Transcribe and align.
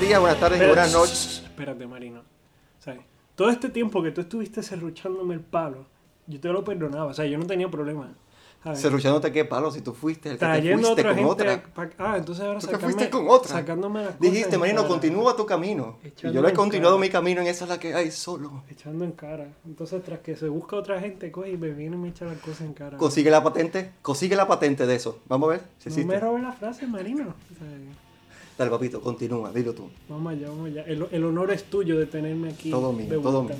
Buenos 0.00 0.08
días, 0.08 0.20
buenas 0.20 0.40
tardes 0.40 0.58
y 0.60 0.62
Espérate, 0.64 0.80
buenas 0.90 0.92
noches. 0.94 1.42
Espérate, 1.44 1.86
Marino. 1.86 2.22
¿Sabes? 2.78 3.00
Todo 3.34 3.50
este 3.50 3.68
tiempo 3.68 4.02
que 4.02 4.10
tú 4.10 4.22
estuviste 4.22 4.62
serruchándome 4.62 5.34
el 5.34 5.40
palo, 5.40 5.84
yo 6.26 6.40
te 6.40 6.48
lo 6.48 6.64
perdonaba. 6.64 7.04
O 7.10 7.12
sea, 7.12 7.26
yo 7.26 7.36
no 7.36 7.44
tenía 7.46 7.68
problema. 7.70 8.14
¿sabes? 8.64 8.80
Cerruchándote 8.80 9.30
qué 9.30 9.44
palo 9.44 9.70
si 9.70 9.82
tú 9.82 9.92
fuiste 9.92 10.30
el 10.30 10.38
que 10.38 10.46
te 10.46 10.72
fuiste 10.72 10.90
otra 10.90 11.04
con 11.10 11.14
gente. 11.16 11.30
otra. 11.30 11.62
pa- 11.74 11.90
Ah, 11.98 12.16
entonces 12.16 12.42
ahora 12.46 12.60
Tú 12.60 12.66
sacarme- 12.68 12.80
fuiste 12.84 13.10
con 13.10 13.28
otra. 13.28 13.52
Sacándome 13.52 14.04
las 14.04 14.18
Dijiste, 14.18 14.56
Marino, 14.56 14.88
continúa 14.88 15.36
tu 15.36 15.44
camino. 15.44 15.98
Y 16.02 16.32
yo 16.32 16.40
lo 16.40 16.48
he 16.48 16.54
continuado 16.54 16.96
cara. 16.96 17.00
mi 17.06 17.10
camino 17.10 17.42
en 17.42 17.48
esa 17.48 17.64
es 17.64 17.68
la 17.70 17.78
que 17.78 17.92
hay 17.94 18.10
solo. 18.10 18.62
Echando 18.70 19.04
en 19.04 19.12
cara. 19.12 19.48
Entonces, 19.66 20.02
tras 20.02 20.20
que 20.20 20.34
se 20.34 20.48
busca 20.48 20.76
otra 20.76 20.98
gente, 20.98 21.30
coge 21.30 21.50
y 21.50 21.56
me 21.58 21.68
viene 21.72 21.96
y 21.96 21.98
me 21.98 22.08
echa 22.08 22.24
las 22.24 22.38
cosas 22.38 22.62
en 22.62 22.72
cara. 22.72 22.96
Consigue 22.96 23.30
la 23.30 23.42
patente, 23.44 23.92
consigue 24.00 24.34
la 24.34 24.48
patente 24.48 24.86
de 24.86 24.94
eso. 24.94 25.18
Vamos 25.28 25.48
a 25.48 25.52
ver 25.52 25.60
si 25.78 25.90
no 25.90 25.94
existe. 25.94 26.04
me 26.06 26.18
robes 26.18 26.42
la 26.42 26.52
frase, 26.52 26.86
Marino. 26.86 27.34
O 27.52 27.58
sea, 27.58 27.68
Dale, 28.60 28.72
papito, 28.72 29.00
continúa, 29.00 29.50
dilo 29.52 29.72
tú. 29.72 29.88
vamos 30.06 30.34
allá, 30.34 30.48
vamos 30.50 30.66
allá. 30.66 30.82
El, 30.82 31.06
el 31.10 31.24
honor 31.24 31.50
es 31.50 31.64
tuyo 31.64 31.98
de 31.98 32.04
tenerme 32.04 32.50
aquí. 32.50 32.70
Todo 32.70 32.92
mío, 32.92 33.08
de 33.08 33.18
todo 33.18 33.44
mío. 33.44 33.54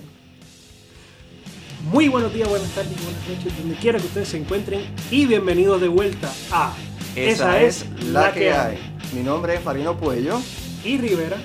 Muy 1.91 2.09
buenos 2.09 2.35
días, 2.35 2.47
buenas 2.51 2.69
tardes 2.75 3.03
buenas 3.03 3.27
noches, 3.27 3.59
donde 3.59 3.77
quiera 3.77 3.99
que 3.99 4.05
ustedes 4.05 4.29
se 4.29 4.37
encuentren. 4.37 4.83
Y 5.11 5.25
bienvenidos 5.25 5.81
de 5.81 5.89
vuelta 5.89 6.31
a 6.53 6.77
Esa, 7.17 7.63
es 7.63 7.87
la 8.13 8.31
que 8.35 8.53
hay. 8.53 8.77
Mi 9.15 9.23
nombre 9.23 9.55
es 9.55 9.65
Marino 9.65 9.97
Puello 9.97 10.39
Y 10.85 10.99
Rivera. 10.99 11.39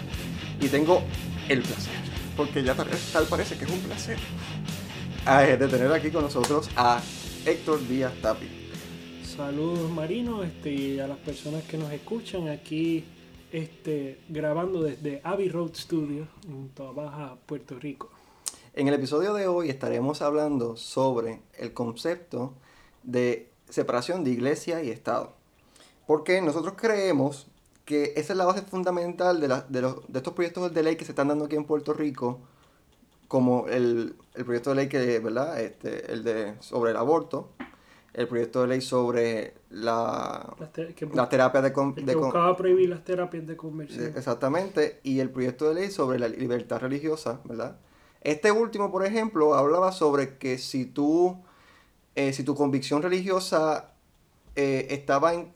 y 0.59 0.67
tengo 0.67 1.01
el 1.47 1.61
placer, 1.61 1.93
porque 2.35 2.61
ya 2.61 2.75
tal, 2.75 3.25
parece 3.29 3.57
que 3.57 3.63
es 3.63 3.71
un 3.71 3.79
placer, 3.79 4.17
de 5.25 5.67
tener 5.69 5.93
aquí 5.93 6.09
con 6.09 6.23
nosotros 6.23 6.69
a 6.75 7.01
Héctor 7.45 7.87
Díaz 7.87 8.11
Tapi. 8.21 8.47
Saludos 9.23 9.89
Marino 9.91 10.43
este, 10.43 10.73
y 10.73 10.99
a 10.99 11.07
las 11.07 11.19
personas 11.19 11.63
que 11.63 11.77
nos 11.77 11.89
escuchan 11.93 12.49
aquí 12.49 13.05
este, 13.55 14.19
grabando 14.27 14.83
desde 14.83 15.21
Abbey 15.23 15.47
Road 15.47 15.71
Studio 15.75 16.27
en 16.45 16.71
Baja, 16.93 17.37
Puerto 17.45 17.79
Rico. 17.79 18.09
En 18.73 18.89
el 18.89 18.93
episodio 18.93 19.33
de 19.33 19.47
hoy 19.47 19.69
estaremos 19.69 20.21
hablando 20.21 20.75
sobre 20.75 21.39
el 21.57 21.71
concepto 21.71 22.53
de 23.03 23.49
separación 23.69 24.25
de 24.25 24.31
iglesia 24.31 24.83
y 24.83 24.89
Estado. 24.89 25.31
Porque 26.05 26.41
nosotros 26.41 26.73
creemos 26.75 27.47
que 27.85 28.11
esa 28.17 28.33
es 28.33 28.37
la 28.37 28.43
base 28.43 28.61
fundamental 28.63 29.39
de, 29.39 29.47
de, 29.69 29.81
los- 29.81 30.05
de 30.05 30.19
estos 30.19 30.33
proyectos 30.33 30.73
de 30.73 30.83
ley 30.83 30.97
que 30.97 31.05
se 31.05 31.13
están 31.13 31.29
dando 31.29 31.45
aquí 31.45 31.55
en 31.55 31.63
Puerto 31.63 31.93
Rico, 31.93 32.39
como 33.29 33.67
el, 33.69 34.15
el 34.33 34.43
proyecto 34.43 34.71
de 34.71 34.75
ley 34.75 34.89
que, 34.89 35.19
¿verdad? 35.19 35.61
Este, 35.61 36.11
el 36.11 36.25
de, 36.25 36.55
sobre 36.59 36.91
el 36.91 36.97
aborto, 36.97 37.51
el 38.15 38.27
proyecto 38.27 38.61
de 38.61 38.67
ley 38.67 38.81
sobre 38.81 39.53
la, 39.69 40.55
Las 40.59 40.71
te- 40.73 40.93
que, 40.95 41.05
la 41.05 41.27
terapia 41.29 41.61
de, 41.61 41.73
con- 41.73 41.93
el 41.97 42.05
que 42.05 42.15
buscaba 42.15 42.55
prohibir 42.55 42.89
las 42.89 43.03
terapias 43.03 43.45
de 43.45 43.57
conversión. 43.57 44.13
Exactamente, 44.15 44.99
y 45.03 45.19
el 45.19 45.29
proyecto 45.29 45.67
de 45.67 45.75
ley 45.75 45.91
sobre 45.91 46.17
la 46.17 46.27
libertad 46.29 46.79
religiosa, 46.79 47.41
¿verdad? 47.43 47.77
Este 48.21 48.51
último, 48.51 48.91
por 48.91 49.05
ejemplo, 49.05 49.53
hablaba 49.53 49.91
sobre 49.91 50.37
que 50.37 50.57
si 50.57 50.85
tú, 50.85 51.37
eh, 52.15 52.33
si 52.33 52.43
tu 52.43 52.55
convicción 52.55 53.01
religiosa 53.01 53.91
eh, 54.55 54.87
estaba 54.91 55.33
en, 55.33 55.51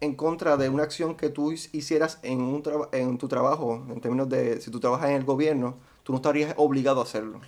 en 0.00 0.14
contra 0.16 0.56
de 0.56 0.68
una 0.68 0.82
acción 0.82 1.16
que 1.16 1.30
tú 1.30 1.52
hic- 1.52 1.70
hicieras 1.72 2.18
en, 2.22 2.40
un 2.42 2.62
en 2.92 3.16
tu 3.16 3.28
trabajo, 3.28 3.86
en 3.88 4.00
términos 4.00 4.28
de 4.28 4.60
si 4.60 4.70
tú 4.70 4.80
trabajas 4.80 5.08
en 5.10 5.16
el 5.16 5.24
gobierno, 5.24 5.76
tú 6.02 6.12
no 6.12 6.16
estarías 6.16 6.52
obligado 6.58 7.00
a 7.00 7.04
hacerlo. 7.04 7.40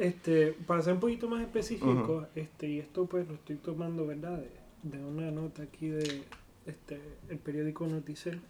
Este, 0.00 0.52
para 0.66 0.82
ser 0.82 0.94
un 0.94 1.00
poquito 1.00 1.28
más 1.28 1.42
específico, 1.42 2.26
este, 2.34 2.68
y 2.68 2.78
esto 2.78 3.06
pues 3.06 3.26
lo 3.26 3.34
estoy 3.34 3.56
tomando, 3.56 4.06
¿verdad? 4.06 4.38
De, 4.38 4.50
de 4.82 5.04
una 5.04 5.30
nota 5.30 5.64
aquí 5.64 5.88
de 5.88 6.22
este, 6.66 7.00
el 7.28 7.38
periódico 7.38 7.86
Noticel. 7.86 8.40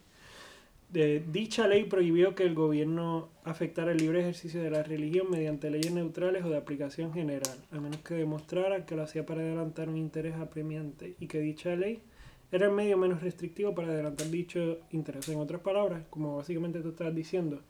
De, 0.91 1.23
dicha 1.31 1.67
ley 1.67 1.85
prohibió 1.85 2.35
que 2.35 2.43
el 2.43 2.53
gobierno 2.53 3.29
afectara 3.43 3.93
el 3.93 3.97
libre 3.97 4.19
ejercicio 4.19 4.61
de 4.61 4.69
la 4.69 4.83
religión 4.83 5.27
mediante 5.31 5.71
leyes 5.71 5.91
neutrales 5.91 6.45
o 6.45 6.49
de 6.49 6.57
aplicación 6.57 7.13
general, 7.13 7.57
a 7.71 7.79
menos 7.79 8.01
que 8.01 8.13
demostrara 8.13 8.85
que 8.85 8.95
lo 8.95 9.01
hacía 9.01 9.25
para 9.25 9.41
adelantar 9.41 9.89
un 9.89 9.97
interés 9.97 10.35
apremiante 10.35 11.15
y 11.19 11.25
que 11.25 11.39
dicha 11.39 11.75
ley 11.75 12.03
era 12.51 12.67
el 12.67 12.73
medio 12.73 12.95
menos 12.99 13.23
restrictivo 13.23 13.73
para 13.73 13.87
adelantar 13.87 14.29
dicho 14.29 14.81
interés. 14.91 15.27
En 15.29 15.39
otras 15.39 15.61
palabras, 15.61 16.03
como 16.11 16.37
básicamente 16.37 16.81
tú 16.81 16.89
estabas 16.89 17.15
diciendo, 17.15 17.61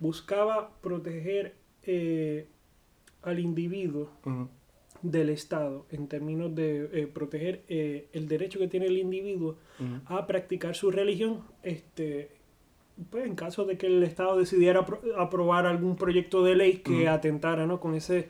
buscaba 0.00 0.72
proteger 0.80 1.54
eh, 1.84 2.48
al 3.24 3.38
individuo 3.40 4.08
del 5.02 5.28
Estado 5.30 5.86
en 5.90 6.08
términos 6.08 6.54
de 6.54 6.88
eh, 6.92 7.06
proteger 7.06 7.62
eh, 7.68 8.08
el 8.12 8.26
derecho 8.28 8.58
que 8.58 8.68
tiene 8.68 8.86
el 8.86 8.98
individuo 8.98 9.56
a 10.06 10.26
practicar 10.26 10.74
su 10.74 10.90
religión 10.90 11.42
este 11.62 12.30
pues 13.10 13.26
en 13.26 13.34
caso 13.34 13.64
de 13.64 13.76
que 13.76 13.86
el 13.88 14.02
Estado 14.04 14.36
decidiera 14.38 14.86
apro- 14.86 15.00
aprobar 15.18 15.66
algún 15.66 15.96
proyecto 15.96 16.44
de 16.44 16.54
ley 16.54 16.78
que 16.78 17.08
atentara 17.08 17.66
¿no? 17.66 17.80
con 17.80 17.94
ese 17.94 18.28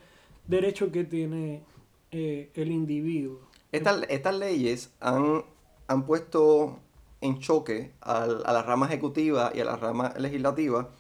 derecho 0.49 0.91
que 0.91 1.05
tiene 1.05 1.63
eh, 2.11 2.51
el 2.55 2.71
individuo. 2.73 3.41
Estas, 3.73 4.05
estas 4.09 4.39
leyes 4.39 4.95
han, 5.01 5.45
han 5.87 6.07
puesto 6.07 6.79
en 7.21 7.39
choque 7.41 7.93
al- 8.01 8.43
a 8.47 8.53
la 8.53 8.63
rama 8.63 8.87
ejecutiva 8.87 9.53
y 9.55 9.61
a 9.61 9.65
la 9.67 9.77
rama 9.77 10.15
legislativa, 10.19 10.91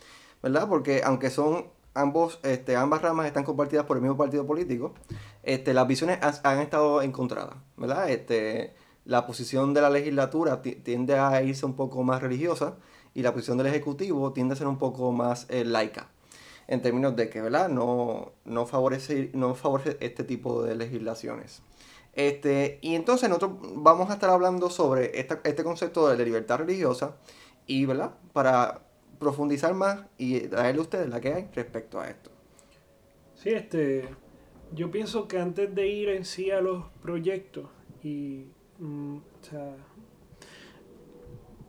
¿verdad? 0.42 0.68
Porque 0.68 1.00
aunque 1.02 1.30
son 1.30 1.66
ambos, 1.94 2.40
este, 2.42 2.76
ambas 2.76 3.02
ramas 3.02 3.26
están 3.26 3.44
compartidas 3.44 3.86
por 3.86 3.96
el 3.96 4.02
mismo 4.02 4.16
partido 4.16 4.46
político, 4.46 4.94
este, 5.42 5.74
las 5.74 5.86
visiones 5.86 6.18
han, 6.22 6.34
han 6.42 6.60
estado 6.60 7.02
encontradas, 7.02 7.56
¿verdad? 7.76 8.10
Este, 8.10 8.74
la 9.04 9.26
posición 9.26 9.74
de 9.74 9.80
la 9.82 9.90
legislatura 9.90 10.62
ti- 10.62 10.76
tiende 10.76 11.18
a 11.18 11.42
irse 11.42 11.66
un 11.66 11.74
poco 11.74 12.02
más 12.02 12.22
religiosa 12.22 12.76
y 13.14 13.22
la 13.22 13.32
posición 13.32 13.58
del 13.58 13.68
ejecutivo 13.68 14.32
tiende 14.32 14.54
a 14.54 14.56
ser 14.56 14.66
un 14.66 14.78
poco 14.78 15.12
más 15.12 15.46
eh, 15.50 15.64
laica 15.64 16.08
en 16.66 16.80
términos 16.80 17.14
de 17.14 17.28
que, 17.28 17.42
¿verdad? 17.42 17.68
No, 17.68 18.32
no, 18.46 18.64
favorece, 18.66 19.30
no 19.34 19.54
favorece 19.54 19.98
este 20.00 20.24
tipo 20.24 20.62
de 20.62 20.74
legislaciones. 20.74 21.60
Este, 22.14 22.78
y 22.80 22.94
entonces 22.94 23.28
nosotros 23.28 23.52
vamos 23.76 24.08
a 24.10 24.14
estar 24.14 24.30
hablando 24.30 24.70
sobre 24.70 25.18
esta- 25.20 25.40
este 25.44 25.62
concepto 25.64 26.08
de 26.08 26.24
libertad 26.24 26.58
religiosa 26.58 27.16
y, 27.66 27.84
¿verdad? 27.86 28.12
Para 28.32 28.83
profundizar 29.18 29.74
más 29.74 30.06
y 30.18 30.40
traerle 30.40 30.80
a 30.80 30.82
ustedes 30.82 31.08
la 31.08 31.20
que 31.20 31.32
hay 31.32 31.48
respecto 31.54 32.00
a 32.00 32.08
esto. 32.08 32.30
Sí, 33.34 33.50
este, 33.50 34.08
yo 34.72 34.90
pienso 34.90 35.28
que 35.28 35.38
antes 35.38 35.74
de 35.74 35.86
ir 35.86 36.08
en 36.08 36.24
sí 36.24 36.50
a 36.50 36.60
los 36.60 36.84
proyectos 37.02 37.66
y, 38.02 38.46
mm, 38.78 39.16
o 39.16 39.44
sea, 39.44 39.76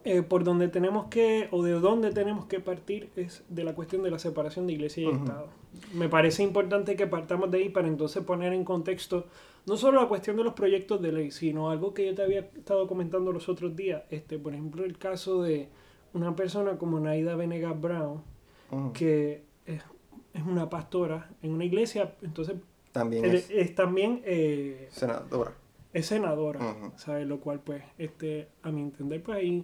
eh, 0.03 0.21
por 0.21 0.43
donde 0.43 0.67
tenemos 0.67 1.07
que, 1.07 1.47
o 1.51 1.63
de 1.63 1.71
dónde 1.73 2.11
tenemos 2.11 2.45
que 2.45 2.59
partir 2.59 3.09
es 3.15 3.43
de 3.49 3.63
la 3.63 3.73
cuestión 3.73 4.03
de 4.03 4.11
la 4.11 4.19
separación 4.19 4.67
de 4.67 4.73
iglesia 4.73 5.03
y. 5.03 5.07
Estado. 5.09 5.49
Me 5.93 6.07
parece 6.07 6.43
importante 6.43 6.95
que 6.95 7.07
partamos 7.07 7.51
de 7.51 7.57
ahí 7.57 7.69
para 7.69 7.87
entonces 7.87 8.23
poner 8.23 8.53
en 8.53 8.63
contexto 8.63 9.25
no 9.65 9.77
solo 9.77 9.99
la 9.99 10.07
cuestión 10.07 10.37
de 10.37 10.43
los 10.43 10.53
proyectos 10.53 11.01
de 11.01 11.11
ley, 11.11 11.31
sino 11.31 11.69
algo 11.69 11.93
que 11.93 12.05
yo 12.05 12.15
te 12.15 12.21
había 12.21 12.41
estado 12.41 12.87
comentando 12.87 13.31
los 13.31 13.49
otros 13.49 13.75
días, 13.75 14.03
este, 14.09 14.37
por 14.37 14.53
ejemplo, 14.53 14.85
el 14.85 14.97
caso 14.97 15.41
de 15.41 15.69
una 16.15 16.35
persona 16.35 16.77
como 16.77 16.99
Naida 16.99 17.35
Venegas 17.35 17.79
Brown, 17.79 18.23
que 18.93 19.43
es, 19.65 19.83
es 20.33 20.43
una 20.43 20.69
pastora 20.69 21.29
en 21.43 21.51
una 21.51 21.65
iglesia, 21.65 22.15
entonces 22.23 22.55
También 22.91 23.25
es 23.25 23.49
es, 23.51 23.75
también 23.75 24.21
eh, 24.25 24.87
senadora. 24.91 25.53
es 25.93 26.05
senadora, 26.07 26.59
Ujú. 26.59 26.91
¿sabes? 26.97 27.27
Lo 27.27 27.39
cual, 27.39 27.59
pues, 27.59 27.83
este, 27.97 28.47
a 28.63 28.71
mi 28.71 28.81
entender, 28.81 29.21
pues 29.21 29.37
hay 29.37 29.63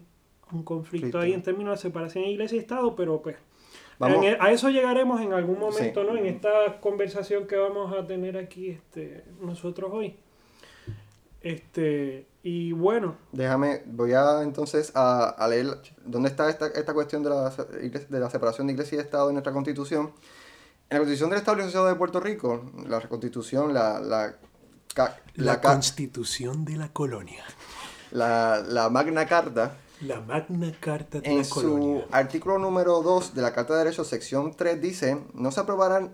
un 0.52 0.64
conflicto 0.64 1.18
ahí 1.20 1.34
en 1.34 1.42
términos 1.42 1.78
de 1.80 1.82
separación 1.82 2.26
de 2.26 2.32
iglesia 2.32 2.58
y 2.58 2.60
Estado, 2.60 2.96
pero 2.96 3.22
pues 3.22 3.38
Vamos, 4.00 4.26
a 4.40 4.52
eso 4.52 4.70
llegaremos 4.70 5.22
en 5.22 5.32
algún 5.32 5.60
momento, 5.60 6.02
Sí. 6.02 6.08
¿no? 6.08 6.18
En 6.18 6.26
esta 6.26 6.80
conversación 6.82 7.46
que 7.48 7.56
vamos 7.56 7.94
a 7.94 8.06
tener 8.08 8.36
aquí 8.36 8.70
este, 8.70 9.24
nosotros 9.42 9.92
hoy. 9.94 10.16
Este, 11.42 12.28
y 12.44 12.72
bueno, 12.72 13.16
déjame, 13.32 13.84
voy 13.88 14.14
a 14.14 14.42
entonces 14.44 14.92
a, 14.96 15.30
a 15.30 15.48
leer 15.48 15.82
dónde 16.06 16.30
está 16.30 16.50
esta, 16.50 16.68
esta 16.68 16.94
cuestión 16.94 17.24
de 17.24 17.30
la, 17.30 17.50
de 17.50 18.20
la 18.20 18.30
separación 18.30 18.68
de 18.68 18.74
iglesia 18.74 18.98
y 18.98 19.02
Estado 19.02 19.30
en 19.30 19.36
nuestra 19.36 19.54
constitución. 19.54 20.12
En 20.90 20.98
la 20.98 21.00
constitución 21.00 21.30
del 21.30 21.40
Estado 21.40 21.58
y 21.58 21.62
Asociado 21.62 21.88
de 21.88 21.96
Puerto 21.96 22.20
Rico, 22.20 22.70
la 22.88 23.00
constitución, 23.08 23.74
la, 23.74 24.00
la, 24.00 24.36
ca- 24.94 25.18
la, 25.36 25.62
Constitución 25.62 26.66
de 26.66 26.76
la 26.78 26.90
Colonia. 26.90 27.44
la- 28.12 28.62
la 28.68 28.90
Magna 28.90 29.26
Carta, 29.26 29.78
La 30.02 30.20
Magna 30.20 30.72
Carta 30.80 31.22
de 31.22 31.30
En 31.32 31.38
la 31.40 31.44
su 31.44 32.04
artículo 32.12 32.60
número 32.60 33.02
2 33.02 33.34
de 33.34 33.42
la 33.42 33.54
Carta 33.54 33.74
de 33.74 33.80
Derechos, 33.86 34.08
sección 34.08 34.54
3, 34.56 34.82
dice, 34.82 35.18
no 35.34 35.52
se 35.52 35.60
aprobará 35.62 36.10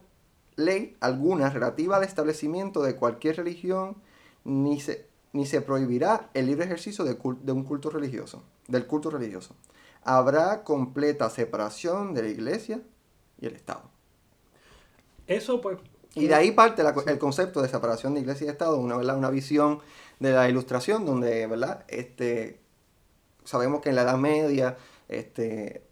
ley 0.56 0.96
alguna 1.00 1.50
relativa 1.50 1.98
al 1.98 2.04
establecimiento 2.04 2.82
de 2.84 2.96
cualquier 2.96 3.38
religión, 3.38 3.98
ni 4.44 4.80
se, 4.80 5.08
ni 5.38 5.46
se 5.46 5.62
prohibirá 5.62 6.32
el 6.34 6.48
libre 6.48 6.66
ejercicio 6.66 7.06
de, 7.06 7.16
un 7.52 7.64
culto 7.64 7.92
religioso, 7.92 8.44
del 8.68 8.88
culto 8.88 9.12
religioso. 9.12 9.56
Habrá 10.04 10.64
completa 10.64 11.30
separación 11.30 12.16
de 12.16 12.24
la 12.24 12.30
iglesia 12.30 12.82
y 13.40 13.46
el 13.46 13.54
Estado. 13.54 13.84
eso 15.28 15.62
pues... 15.62 15.78
Y 16.16 16.26
de 16.26 16.34
ahí 16.34 16.52
parte 16.52 16.82
la 16.82 16.96
el 17.06 17.20
concepto 17.20 17.62
de 17.62 17.70
separación 17.70 18.16
de 18.16 18.22
iglesia 18.22 18.48
y 18.48 18.50
Estado, 18.50 18.80
una, 18.80 18.98
¿verdad? 18.98 19.16
una 19.16 19.30
visión 19.30 19.80
de 20.20 20.32
la 20.32 20.50
ilustración 20.50 21.06
donde, 21.06 21.46
¿verdad? 21.46 21.86
Este, 21.88 22.60
sabemos 23.44 23.82
que 23.82 23.90
en 23.90 23.96
la 23.96 24.02
Edad 24.02 24.18
Media 24.18 24.78
este, 25.10 25.84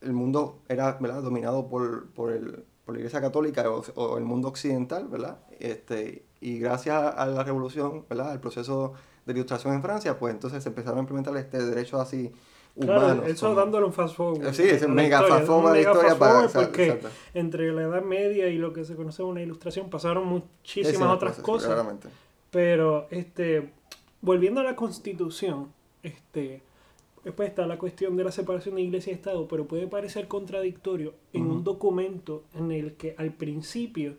el 0.00 0.14
mundo 0.14 0.62
era 0.70 0.92
¿verdad? 0.98 1.20
dominado 1.20 1.68
por, 1.68 2.08
por, 2.12 2.32
el, 2.32 2.64
por 2.86 2.94
la 2.94 3.00
Iglesia 3.00 3.20
Católica 3.20 3.70
o, 3.70 3.84
o 3.96 4.16
el 4.16 4.24
mundo 4.24 4.48
occidental, 4.48 5.08
¿verdad? 5.08 5.40
Este, 5.58 6.24
y 6.40 6.58
gracias 6.58 7.14
a 7.16 7.26
la 7.26 7.42
revolución, 7.44 8.04
¿verdad? 8.08 8.30
Al 8.32 8.40
proceso 8.40 8.92
de 9.26 9.32
ilustración 9.32 9.74
en 9.74 9.82
Francia, 9.82 10.18
pues 10.18 10.32
entonces 10.34 10.62
se 10.62 10.68
empezaron 10.68 10.98
a 10.98 11.00
implementar 11.02 11.36
este 11.36 11.62
derecho 11.62 12.00
así 12.00 12.32
Claro, 12.80 13.00
humanos. 13.06 13.26
eso 13.26 13.46
como- 13.48 13.58
dándole 13.60 13.86
un 13.86 13.92
fast 13.92 14.14
forward. 14.14 14.52
Sí, 14.54 14.62
es 14.62 14.82
un 14.82 14.94
mega 14.94 15.16
historia, 15.18 15.34
fast 15.36 15.46
forward 15.48 15.72
mega 15.72 15.90
historia 15.90 16.08
fast 16.10 16.18
para- 16.20 16.30
forward 16.32 16.46
exacto, 16.46 16.68
porque 16.68 16.86
exacto. 16.86 17.08
entre 17.34 17.72
la 17.72 17.82
Edad 17.82 18.02
Media 18.02 18.48
y 18.48 18.56
lo 18.58 18.72
que 18.72 18.84
se 18.84 18.94
conoce 18.94 19.18
como 19.22 19.32
una 19.32 19.42
ilustración 19.42 19.90
pasaron 19.90 20.26
muchísimas 20.26 21.10
otras 21.10 21.32
proceso, 21.32 21.42
cosas. 21.42 21.66
claramente. 21.66 22.08
Pero, 22.50 23.08
este, 23.10 23.72
volviendo 24.20 24.60
a 24.60 24.64
la 24.64 24.76
Constitución, 24.76 25.72
este, 26.02 26.62
después 27.24 27.48
está 27.48 27.66
la 27.66 27.78
cuestión 27.78 28.16
de 28.16 28.24
la 28.24 28.32
separación 28.32 28.76
de 28.76 28.82
Iglesia 28.82 29.12
y 29.12 29.14
Estado, 29.14 29.46
pero 29.48 29.66
puede 29.66 29.86
parecer 29.86 30.28
contradictorio 30.28 31.14
en 31.32 31.50
un 31.50 31.64
documento 31.64 32.44
en 32.54 32.72
el 32.72 32.94
que 32.94 33.14
al 33.18 33.32
principio 33.32 34.16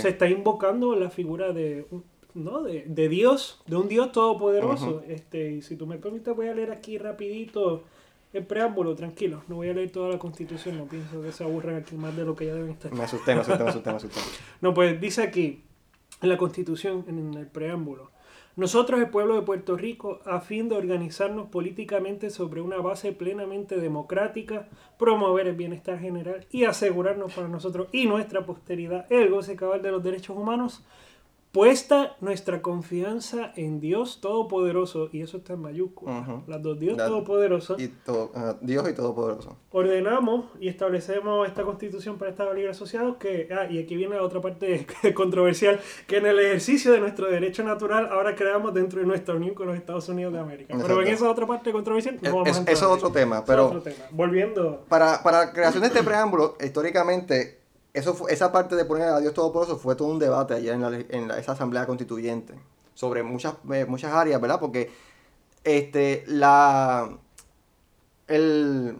se 0.00 0.08
está 0.08 0.28
invocando 0.28 0.94
la 0.94 1.10
figura 1.10 1.52
de, 1.52 1.86
¿no? 2.34 2.62
de, 2.62 2.84
de 2.86 3.08
Dios, 3.08 3.62
de 3.66 3.76
un 3.76 3.88
Dios 3.88 4.12
todopoderoso. 4.12 5.02
Este, 5.06 5.52
y 5.52 5.62
si 5.62 5.76
tú 5.76 5.86
me 5.86 5.98
permites, 5.98 6.34
voy 6.34 6.48
a 6.48 6.54
leer 6.54 6.70
aquí 6.70 6.98
rapidito 6.98 7.84
el 8.32 8.46
preámbulo, 8.46 8.94
tranquilo. 8.94 9.42
No 9.48 9.56
voy 9.56 9.68
a 9.68 9.74
leer 9.74 9.90
toda 9.90 10.08
la 10.08 10.18
Constitución, 10.18 10.78
no 10.78 10.84
pienso 10.84 11.20
que 11.20 11.32
se 11.32 11.42
aburran 11.44 11.76
aquí 11.76 11.96
más 11.96 12.16
de 12.16 12.24
lo 12.24 12.36
que 12.36 12.46
ya 12.46 12.54
deben 12.54 12.70
estar. 12.70 12.92
Me 12.92 13.02
asusté, 13.02 13.34
me 13.34 13.40
asusté, 13.40 13.64
me 13.64 13.70
asusté, 13.70 13.90
me 13.90 13.96
asusté. 13.96 14.20
No, 14.60 14.74
pues 14.74 15.00
dice 15.00 15.22
aquí, 15.22 15.64
en 16.22 16.28
la 16.28 16.36
Constitución, 16.36 17.04
en 17.08 17.34
el 17.34 17.46
preámbulo, 17.46 18.10
nosotros, 18.60 19.00
el 19.00 19.08
pueblo 19.08 19.36
de 19.36 19.42
Puerto 19.42 19.74
Rico, 19.74 20.20
a 20.26 20.40
fin 20.40 20.68
de 20.68 20.76
organizarnos 20.76 21.48
políticamente 21.48 22.28
sobre 22.28 22.60
una 22.60 22.76
base 22.76 23.12
plenamente 23.12 23.80
democrática, 23.80 24.68
promover 24.98 25.48
el 25.48 25.56
bienestar 25.56 25.98
general 25.98 26.46
y 26.50 26.64
asegurarnos 26.64 27.32
para 27.32 27.48
nosotros 27.48 27.88
y 27.90 28.04
nuestra 28.04 28.44
posteridad 28.44 29.10
el 29.10 29.30
goce 29.30 29.56
cabal 29.56 29.80
de 29.80 29.92
los 29.92 30.04
derechos 30.04 30.36
humanos, 30.36 30.84
puesta 31.52 32.16
nuestra 32.20 32.62
confianza 32.62 33.52
en 33.56 33.80
Dios 33.80 34.20
Todopoderoso, 34.20 35.08
y 35.12 35.22
eso 35.22 35.38
está 35.38 35.54
en 35.54 35.60
mayúsculas, 35.62 36.28
Ujú. 36.28 36.42
las 36.46 36.62
dos 36.62 36.78
Dios 36.78 36.96
La- 36.96 37.06
Todopoderoso, 37.06 37.74
Y 37.78 37.88
todo, 37.88 38.30
ajá, 38.34 38.56
Dios 38.60 38.88
y 38.88 38.92
Todopoderoso. 38.94 39.56
ordenamos 39.72 40.44
y 40.60 40.68
establecemos 40.68 41.48
esta 41.48 41.64
constitución 41.64 42.18
para 42.18 42.30
Estados 42.30 42.54
Libre 42.54 42.70
Asociados 42.70 43.16
que, 43.16 43.48
ah, 43.52 43.66
y 43.68 43.78
aquí 43.82 43.96
viene 43.96 44.14
la 44.14 44.22
otra 44.22 44.40
parte 44.40 44.86
controversial, 45.16 45.80
que 46.06 46.18
en 46.18 46.26
el 46.26 46.38
ejercicio 46.38 46.92
de 46.92 47.00
nuestro 47.00 47.28
derecho 47.28 47.64
natural 47.64 48.08
ahora 48.12 48.36
creamos 48.36 48.72
dentro 48.72 49.00
de 49.00 49.06
nuestra 49.06 49.34
unión 49.34 49.54
con 49.54 49.66
los 49.66 49.76
Estados 49.76 50.08
Unidos 50.08 50.32
de 50.32 50.38
América. 50.38 50.76
Pero 50.80 51.02
en 51.02 51.08
esa 51.08 51.28
otra 51.28 51.46
parte 51.46 51.72
controversial 51.72 52.16
no 52.22 52.30
vamos 52.30 52.46
a 52.46 52.50
es- 52.52 52.58
entrar 52.58 52.76
eso 52.76 52.86
es 52.86 52.92
otro 52.92 53.10
tema, 53.10 53.38
es 53.38 53.44
pero- 53.46 53.66
otro 53.66 53.82
tema. 53.82 54.04
Volviendo, 54.12 54.84
Para, 54.88 55.22
para 55.22 55.46
la 55.46 55.52
creación 55.52 55.80
de 55.82 55.88
este 55.88 56.02
preámbulo, 56.04 56.56
históricamente, 56.64 57.59
eso 57.92 58.14
fue- 58.14 58.32
esa 58.32 58.52
parte 58.52 58.76
de 58.76 58.84
poner 58.84 59.08
a 59.08 59.20
Dios 59.20 59.34
Todopoderoso 59.34 59.78
fue 59.78 59.96
todo 59.96 60.08
un 60.08 60.18
debate 60.18 60.54
allá 60.54 60.74
en, 60.74 60.80
la, 60.82 60.96
en 61.08 61.28
la- 61.28 61.38
esa 61.38 61.52
asamblea 61.52 61.86
constituyente 61.86 62.54
sobre 62.94 63.22
muchas, 63.22 63.54
eh, 63.72 63.84
muchas 63.88 64.12
áreas, 64.12 64.40
¿verdad? 64.40 64.60
Porque 64.60 64.90
este, 65.64 66.24
la, 66.26 67.10
el, 68.28 68.98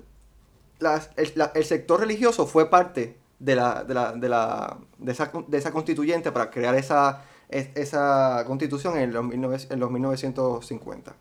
la- 0.78 1.02
el, 1.16 1.32
el 1.54 1.64
sector 1.64 2.00
religioso 2.00 2.46
fue 2.46 2.68
parte 2.70 3.16
de, 3.38 3.54
la, 3.54 3.84
de, 3.84 3.94
la, 3.94 4.12
de, 4.12 4.28
la, 4.28 4.76
de, 4.98 5.12
esa, 5.12 5.30
de 5.46 5.58
esa 5.58 5.72
constituyente 5.72 6.32
para 6.32 6.50
crear 6.50 6.74
esa, 6.74 7.22
es- 7.48 7.70
esa 7.74 8.44
constitución 8.46 8.96
en 8.98 9.12
los, 9.12 9.22
19 9.28 9.58
en 9.70 9.80
los 9.80 9.90
1950. 9.90 11.14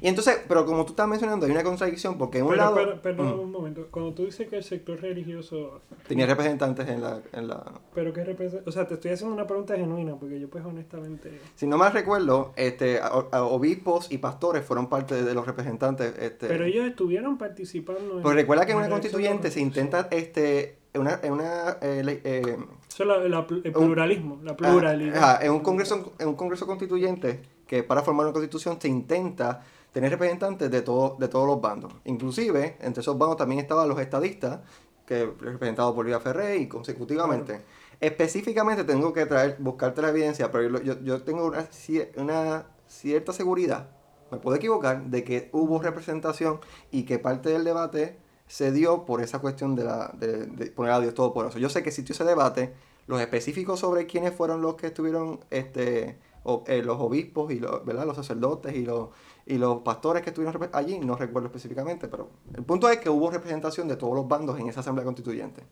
Y 0.00 0.08
entonces, 0.08 0.40
pero 0.48 0.64
como 0.64 0.84
tú 0.84 0.92
estás 0.92 1.06
mencionando, 1.06 1.46
hay 1.46 1.52
una 1.52 1.62
contradicción 1.62 2.16
porque 2.18 2.38
en 2.38 2.44
un 2.44 2.50
pero, 2.50 2.62
lado... 2.62 2.74
pero- 2.76 3.02
perdón 3.02 3.38
un 3.40 3.50
momento, 3.52 3.86
cuando 3.90 4.12
tú 4.14 4.24
dices 4.24 4.48
que 4.48 4.56
el 4.56 4.64
sector 4.64 5.00
religioso, 5.00 5.82
Tenía 6.08 6.26
representantes 6.26 6.88
en 6.88 7.00
la, 7.02 7.20
en 7.32 7.48
la... 7.48 7.80
pero 7.94 8.12
que 8.12 8.24
representa, 8.24 8.68
o 8.68 8.72
sea, 8.72 8.86
te 8.88 8.94
estoy 8.94 9.12
haciendo 9.12 9.34
una 9.34 9.46
pregunta 9.46 9.76
genuina, 9.76 10.16
porque 10.18 10.40
yo 10.40 10.48
pues 10.48 10.64
honestamente... 10.64 11.40
Si 11.54 11.66
no 11.66 11.76
mal 11.78 11.92
recuerdo, 11.92 12.52
este, 12.56 12.98
a- 13.00 13.06
a- 13.30 13.42
obispos 13.44 14.10
y 14.10 14.18
pastores 14.18 14.64
fueron 14.64 14.88
parte 14.88 15.22
de, 15.22 15.34
los 15.34 15.46
representantes. 15.46 16.14
Este, 16.18 16.46
Pero 16.48 16.64
ellos 16.64 16.86
estuvieron 16.86 17.38
participando 17.38 18.16
en... 18.16 18.22
pues 18.22 18.34
recuerda 18.34 18.66
que 18.66 18.72
en 18.72 18.78
una 18.78 18.88
constituyente 18.88 19.50
se 19.50 19.60
intenta, 19.60 20.08
este, 20.10 20.78
en 20.94 21.00
una, 21.02 21.20
en 21.22 21.32
una 21.32 21.76
eh, 21.80 22.20
eh, 22.24 22.56
Eso 22.88 23.02
es 23.04 23.08
la- 23.08 23.18
la- 23.28 23.46
el 23.64 23.72
pluralismo, 23.72 24.40
la 24.42 24.56
pluralidad. 24.56 25.16
ajá, 25.16 25.44
en 25.44 25.52
un 25.52 25.60
congreso, 25.60 26.12
en 26.18 26.28
un 26.28 26.34
congreso 26.34 26.66
constituyente 26.66 27.40
que 27.66 27.82
para 27.82 28.02
formar 28.02 28.26
una 28.26 28.32
constitución 28.34 28.78
se 28.80 28.88
intenta 28.88 29.62
tener 29.92 30.10
representantes 30.10 30.70
de 30.70 30.82
todo, 30.82 31.16
de 31.18 31.28
todos 31.28 31.46
los 31.46 31.60
bandos. 31.60 31.92
Inclusive, 32.04 32.76
entre 32.80 33.00
esos 33.02 33.16
bandos 33.18 33.36
también 33.36 33.60
estaban 33.60 33.88
los 33.88 33.98
estadistas, 34.00 34.60
que 35.06 35.26
representados 35.40 35.94
por 35.94 36.06
Vía 36.06 36.20
Ferré 36.20 36.56
y 36.58 36.68
consecutivamente. 36.68 37.60
Específicamente 38.00 38.84
tengo 38.84 39.12
que 39.12 39.26
traer, 39.26 39.56
buscarte 39.60 40.02
la 40.02 40.08
evidencia, 40.10 40.50
pero 40.50 40.68
yo, 40.78 40.82
yo- 40.82 41.00
yo 41.02 41.22
tengo 41.22 41.46
una, 41.46 41.68
una 42.16 42.66
cierta 42.88 43.32
seguridad, 43.32 43.90
me 44.30 44.38
puedo 44.38 44.56
equivocar, 44.56 45.04
de 45.04 45.24
que 45.24 45.48
hubo 45.52 45.80
representación 45.80 46.60
y 46.90 47.04
que 47.04 47.18
parte 47.18 47.50
del 47.50 47.64
debate 47.64 48.16
se 48.46 48.72
dio 48.72 49.04
por 49.04 49.20
esa 49.22 49.38
cuestión 49.40 49.74
de, 49.76 49.84
la, 49.84 50.12
de, 50.18 50.46
de 50.46 50.66
poner 50.70 50.92
a 50.92 51.00
Dios 51.00 51.14
Todopoderoso. 51.14 51.58
Yo 51.58 51.68
sé 51.68 51.82
que 51.82 51.90
existió 51.90 52.12
ese 52.12 52.24
debate, 52.24 52.72
los 53.06 53.20
específicos 53.20 53.80
sobre 53.80 54.06
quiénes 54.06 54.34
fueron 54.34 54.62
los 54.62 54.74
que 54.76 54.88
estuvieron, 54.88 55.40
este, 55.50 56.18
o- 56.44 56.64
eh, 56.66 56.82
los 56.82 56.98
obispos 57.00 57.52
y 57.52 57.60
los, 57.60 57.84
¿verdad? 57.84 58.04
los 58.06 58.16
sacerdotes 58.16 58.74
y 58.74 58.84
los, 58.84 59.08
y 59.46 59.58
los 59.58 59.80
pastores 59.80 60.22
que 60.22 60.30
estuvieron 60.30 60.70
allí, 60.72 60.98
no 60.98 61.16
recuerdo 61.16 61.48
específicamente, 61.48 62.08
pero 62.08 62.30
el 62.54 62.64
punto 62.64 62.88
es 62.88 62.98
que 62.98 63.10
hubo 63.10 63.30
representación 63.30 63.88
de 63.88 63.96
todos 63.96 64.14
los 64.14 64.28
bandos 64.28 64.58
en 64.58 64.68
esa 64.68 64.80
asamblea 64.80 65.04
constituyente. 65.04 65.64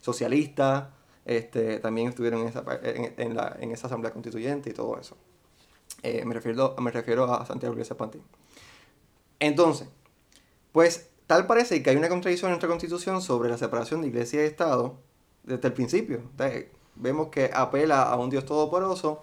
Socialistas, 0.00 0.88
este, 1.24 1.78
también 1.80 2.08
estuvieron 2.08 2.42
en 2.42 2.48
esa, 2.48 2.62
en, 2.82 3.34
la, 3.34 3.56
en 3.58 3.72
esa 3.72 3.86
asamblea 3.86 4.12
constituyente 4.12 4.70
y 4.70 4.72
todo 4.74 4.98
eso. 4.98 5.16
Eh, 6.02 6.24
me, 6.24 6.34
refiero, 6.34 6.74
me 6.78 6.90
refiero 6.90 7.32
a 7.32 7.46
Santiago 7.46 7.72
Iglesias 7.72 7.96
Pantín. 7.96 8.22
Entonces, 9.40 9.88
pues 10.72 11.08
tal 11.26 11.46
parece 11.46 11.82
que 11.82 11.90
hay 11.90 11.96
una 11.96 12.08
contradicción 12.10 12.50
en 12.50 12.52
nuestra 12.52 12.68
constitución 12.68 13.22
sobre 13.22 13.48
la 13.48 13.56
separación 13.56 14.02
de 14.02 14.08
iglesia 14.08 14.42
y 14.42 14.46
Estado 14.46 14.96
desde 15.44 15.68
el 15.68 15.72
principio. 15.72 16.20
Vemos 16.96 17.28
que 17.28 17.50
apela 17.52 18.02
a 18.02 18.16
un 18.16 18.28
Dios 18.30 18.44
todopoderoso 18.44 19.22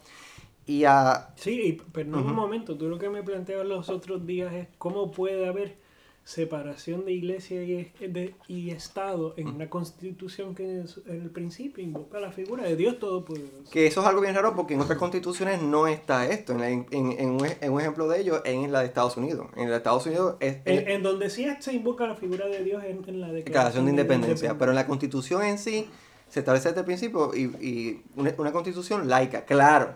y 0.80 0.86
a... 0.86 1.30
Sí, 1.36 1.62
y, 1.62 1.72
pero 1.92 2.10
no 2.10 2.18
un 2.20 2.26
Ujú. 2.26 2.34
momento, 2.34 2.78
tú 2.78 2.88
lo 2.88 2.98
que 3.00 3.10
me 3.10 3.24
planteabas 3.24 3.66
los 3.68 3.90
otros 3.90 4.26
días 4.26 4.54
es 4.54 4.68
cómo 4.78 5.12
puede 5.12 5.48
haber 5.48 5.76
separación 6.24 7.04
de 7.06 7.14
iglesia 7.14 7.64
y, 7.64 7.92
de- 8.08 8.36
y 8.48 8.70
Estado 8.70 9.34
en 9.38 9.48
una 9.48 9.70
constitución 9.70 10.54
que 10.54 10.82
es- 10.82 11.02
en 11.08 11.24
el 11.24 11.30
principio 11.32 11.84
invoca 11.84 12.20
la 12.20 12.32
figura 12.32 12.64
de 12.64 12.76
Dios 12.76 13.00
Todopoderoso. 13.00 13.72
Que 13.72 13.88
eso 13.88 14.02
es 14.02 14.08
algo 14.08 14.22
bien 14.22 14.36
raro 14.36 14.56
porque 14.56 14.76
en 14.76 14.82
otras 14.82 15.00
constituciones 15.00 15.62
no 15.64 15.88
está 15.88 16.28
esto. 16.28 16.54
En, 16.54 16.60
la- 16.60 16.70
en- 16.70 16.86
en 16.92 17.30
un, 17.32 17.42
en 17.60 17.72
un 17.74 17.82
ejemplo 17.82 18.08
de 18.08 18.22
ello 18.22 18.42
en 18.46 18.72
la 18.72 18.80
de 18.82 18.86
Estados 18.86 19.18
Unidos. 19.18 19.48
En 19.58 19.66
la 19.66 19.72
de 19.72 19.78
Estados 19.78 20.06
Unidos 20.06 20.36
es 20.40 20.58
En, 20.66 20.88
en 20.90 21.04
donde 21.04 21.30
sí 21.32 21.48
se 21.60 21.74
invoca 21.74 22.06
la 22.08 22.16
figura 22.16 22.48
de 22.48 22.64
Dios 22.64 22.84
en, 22.84 23.04
en 23.08 23.20
la 23.20 23.32
declaración 23.34 23.86
de 23.86 23.92
independencia. 23.92 24.58
Pero 24.58 24.72
en 24.72 24.76
la 24.76 24.86
constitución 24.88 25.42
en 25.44 25.58
sí 25.58 25.90
se 26.30 26.40
establece 26.42 26.70
desde 26.70 26.82
el 26.82 26.86
principio 26.86 27.32
y, 27.36 27.42
y 27.66 28.02
una, 28.16 28.34
una 28.38 28.52
constitución 28.52 29.10
laica. 29.10 29.44
Claro. 29.44 29.96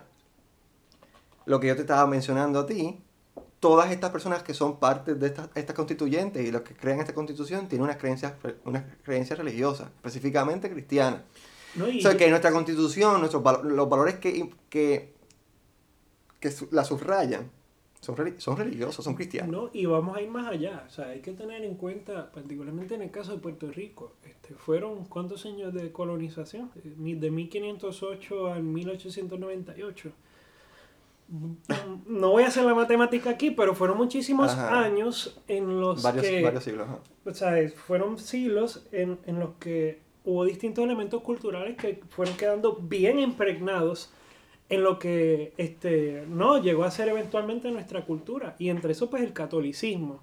Lo 1.45 1.59
que 1.59 1.67
yo 1.67 1.75
te 1.75 1.81
estaba 1.81 2.07
mencionando 2.07 2.59
a 2.59 2.65
ti, 2.65 2.99
todas 3.59 3.91
estas 3.91 4.11
personas 4.11 4.43
que 4.43 4.53
son 4.53 4.79
parte 4.79 5.15
de 5.15 5.27
estas 5.27 5.49
estas 5.55 5.75
constituyentes 5.75 6.45
y 6.45 6.51
los 6.51 6.61
que 6.61 6.75
crean 6.75 6.99
esta 6.99 7.13
constitución 7.13 7.67
tienen 7.67 7.83
unas 7.83 7.97
creencias, 7.97 8.33
unas 8.63 8.83
creencias 9.03 9.39
religiosas, 9.39 9.87
específicamente 9.95 10.69
cristianas. 10.69 11.21
¿no? 11.75 11.89
Y 11.89 11.99
O 11.99 12.01
sea, 12.01 12.15
que 12.15 12.29
nuestra 12.29 12.51
constitución, 12.51 13.19
nuestros 13.19 13.43
los 13.63 13.89
valores 13.89 14.15
que, 14.15 14.49
que, 14.69 15.13
que 16.39 16.53
la 16.71 16.83
subrayan, 16.83 17.49
son, 18.01 18.15
son 18.37 18.57
religiosos, 18.57 19.03
son 19.03 19.15
cristianos. 19.15 19.51
¿no? 19.51 19.69
Y 19.73 19.87
vamos 19.87 20.15
a 20.15 20.21
ir 20.21 20.29
más 20.29 20.47
allá. 20.47 20.85
O 20.87 20.91
sea, 20.91 21.07
hay 21.07 21.21
que 21.21 21.31
tener 21.31 21.63
en 21.63 21.75
cuenta, 21.75 22.31
particularmente 22.31 22.93
en 22.93 23.01
el 23.01 23.09
caso 23.09 23.31
de 23.31 23.39
Puerto 23.39 23.71
Rico, 23.71 24.13
este, 24.23 24.53
fueron 24.53 25.05
cuántos 25.05 25.45
años 25.45 25.73
de 25.73 25.91
colonización? 25.91 26.69
Eh, 26.75 27.15
De 27.15 27.31
1508 27.31 28.53
al 28.53 28.63
1898. 28.63 30.11
No 31.27 32.29
voy 32.31 32.43
a 32.43 32.47
hacer 32.47 32.63
la 32.65 32.75
matemática 32.75 33.31
aquí, 33.31 33.51
pero 33.51 33.73
fueron 33.73 33.97
muchísimos 33.97 34.51
Ajá. 34.51 34.81
años 34.83 35.41
en 35.47 35.79
los 35.79 36.03
Varios, 36.03 36.25
que... 36.25 36.41
varios 36.43 36.63
siglos. 36.63 36.87
ajá. 36.87 36.99
O 37.25 37.33
sea, 37.33 37.69
fueron 37.69 38.19
siglos 38.19 38.85
en, 38.91 39.17
en 39.25 39.39
los 39.39 39.55
que 39.59 39.99
hubo 40.23 40.45
distintos 40.45 40.83
elementos 40.83 41.21
culturales 41.21 41.77
que 41.77 42.01
fueron 42.09 42.35
quedando 42.37 42.75
bien 42.75 43.19
impregnados 43.19 44.11
en 44.69 44.83
lo 44.83 44.97
que 44.99 45.53
este, 45.57 46.25
no 46.27 46.61
llegó 46.61 46.83
a 46.83 46.91
ser 46.91 47.09
eventualmente 47.09 47.69
nuestra 47.71 48.05
cultura. 48.05 48.55
Y 48.59 48.69
entre 48.69 48.91
eso, 48.91 49.09
pues 49.09 49.23
el 49.23 49.33
catolicismo. 49.33 50.21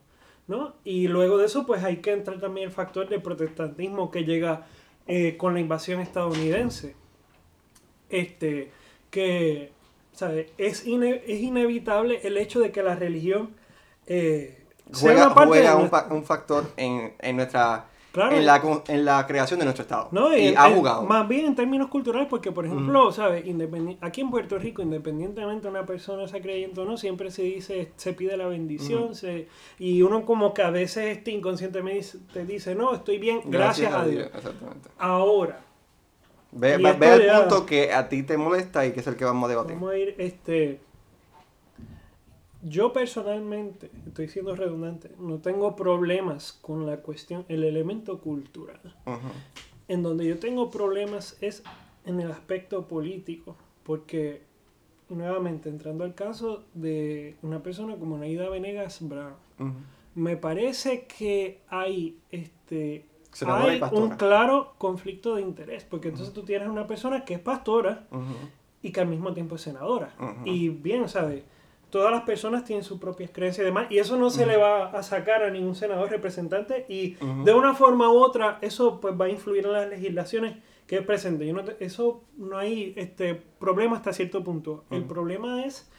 ¿no? 0.49 0.75
Y 0.85 1.09
luego 1.09 1.38
de 1.38 1.47
eso, 1.47 1.66
pues 1.66 1.85
hay 1.85 1.99
que 1.99 2.12
entrar 2.12 2.40
también 2.40 2.66
el 2.68 2.73
factor 2.73 3.09
del 3.09 3.23
protestantismo 3.23 4.11
que 4.11 4.25
llega 4.25 4.66
eh, 5.06 5.37
con 5.37 5.54
la 5.54 5.61
invasión 5.61 6.00
estadounidense. 6.00 6.97
Este, 8.11 8.71
que 9.11 9.73
¿sabe? 10.12 10.50
Es, 10.59 10.87
ine- 10.87 11.23
es 11.26 11.40
inevitable 11.40 12.21
el 12.25 12.37
hecho 12.37 12.61
de 12.61 12.71
que 12.73 12.83
la 12.83 12.95
religión 12.95 13.50
eh, 14.07 14.59
sea 14.92 15.00
Juega, 15.12 15.26
una 15.26 15.35
parte 15.35 15.49
juega 15.50 15.76
de 15.76 16.14
un, 16.14 16.25
factor 16.25 16.66
en, 16.76 17.14
en 17.19 17.37
nuestra 17.37 17.87
Claro. 18.12 18.37
en, 18.37 18.45
la, 18.45 18.61
en 18.88 19.04
la 19.07 19.26
creación 19.26 19.59
de 19.59 19.64
nuestro 19.64 19.85
Estado. 19.85 20.09
No, 20.12 20.37
y 20.37 20.54
ha 20.54 20.69
jugado. 20.71 21.04
Más 21.04 21.26
bien 21.26 21.47
en 21.47 21.54
términos 21.54 21.88
culturales, 21.88 22.28
porque 22.28 22.52
por 22.52 22.66
ejemplo, 22.66 23.11
¿sabes? 23.11 23.47
Independi- 23.47 23.97
aquí 24.02 24.21
en 24.21 24.28
Puerto 24.31 24.59
Rico, 24.59 24.83
independientemente 24.83 25.62
de 25.62 25.71
una 25.71 25.87
persona 25.87 26.28
sea 26.28 26.42
creyente 26.42 26.78
o 26.83 26.85
no, 26.85 26.99
siempre 26.99 27.31
se 27.31 27.40
dice, 27.40 27.90
se 27.97 28.12
pide 28.12 28.37
la 28.37 28.47
bendición, 28.49 29.14
se, 29.14 29.49
y 29.78 30.02
uno 30.02 30.26
como 30.26 30.52
que 30.52 30.61
a 30.61 30.69
veces 30.69 31.16
este 31.16 31.31
inconscientemente 31.31 32.07
te 32.35 32.45
dice, 32.45 32.75
no, 32.75 32.95
estoy 32.95 33.16
bien, 33.16 33.40
gracias, 33.47 33.95
a 33.95 34.04
Dios. 34.04 34.28
Exactamente. 34.35 34.90
Ahora, 34.99 35.61
Ve, 36.52 36.76
Y 36.78 36.82
ve- 36.82 37.26
ya- 37.26 37.40
punto 37.40 37.64
que 37.66 37.92
a 37.92 38.09
ti 38.09 38.23
te 38.23 38.37
molesta 38.37 38.85
y 38.87 38.92
que 38.92 39.00
es 39.00 39.06
el 39.06 39.16
que 39.16 39.25
vamos 39.25 39.47
a 39.47 39.50
debatir. 39.50 39.75
vamos 39.75 39.92
a 39.92 39.99
ir, 39.99 40.14
este... 40.18 40.80
Yo 42.64 42.92
personalmente, 42.92 43.90
estoy 44.06 44.28
siendo 44.28 44.54
redundante, 44.54 45.11
no 45.18 45.38
tengo 45.38 45.75
problemas 45.75 46.52
con 46.52 46.87
la 46.87 46.99
cuestión, 46.99 47.44
el 47.49 47.64
elemento 47.64 48.21
cultural. 48.21 48.80
En 49.88 50.02
donde 50.04 50.26
yo 50.26 50.38
tengo 50.38 50.71
problemas 50.71 51.37
es 51.40 51.64
en 52.06 52.21
el 52.21 52.30
aspecto 52.30 52.87
político, 52.87 53.56
porque 53.82 54.42
nuevamente 55.09 55.71
entrando 55.71 56.04
al 56.04 56.14
caso 56.14 56.62
de 56.75 57.35
una 57.42 57.64
persona 57.64 57.97
como 57.97 58.16
Naida 58.16 58.49
Venegas 58.49 58.99
Brown, 59.00 59.35
me 60.14 60.37
parece 60.37 61.06
que 61.06 61.59
hay 61.68 62.16
este 62.30 63.04
Hay 63.73 63.81
un 63.93 64.11
claro 64.19 64.75
conflicto 64.79 65.35
de 65.37 65.43
interés, 65.43 65.85
porque 65.85 66.09
entonces 66.09 66.33
tú 66.35 66.43
tienes 66.43 66.69
una 66.69 66.87
persona 66.87 67.25
que 67.25 67.35
es 67.35 67.41
pastora 67.41 68.07
y 68.83 68.91
que 68.93 69.01
al 69.01 69.07
mismo 69.09 69.33
tiempo 69.33 69.55
es 69.57 69.62
senadora. 69.62 70.15
Y 70.45 70.69
bien, 70.69 71.09
¿sabes? 71.09 71.43
Todas 71.91 72.11
las 72.11 72.23
personas 72.23 72.65
tienen 72.65 72.85
sus 72.85 72.99
propias 72.99 73.31
creencias 73.31 73.62
y 73.65 73.67
demás, 73.67 73.87
y 73.91 73.99
eso 73.99 74.17
no 74.17 74.31
se 74.31 74.47
le 74.47 74.57
va 74.57 74.87
a 74.91 75.03
sacar 75.03 75.43
a 75.43 75.51
ningún 75.51 75.75
senador 75.75 76.11
representante, 76.11 76.87
y 76.89 77.17
de 77.45 77.53
una 77.55 77.75
forma 77.75 78.09
u 78.11 78.17
otra, 78.19 78.59
eso 78.62 78.99
pues 79.01 79.15
va 79.21 79.27
a 79.27 79.29
influir 79.29 79.67
en 79.67 79.73
las 79.73 79.89
legislaciones 79.89 80.57
que 80.87 80.97
es 80.97 81.03
presente. 81.07 81.47
Yo 81.47 81.53
no 81.55 81.65
te- 81.65 81.83
eso 81.85 82.23
no 82.39 82.59
hay 82.59 82.93
este 82.97 83.35
problema 83.35 83.97
hasta 83.97 84.12
cierto 84.12 84.43
punto. 84.43 84.85
El 84.91 85.05
problema 85.05 85.65
es 85.65 85.91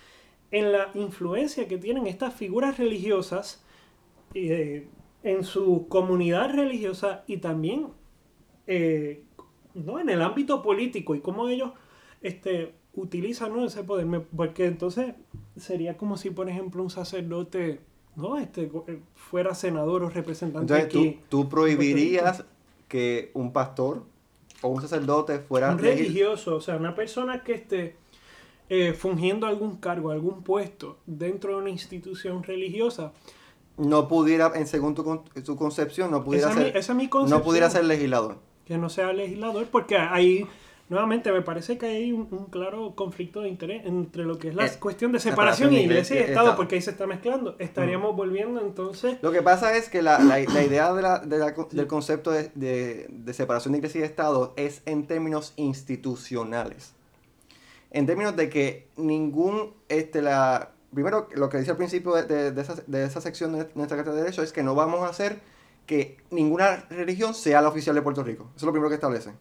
en 0.51 0.71
la 0.71 0.89
influencia 0.95 1.67
que 1.67 1.77
tienen 1.77 2.05
estas 2.07 2.33
figuras 2.33 2.77
religiosas 2.77 3.63
eh, 4.35 4.87
en 5.23 5.43
su 5.43 5.87
comunidad 5.87 6.53
religiosa 6.53 7.23
y 7.27 7.37
también 7.37 7.87
eh, 8.67 9.23
¿no? 9.73 9.99
en 9.99 10.09
el 10.09 10.21
ámbito 10.21 10.61
político 10.61 11.15
y 11.15 11.21
cómo 11.21 11.47
ellos 11.47 11.71
este, 12.21 12.73
utilizan 12.93 13.53
¿no? 13.53 13.65
ese 13.65 13.83
poder. 13.83 14.07
Porque 14.35 14.65
entonces 14.65 15.15
sería 15.57 15.97
como 15.97 16.17
si, 16.17 16.29
por 16.29 16.49
ejemplo, 16.49 16.83
un 16.83 16.89
sacerdote 16.89 17.79
¿no? 18.15 18.37
este, 18.37 18.63
eh, 18.87 18.99
fuera 19.15 19.55
senador 19.55 20.03
o 20.03 20.09
representante 20.09 20.73
Entonces, 20.73 20.85
aquí. 20.85 21.19
¿tú, 21.29 21.43
tú 21.43 21.49
prohibirías 21.49 22.45
que 22.87 23.31
un 23.33 23.53
pastor 23.53 24.03
o 24.61 24.69
un 24.69 24.81
sacerdote 24.81 25.39
fuera 25.39 25.71
un 25.71 25.79
religioso, 25.79 26.55
o 26.55 26.61
sea, 26.61 26.77
una 26.77 26.95
persona 26.95 27.43
que 27.43 27.53
esté 27.53 27.95
eh, 28.69 28.93
fungiendo 28.93 29.45
algún 29.45 29.77
cargo, 29.77 30.11
algún 30.11 30.41
puesto 30.41 30.97
dentro 31.05 31.51
de 31.51 31.61
una 31.61 31.69
institución 31.69 32.43
religiosa. 32.43 33.13
No 33.77 34.07
pudiera, 34.07 34.51
en 34.55 34.67
según 34.67 34.93
tu, 34.95 35.03
con- 35.03 35.23
tu 35.43 35.55
concepción, 35.55 36.11
no 36.11 36.23
pudiera 36.23 36.49
Esa 36.49 36.59
es 36.59 36.65
mi- 36.65 36.71
ser, 36.71 36.77
esa 36.77 36.91
es 36.91 36.97
mi 36.97 37.09
no 37.27 37.41
pudiera 37.43 37.69
ser 37.69 37.85
legislador. 37.85 38.37
que 38.65 38.77
no 38.77 38.89
sea 38.89 39.11
legislador, 39.13 39.65
porque 39.71 39.97
ahí, 39.97 40.45
nuevamente, 40.89 41.31
me 41.31 41.41
parece 41.41 41.77
que 41.77 41.87
hay 41.87 42.11
un, 42.11 42.27
un 42.31 42.45
claro 42.45 42.93
conflicto 42.95 43.41
de 43.41 43.49
interés 43.49 43.85
entre 43.85 44.23
lo 44.25 44.37
que 44.37 44.49
es 44.49 44.55
la 44.55 44.67
Eh, 44.67 44.71
cuestión 44.79 45.11
de 45.11 45.19
separación 45.19 45.69
separación 45.69 45.69
de 45.71 45.81
iglesia 45.81 46.15
y 46.15 46.17
iglesia 46.17 46.27
y 46.27 46.29
Estado, 46.31 46.45
Estado. 46.47 46.57
porque 46.57 46.75
ahí 46.75 46.81
se 46.81 46.91
está 46.91 47.07
mezclando. 47.07 47.55
Estaríamos 47.59 48.15
volviendo 48.15 48.61
entonces... 48.61 49.17
Lo 49.21 49.31
que 49.31 49.41
pasa 49.41 49.75
es 49.75 49.89
que 49.89 50.01
la, 50.03 50.19
la- 50.19 50.39
la 50.39 50.63
idea 50.63 50.93
de 50.93 51.01
la- 51.01 51.19
de 51.19 51.37
la 51.39 51.53
co- 51.55 51.67
del 51.71 51.87
concepto 51.87 52.29
de, 52.31 52.51
de- 52.55 53.07
de 53.09 53.33
separación 53.33 53.71
de 53.71 53.79
iglesia 53.79 54.01
y 54.01 54.03
Estado 54.03 54.53
es 54.55 54.81
en 54.85 55.07
términos 55.07 55.53
institucionales. 55.57 56.93
En 57.91 58.05
términos 58.05 58.35
de 58.35 58.49
que 58.49 58.87
ningún, 58.97 59.73
este, 59.89 60.21
la, 60.21 60.71
primero, 60.93 61.27
lo 61.35 61.49
que 61.49 61.57
dice 61.57 61.71
al 61.71 61.77
principio 61.77 62.13
de, 62.15 62.23
de- 62.23 62.51
de 62.51 62.61
esa, 62.61 62.75
de 62.87 63.03
esa 63.05 63.21
sección 63.21 63.53
de 63.57 63.69
nuestra 63.75 63.97
Carta 63.97 64.11
de 64.11 64.21
Derecho 64.21 64.43
es 64.43 64.51
que 64.51 64.63
no 64.63 64.75
vamos 64.75 65.01
a 65.01 65.07
hacer 65.09 65.39
que 65.85 66.17
ninguna 66.31 66.85
religión 66.89 67.33
sea 67.33 67.61
la 67.61 67.69
oficial 67.69 67.95
de 67.95 68.01
Puerto 68.01 68.23
Rico. 68.23 68.45
Eso 68.55 68.57
es 68.57 68.63
lo 68.63 68.71
primero 68.71 68.89
que 68.89 68.95
establece. 68.95 69.31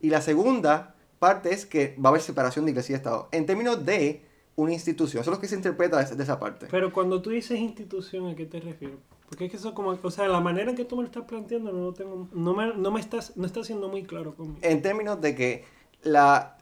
Y 0.00 0.10
la 0.10 0.20
segunda 0.20 0.94
parte 1.18 1.52
es 1.54 1.66
que 1.66 1.96
va 2.02 2.08
a 2.08 2.10
haber 2.10 2.22
separación 2.22 2.64
de 2.64 2.70
iglesia 2.72 2.94
y 2.94 2.96
Estado. 2.96 3.28
En 3.32 3.46
términos 3.46 3.84
de 3.84 4.22
una 4.56 4.72
institución. 4.72 5.20
Eso 5.22 5.30
es 5.30 5.36
lo 5.36 5.40
que 5.40 5.48
se 5.48 5.54
interpreta 5.54 6.02
de, 6.02 6.22
esa 6.22 6.38
parte. 6.40 6.66
Pero 6.70 6.92
cuando 6.92 7.22
tú 7.22 7.30
dices 7.30 7.58
institución, 7.58 8.26
¿a 8.28 8.34
qué 8.34 8.46
te 8.46 8.60
refieres? 8.60 8.96
Porque 9.28 9.44
es 9.46 9.50
que 9.52 9.56
eso 9.58 9.74
como... 9.74 9.96
O 10.02 10.10
sea, 10.10 10.26
la 10.28 10.40
manera 10.40 10.70
en 10.70 10.76
que 10.76 10.84
tú 10.84 10.96
me 10.96 11.02
lo 11.02 11.06
estás 11.06 11.24
planteando 11.24 11.70
no 11.72 11.84
lo 11.84 11.94
tengo... 11.94 12.28
No 12.32 12.52
me, 12.54 12.74
no 12.74 12.90
me 12.90 12.98
estás... 13.00 13.36
No 13.36 13.46
está 13.46 13.62
siendo 13.62 13.88
muy 13.88 14.02
claro 14.02 14.34
conmigo. 14.34 14.58
en 14.62 14.82
términos 14.82 15.20
de 15.20 15.34
que 15.36 15.64
la 16.02 16.58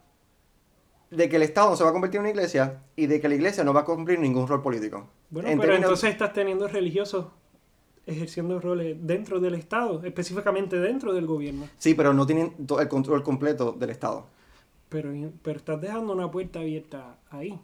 de 1.10 1.28
que 1.28 1.36
el 1.36 1.42
Estado 1.42 1.70
no 1.70 1.76
se 1.76 1.84
va 1.84 1.90
a 1.90 1.92
convertir 1.92 2.16
en 2.18 2.22
una 2.22 2.30
iglesia 2.30 2.82
y 2.96 3.06
de 3.06 3.20
que 3.20 3.28
la 3.28 3.34
iglesia 3.34 3.64
no 3.64 3.72
va 3.72 3.80
a 3.80 3.84
cumplir 3.84 4.18
ningún 4.18 4.46
rol 4.46 4.62
político. 4.62 5.08
Bueno, 5.30 5.48
En 5.48 5.58
pero 5.58 5.72
términos- 5.72 5.88
entonces 5.90 6.10
estás 6.10 6.32
teniendo 6.32 6.68
religiosos 6.68 7.26
ejerciendo 8.06 8.58
roles 8.60 8.96
dentro 9.00 9.38
del 9.40 9.54
Estado, 9.54 10.02
específicamente 10.04 10.78
dentro 10.80 11.12
del 11.12 11.26
gobierno. 11.26 11.68
Sí, 11.78 11.94
pero 11.94 12.14
no 12.14 12.26
tienen 12.26 12.54
el 12.80 12.88
control 12.88 13.22
completo 13.22 13.72
del 13.72 13.90
Estado. 13.90 14.26
Pero, 14.88 15.12
pero 15.42 15.58
estás 15.58 15.80
dejando 15.80 16.14
una 16.14 16.30
puerta 16.30 16.60
abierta 16.60 17.18
ahí. 17.30 17.60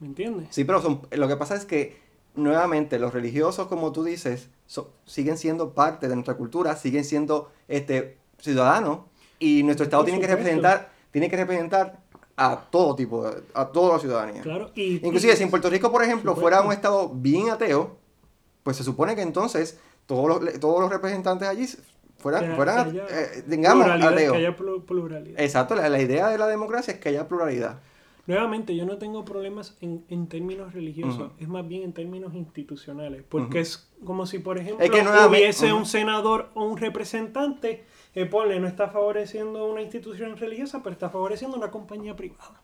¿Me 0.00 0.06
entiendes? 0.08 0.48
Sí, 0.50 0.64
pero 0.64 0.82
son- 0.82 1.00
lo 1.10 1.26
que 1.28 1.36
pasa 1.36 1.56
es 1.56 1.64
que 1.64 1.96
nuevamente 2.34 2.98
los 2.98 3.12
religiosos, 3.14 3.66
como 3.68 3.90
tú 3.92 4.04
dices, 4.04 4.50
so- 4.66 4.92
siguen 5.06 5.38
siendo 5.38 5.72
parte 5.72 6.06
de 6.08 6.14
nuestra 6.16 6.34
cultura, 6.36 6.76
siguen 6.76 7.04
siendo 7.04 7.50
este 7.68 8.18
ciudadanos 8.38 9.00
y 9.38 9.62
nuestro 9.62 9.84
Estado 9.84 10.04
tiene 10.04 10.20
que 10.20 10.26
representar 10.26 10.90
tiene 11.10 11.30
que 11.30 11.36
representar 11.38 12.00
a 12.40 12.56
todo 12.70 12.94
tipo, 12.94 13.28
de- 13.28 13.42
a 13.54 13.66
toda 13.66 13.94
la 13.94 13.98
ciudadanía. 13.98 14.42
Claro. 14.42 14.70
Y, 14.74 15.04
Inclusive 15.04 15.32
y- 15.32 15.36
si 15.36 15.42
en 15.42 15.50
Puerto 15.50 15.68
Rico, 15.68 15.90
por 15.90 16.02
ejemplo, 16.02 16.30
Supuesto. 16.32 16.40
fuera 16.40 16.62
un 16.62 16.72
estado 16.72 17.08
bien 17.12 17.50
ateo, 17.50 17.96
pues 18.62 18.76
se 18.76 18.84
supone 18.84 19.14
que 19.16 19.22
entonces 19.22 19.78
todos 20.06 20.28
los, 20.28 20.60
todos 20.60 20.80
los 20.80 20.88
representantes 20.90 21.48
allí 21.48 21.66
fueran, 22.18 22.48
que- 22.50 22.54
fueran 22.56 22.92
que 22.92 22.98
eh, 22.98 23.44
digamos, 23.46 23.86
ateos. 23.88 24.32
que 24.32 24.38
haya 24.38 24.56
plu- 24.56 24.84
pluralidad. 24.84 25.40
Exacto, 25.40 25.74
la, 25.74 25.88
la 25.88 26.00
idea 26.00 26.28
de 26.28 26.38
la 26.38 26.46
democracia 26.46 26.94
es 26.94 27.00
que 27.00 27.08
haya 27.10 27.26
pluralidad. 27.28 27.80
Nuevamente, 28.26 28.76
yo 28.76 28.84
no 28.84 28.98
tengo 28.98 29.24
problemas 29.24 29.76
en, 29.80 30.04
en 30.10 30.26
términos 30.28 30.74
religiosos, 30.74 31.32
es 31.38 31.48
más 31.48 31.66
bien 31.66 31.82
en 31.82 31.94
términos 31.94 32.34
institucionales, 32.34 33.22
porque 33.26 33.60
es 33.60 33.88
como 34.04 34.26
si, 34.26 34.38
por 34.38 34.58
ejemplo, 34.58 34.84
Es 34.84 34.90
que 34.90 35.02
nuevamente- 35.02 35.38
hubiese 35.38 35.72
un 35.72 35.86
senador 35.86 36.50
o 36.54 36.64
un 36.66 36.76
representante 36.76 37.84
ponle, 38.26 38.58
no 38.60 38.66
está 38.66 38.88
favoreciendo 38.88 39.66
una 39.66 39.82
institución 39.82 40.36
religiosa, 40.36 40.80
pero 40.82 40.92
está 40.92 41.10
favoreciendo 41.10 41.56
una 41.56 41.70
compañía 41.70 42.16
privada. 42.16 42.62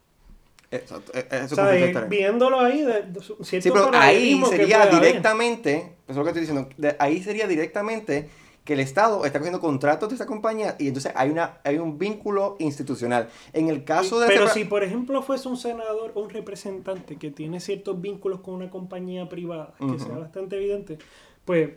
Exacto, 0.70 1.12
eh, 1.14 1.28
eh, 1.30 1.40
eso 1.44 1.70
eh, 1.70 1.94
viéndolo 2.08 2.58
ahí, 2.60 2.82
de, 2.82 3.02
de 3.02 3.20
su- 3.22 3.36
cierto 3.44 3.68
Sí, 3.68 3.70
pero 3.72 3.90
ahí 3.94 4.42
sería 4.48 4.86
directamente, 4.86 5.76
eso 5.76 5.92
es 6.08 6.16
lo 6.16 6.22
que 6.24 6.30
estoy 6.30 6.40
diciendo, 6.40 6.68
de- 6.76 6.96
ahí 6.98 7.22
sería 7.22 7.46
directamente 7.46 8.28
que 8.64 8.72
el 8.72 8.80
Estado 8.80 9.26
está 9.26 9.38
cogiendo 9.38 9.60
contratos 9.60 10.08
de 10.08 10.14
esa 10.14 10.24
compañía 10.26 10.74
y 10.78 10.88
entonces 10.88 11.12
hay 11.14 11.28
una 11.28 11.58
hay 11.64 11.76
un 11.76 11.98
vínculo 11.98 12.56
institucional. 12.58 13.28
En 13.52 13.68
el 13.68 13.84
caso 13.84 14.18
de... 14.18 14.26
Pero 14.26 14.48
si, 14.48 14.64
por 14.64 14.82
ejemplo, 14.82 15.20
fuese 15.22 15.48
un 15.48 15.58
senador 15.58 16.12
o 16.14 16.22
un 16.22 16.30
representante 16.30 17.16
que 17.16 17.30
tiene 17.30 17.60
ciertos 17.60 18.00
vínculos 18.00 18.40
con 18.40 18.54
una 18.54 18.70
compañía 18.70 19.28
privada, 19.28 19.74
que 19.78 19.98
sea 19.98 20.16
bastante 20.16 20.56
evidente, 20.56 20.96
pues 21.44 21.72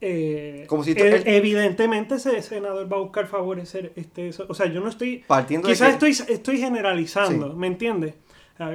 eh, 0.00 0.64
Como 0.68 0.82
si 0.84 0.92
él- 0.92 1.22
evidentemente 1.26 2.14
ese 2.16 2.40
senador 2.42 2.90
va 2.92 2.96
a 2.96 3.00
buscar 3.00 3.26
favorecer 3.26 3.92
este 3.96 4.28
eso. 4.28 4.46
O 4.48 4.54
sea, 4.54 4.66
yo 4.66 4.80
no 4.80 4.88
estoy 4.88 5.24
Partiendo 5.26 5.68
quizás 5.68 5.96
que- 5.96 6.08
estoy 6.08 6.34
estoy 6.34 6.58
generalizando, 6.58 7.50
Sí. 7.50 7.56
¿me 7.56 7.66
entiendes? 7.66 8.14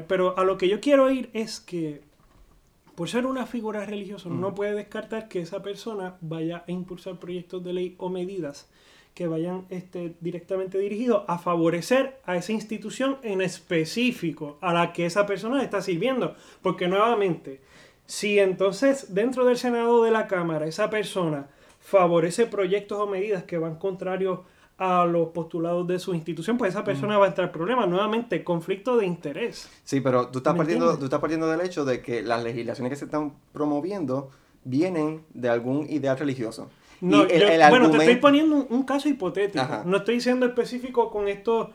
Pero 0.08 0.38
a 0.38 0.44
lo 0.44 0.58
que 0.58 0.68
yo 0.68 0.80
quiero 0.82 1.12
ir 1.12 1.30
es 1.34 1.60
que 1.60 2.02
por 2.96 3.10
ser 3.10 3.26
una 3.26 3.46
figura 3.46 3.86
religiosa, 3.86 4.30
no 4.30 4.56
puede 4.56 4.74
descartar 4.74 5.28
que 5.28 5.42
esa 5.42 5.62
persona 5.62 6.16
vaya 6.22 6.64
a 6.68 6.72
impulsar 6.72 7.20
proyectos 7.20 7.64
de 7.64 7.74
ley 7.74 7.96
o 7.98 8.10
medidas 8.10 8.70
que 9.14 9.28
vayan 9.28 9.66
este, 9.70 10.14
directamente 10.22 10.78
dirigidos 10.78 11.24
a 11.28 11.38
favorecer 11.38 12.20
a 12.26 12.36
esa 12.38 12.52
institución 12.52 13.18
en 13.24 13.42
específico, 13.42 14.58
a 14.62 14.74
la 14.74 14.92
que 14.94 15.06
esa 15.06 15.26
persona 15.26 15.62
está 15.64 15.82
sirviendo. 15.82 16.36
Porque 16.62 16.88
nuevamente, 16.88 17.62
si 18.06 18.40
entonces 18.40 19.14
dentro 19.14 19.46
del 19.46 19.58
Senado 19.58 20.04
de 20.04 20.12
la 20.12 20.28
Cámara 20.28 20.66
esa 20.68 20.90
persona 20.90 21.48
favorece 21.80 22.46
proyectos 22.48 23.00
o 23.00 23.08
medidas 23.08 23.44
que 23.44 23.58
van 23.58 23.76
contrarios 23.76 24.40
a 24.78 25.06
los 25.06 25.30
postulados 25.30 25.88
de 25.88 26.00
su 26.00 26.14
institución, 26.14 26.58
pues 26.58 26.72
esa 26.74 26.84
persona 26.84 27.18
va 27.18 27.26
a 27.26 27.28
entrar 27.30 27.48
en 27.48 27.54
problemas. 27.54 27.88
Nuevamente, 27.88 28.44
conflicto 28.44 28.98
de 28.98 29.06
interés. 29.06 29.70
Sí, 29.86 30.02
pero 30.02 30.28
tú 30.28 30.40
estás, 30.40 30.54
¿Me 30.54 30.58
partiendo, 30.58 30.98
tú 30.98 31.06
estás 31.06 31.20
partiendo 31.22 31.48
del 31.48 31.62
hecho 31.62 31.86
de 31.86 32.02
que 32.02 32.22
las 32.22 32.44
legislaciones 32.44 32.90
que 32.90 32.96
se 32.98 33.06
están 33.06 33.34
promoviendo 33.54 34.32
vienen 34.66 35.24
de 35.34 35.48
algún 35.48 35.90
ideal 35.90 36.18
religioso. 36.18 36.70
No, 37.00 37.20
Y 37.26 37.32
el- 37.32 37.42
yo- 37.42 37.48
el 37.48 37.70
bueno, 37.70 37.90
te 37.92 37.98
estoy 37.98 38.16
poniendo 38.18 38.56
un, 38.56 38.68
un 38.70 38.84
caso 38.84 39.08
hipotético. 39.08 39.64
Ajá. 39.64 39.84
No 39.86 39.98
estoy 39.98 40.20
siendo 40.20 40.46
específico 40.46 41.10
con 41.10 41.28
esto. 41.30 41.72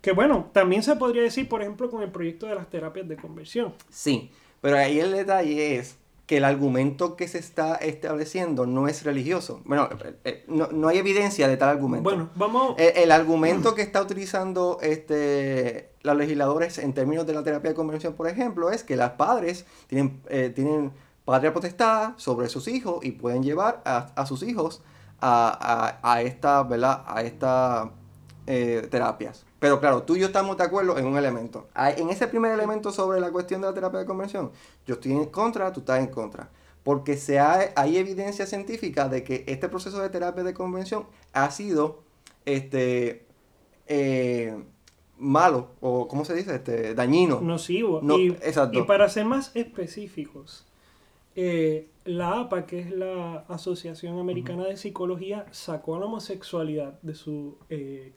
Que 0.00 0.12
bueno, 0.12 0.48
también 0.54 0.82
se 0.82 0.96
podría 0.96 1.22
decir, 1.22 1.46
por 1.46 1.60
ejemplo, 1.60 1.90
con 1.90 2.02
el 2.02 2.10
proyecto 2.10 2.46
de 2.46 2.54
las 2.54 2.70
terapias 2.70 3.06
de 3.06 3.16
conversión. 3.16 3.74
Sí, 3.90 4.30
pero 4.60 4.76
ahí 4.76 5.00
el 5.00 5.12
detalle 5.12 5.76
es 5.76 5.96
que 6.26 6.36
el 6.36 6.44
argumento 6.44 7.16
que 7.16 7.26
se 7.26 7.38
está 7.38 7.74
estableciendo 7.74 8.64
no 8.64 8.86
es 8.86 9.02
religioso. 9.02 9.62
Bueno, 9.64 9.88
eh, 10.04 10.16
eh, 10.24 10.44
no, 10.46 10.68
no 10.68 10.86
hay 10.86 10.98
evidencia 10.98 11.48
de 11.48 11.56
tal 11.56 11.70
argumento. 11.70 12.04
Bueno, 12.04 12.30
vamos. 12.36 12.76
El, 12.78 12.96
el 12.96 13.10
argumento 13.10 13.74
que 13.74 13.82
está 13.82 14.00
utilizando 14.00 14.78
este, 14.80 15.90
los 16.02 16.16
legisladores 16.16 16.78
en 16.78 16.92
términos 16.92 17.26
de 17.26 17.34
la 17.34 17.42
terapia 17.42 17.70
de 17.70 17.74
conversión, 17.74 18.14
por 18.14 18.28
ejemplo, 18.28 18.70
es 18.70 18.84
que 18.84 18.94
las 18.94 19.10
padres 19.12 19.66
tienen, 19.88 20.22
eh, 20.28 20.52
tienen 20.54 20.92
patria 21.24 21.52
potestad 21.52 22.12
sobre 22.16 22.48
sus 22.48 22.68
hijos 22.68 23.04
y 23.04 23.10
pueden 23.10 23.42
llevar 23.42 23.82
a, 23.84 24.12
a 24.14 24.24
sus 24.24 24.44
hijos 24.44 24.82
a, 25.20 25.98
a, 26.02 26.12
a 26.12 26.22
esta, 26.22 26.62
¿verdad? 26.62 27.02
A 27.08 27.22
esta 27.22 27.90
eh, 28.46 28.86
terapias. 28.88 29.46
Pero 29.60 29.78
claro, 29.78 30.02
tú 30.02 30.16
y 30.16 30.20
yo 30.20 30.26
estamos 30.26 30.56
de 30.56 30.64
acuerdo 30.64 30.98
en 30.98 31.06
un 31.06 31.16
elemento. 31.16 31.68
En 31.76 32.08
ese 32.10 32.26
primer 32.26 32.50
elemento 32.52 32.90
sobre 32.90 33.20
la 33.20 33.30
cuestión 33.30 33.60
de 33.60 33.68
la 33.68 33.74
terapia 33.74 34.00
de 34.00 34.06
conversión, 34.06 34.50
yo 34.86 34.94
estoy 34.94 35.12
en 35.12 35.26
contra, 35.26 35.72
tú 35.72 35.80
estás 35.80 36.00
en 36.00 36.06
contra. 36.08 36.48
Porque 36.82 37.18
se 37.18 37.38
ha- 37.38 37.70
hay 37.76 37.98
evidencia 37.98 38.46
científica 38.46 39.08
de 39.10 39.22
que 39.22 39.44
este 39.46 39.68
proceso 39.68 40.00
de 40.00 40.08
terapia 40.08 40.42
de 40.42 40.54
conversión 40.54 41.04
ha 41.34 41.50
sido 41.50 42.02
este, 42.46 43.26
eh, 43.86 44.56
malo, 45.18 45.68
o 45.82 46.08
¿cómo 46.08 46.24
se 46.24 46.34
dice? 46.34 46.54
Este, 46.54 46.94
dañino. 46.94 47.42
nocivo. 47.42 48.00
No, 48.02 48.18
y, 48.18 48.28
exacto. 48.28 48.78
y 48.78 48.82
para 48.84 49.10
ser 49.10 49.26
más 49.26 49.54
específicos, 49.54 50.66
eh, 51.36 51.89
la 52.04 52.40
APA, 52.40 52.64
que 52.66 52.80
es 52.80 52.90
la 52.90 53.44
Asociación 53.48 54.18
Americana 54.18 54.64
de 54.64 54.76
Psicología, 54.76 55.44
sacó 55.50 55.98
la 55.98 56.06
homosexualidad 56.06 56.98
de 57.02 57.14
su 57.14 57.58
eh, 57.68 58.12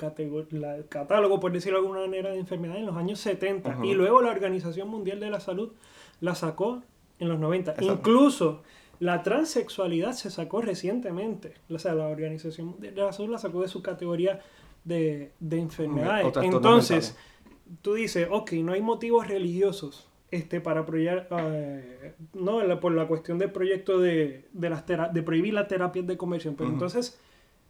la- 0.52 0.84
catálogo, 0.88 1.40
por 1.40 1.52
decirlo 1.52 1.80
de 1.80 1.86
alguna 1.86 2.02
manera, 2.02 2.32
de 2.32 2.40
enfermedad 2.40 2.78
en 2.78 2.86
los 2.86 2.96
años 2.96 3.20
70. 3.20 3.70
Ujú. 3.78 3.84
Y 3.86 3.94
luego 3.94 4.22
la 4.22 4.32
Organización 4.32 4.88
Mundial 4.88 5.20
de 5.20 5.30
la 5.30 5.40
Salud 5.40 5.74
la 6.22 6.34
sacó 6.36 6.82
en 7.20 7.28
los 7.28 7.40
90. 7.40 7.72
Exacto. 7.72 7.94
Incluso 7.94 8.64
la 9.00 9.22
transexualidad 9.22 10.14
se 10.14 10.32
sacó 10.32 10.62
recientemente. 10.62 11.56
O 11.70 11.78
sea, 11.78 11.94
la 11.94 12.08
Organización 12.08 12.68
Mundial 12.68 12.96
de 12.96 13.02
la 13.02 13.12
Salud 13.12 13.32
la 13.32 13.38
sacó 13.38 13.62
de 13.62 13.68
su 13.68 13.82
categoría 13.82 14.40
de, 14.86 15.34
de 15.40 15.60
enfermedades. 15.60 16.26
Entonces, 16.42 17.16
mentales. 17.16 17.18
tú 17.82 17.96
dices, 17.96 18.28
ok, 18.32 18.54
no 18.54 18.72
hay 18.74 18.82
motivos 18.82 19.28
religiosos 19.28 20.08
este, 20.34 20.60
para 20.62 20.82
apoyar, 20.82 21.28
eh, 21.32 22.14
no, 22.34 22.62
la- 22.64 22.80
por 22.80 22.92
la 22.94 23.08
cuestión 23.08 23.38
del 23.38 23.52
proyecto 23.52 24.00
de, 24.00 24.46
de, 24.54 24.70
las 24.70 24.84
de 24.88 25.24
prohibir 25.24 25.54
las 25.54 25.68
terapias 25.68 26.06
de 26.08 26.18
conversión. 26.18 26.56
Pero 26.56 26.70
entonces, 26.76 27.20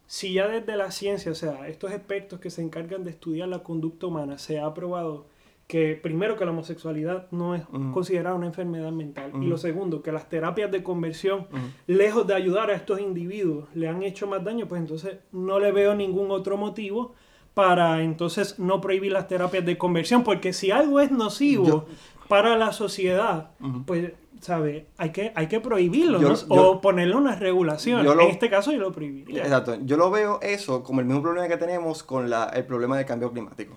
si 0.07 0.33
ya 0.33 0.47
desde 0.47 0.75
la 0.77 0.91
ciencia, 0.91 1.31
o 1.31 1.35
sea, 1.35 1.67
estos 1.67 1.91
expertos 1.91 2.39
que 2.39 2.49
se 2.49 2.61
encargan 2.61 3.03
de 3.03 3.11
estudiar 3.11 3.47
la 3.47 3.59
conducta 3.63 4.07
humana, 4.07 4.37
se 4.37 4.59
ha 4.59 4.73
probado 4.73 5.25
que 5.67 5.95
primero 6.01 6.35
que 6.35 6.43
la 6.43 6.51
homosexualidad 6.51 7.27
no 7.31 7.55
es 7.55 7.63
considerada 7.93 8.35
una 8.35 8.47
enfermedad 8.47 8.91
mental 8.91 9.31
y 9.41 9.47
lo 9.47 9.57
segundo 9.57 10.01
que 10.03 10.11
las 10.11 10.27
terapias 10.27 10.69
de 10.71 10.83
conversión 10.83 11.47
lejos 11.87 12.27
de 12.27 12.33
ayudar 12.35 12.69
a 12.69 12.75
estos 12.75 12.99
individuos 12.99 13.69
le 13.73 13.87
han 13.87 14.03
hecho 14.03 14.27
más 14.27 14.43
daño 14.43 14.67
pues 14.67 14.81
entonces 14.81 15.19
no 15.31 15.59
le 15.59 15.71
veo 15.71 15.95
ningún 15.95 16.31
otro 16.31 16.57
motivo 16.57 17.13
para 17.53 18.01
entonces 18.03 18.59
no 18.59 18.81
prohibir 18.81 19.13
las 19.13 19.27
terapias 19.29 19.65
de 19.65 19.77
conversión 19.77 20.23
porque 20.25 20.51
si 20.51 20.69
algo 20.69 20.99
es 20.99 21.11
nocivo 21.11 21.65
Yo- 21.65 21.85
para 22.27 22.57
la 22.57 22.71
sociedad 22.71 23.51
pues 23.85 24.11
sabe 24.41 24.87
hay 24.97 25.11
que 25.11 25.31
hay 25.35 25.47
que 25.47 25.59
prohibirlo 25.61 26.19
Yo- 26.19 26.29
¿no? 26.29 26.35
yo- 26.35 26.71
o 26.71 26.81
ponerle 26.81 27.15
unas 27.15 27.39
regulaciones 27.39 28.05
lo- 28.05 28.19
en 28.21 28.29
este 28.29 28.49
caso 28.49 28.71
yo 28.71 28.79
lo 28.79 28.91
prohibiría 28.91 29.43
Exacto. 29.43 29.77
Yo 29.83 29.95
lo 29.97 30.11
veo 30.11 30.39
eso 30.41 30.83
como 30.83 30.99
el 30.99 31.05
mismo 31.05 31.21
problema 31.21 31.47
que 31.47 31.57
tenemos 31.57 32.03
con 32.03 32.29
la- 32.29 32.45
el 32.53 32.65
problema 32.65 32.97
del 32.97 33.05
cambio 33.05 33.31
climático. 33.31 33.75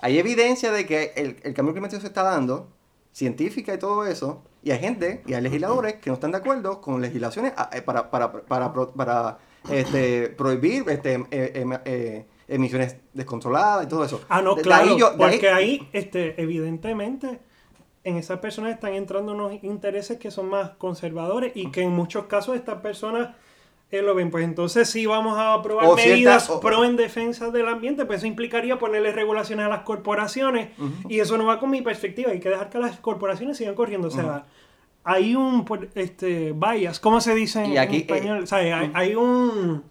Hay 0.00 0.18
evidencia 0.18 0.70
de 0.72 0.86
que 0.86 1.12
el, 1.16 1.36
el 1.42 1.52
cambio 1.54 1.74
climático 1.74 2.00
se 2.00 2.06
está 2.06 2.22
dando, 2.22 2.68
científica 3.12 3.74
y 3.74 3.78
todo 3.78 4.06
eso, 4.06 4.42
y 4.62 4.70
hay 4.70 4.78
gente 4.78 5.22
y 5.26 5.34
hay 5.34 5.42
legisladores 5.42 5.94
que 5.96 6.08
no 6.10 6.14
están 6.14 6.30
de 6.30 6.38
acuerdo 6.38 6.80
con 6.80 7.00
legislaciones 7.02 7.52
ah, 7.56 7.68
eh, 7.72 7.82
para, 7.82 8.10
para, 8.10 8.32
para, 8.32 8.72
para, 8.72 9.38
este, 9.70 10.28
prohibir 10.28 10.84
este, 10.88 11.14
eh, 11.30 11.52
em- 11.56 11.78
eh, 11.84 12.26
emisiones 12.46 12.96
descontroladas 13.12 13.84
y 13.86 13.88
todo 13.88 14.04
eso. 14.04 14.20
Ah, 14.28 14.40
no, 14.40 14.50
De- 14.54 14.58
de 14.58 14.62
claro, 14.62 14.90
ahí 14.92 14.98
yo- 14.98 15.10
de 15.10 15.24
ahí- 15.24 15.30
porque 15.32 15.48
ahí, 15.50 15.88
este, 15.92 16.40
evidentemente, 16.40 17.40
en 18.08 18.16
esas 18.16 18.38
personas 18.40 18.72
están 18.72 18.94
entrando 18.94 19.32
unos 19.32 19.52
intereses 19.62 20.18
que 20.18 20.30
son 20.30 20.48
más 20.48 20.70
conservadores 20.78 21.52
y 21.54 21.70
que 21.70 21.82
en 21.82 21.90
muchos 21.92 22.24
casos 22.26 22.56
estas 22.56 22.80
personas 22.80 23.30
eh, 23.90 24.02
lo 24.02 24.14
ven. 24.14 24.30
Pues 24.30 24.44
entonces 24.44 24.88
sí 24.90 25.06
vamos 25.06 25.38
a 25.38 25.54
aprobar 25.54 25.86
O 25.86 25.96
medidas 25.96 26.50
o- 26.50 26.60
pro 26.60 26.84
en 26.84 26.96
defensa 26.96 27.50
del 27.50 27.68
ambiente, 27.68 28.04
pues 28.04 28.18
eso 28.18 28.26
implicaría 28.26 28.78
ponerle 28.78 29.12
regulaciones 29.12 29.64
a 29.66 29.68
las 29.68 29.80
corporaciones 29.80 30.70
Ujú. 30.78 31.08
y 31.08 31.20
eso 31.20 31.38
no 31.38 31.46
va 31.46 31.58
con 31.58 31.70
mi 31.70 31.80
perspectiva. 31.82 32.30
Hay 32.32 32.40
que 32.40 32.50
dejar 32.50 32.68
que 32.70 32.78
las 32.78 32.98
corporaciones 32.98 33.56
sigan 33.56 33.74
corriendo. 33.74 34.08
O 34.08 34.10
sea, 34.10 34.44
hay 35.04 35.34
un 35.34 35.64
pues, 35.64 35.82
este, 35.94 36.52
bias, 36.52 37.00
¿cómo 37.00 37.20
se 37.22 37.34
dice 37.34 37.64
en, 37.64 37.78
aquí, 37.78 37.96
en 37.96 38.02
español? 38.02 38.42
O 38.42 38.46
sea, 38.46 38.58
hay, 38.58 38.90
hay 38.94 39.14
un... 39.14 39.82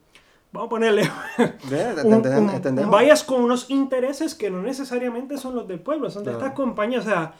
Vamos 0.52 0.68
a 0.68 0.70
ponerle 0.70 1.10
un, 2.04 2.14
un- 2.14 2.80
un 2.80 2.92
bias 2.92 3.24
con 3.24 3.42
unos 3.42 3.70
intereses 3.70 4.34
que 4.36 4.50
no 4.50 4.62
necesariamente 4.62 5.38
son 5.38 5.56
los 5.56 5.68
del 5.68 5.80
pueblo, 5.80 6.10
son 6.10 6.24
de 6.24 6.32
estas 6.32 6.54
compañías. 6.54 7.06
O 7.06 7.10
sea, 7.10 7.34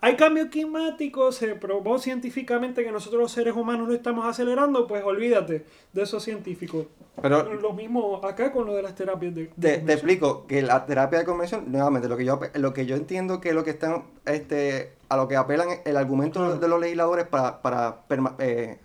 hay 0.00 0.16
cambio 0.16 0.50
climático, 0.50 1.32
se 1.32 1.54
probó 1.54 1.98
científicamente 1.98 2.84
que 2.84 2.92
nosotros 2.92 3.22
los 3.22 3.32
seres 3.32 3.54
humanos 3.54 3.88
lo 3.88 3.94
estamos 3.94 4.26
acelerando, 4.26 4.86
pues 4.86 5.02
olvídate 5.02 5.64
de 5.92 6.02
esos 6.02 6.22
científicos. 6.22 6.86
Pero 7.22 7.54
Lo 7.54 7.72
mismo 7.72 8.20
acá 8.24 8.52
con 8.52 8.66
lo 8.66 8.74
de 8.74 8.82
las 8.82 8.94
terapias 8.94 9.34
de... 9.34 9.50
de 9.56 9.78
Te, 9.78 9.92
explico 9.92 10.46
que 10.46 10.60
la 10.62 10.84
terapia 10.84 11.20
de 11.20 11.24
conversión, 11.24 11.70
nuevamente, 11.72 12.08
lo 12.08 12.16
que 12.16 12.24
yo 12.24 12.38
lo 12.54 12.74
que 12.74 12.84
yo 12.86 12.96
entiendo 12.96 13.40
que 13.40 13.54
lo 13.54 13.64
que 13.64 13.70
están, 13.70 14.04
este, 14.26 14.92
a 15.08 15.16
lo 15.16 15.26
que 15.28 15.36
apelan 15.36 15.68
el 15.84 15.96
argumento 15.96 16.40
Claro. 16.40 16.58
de 16.58 16.68
los 16.68 16.80
legisladores 16.80 17.26
para, 17.26 17.62
para 17.62 18.06
perma- 18.08 18.34
eh, 18.40 18.78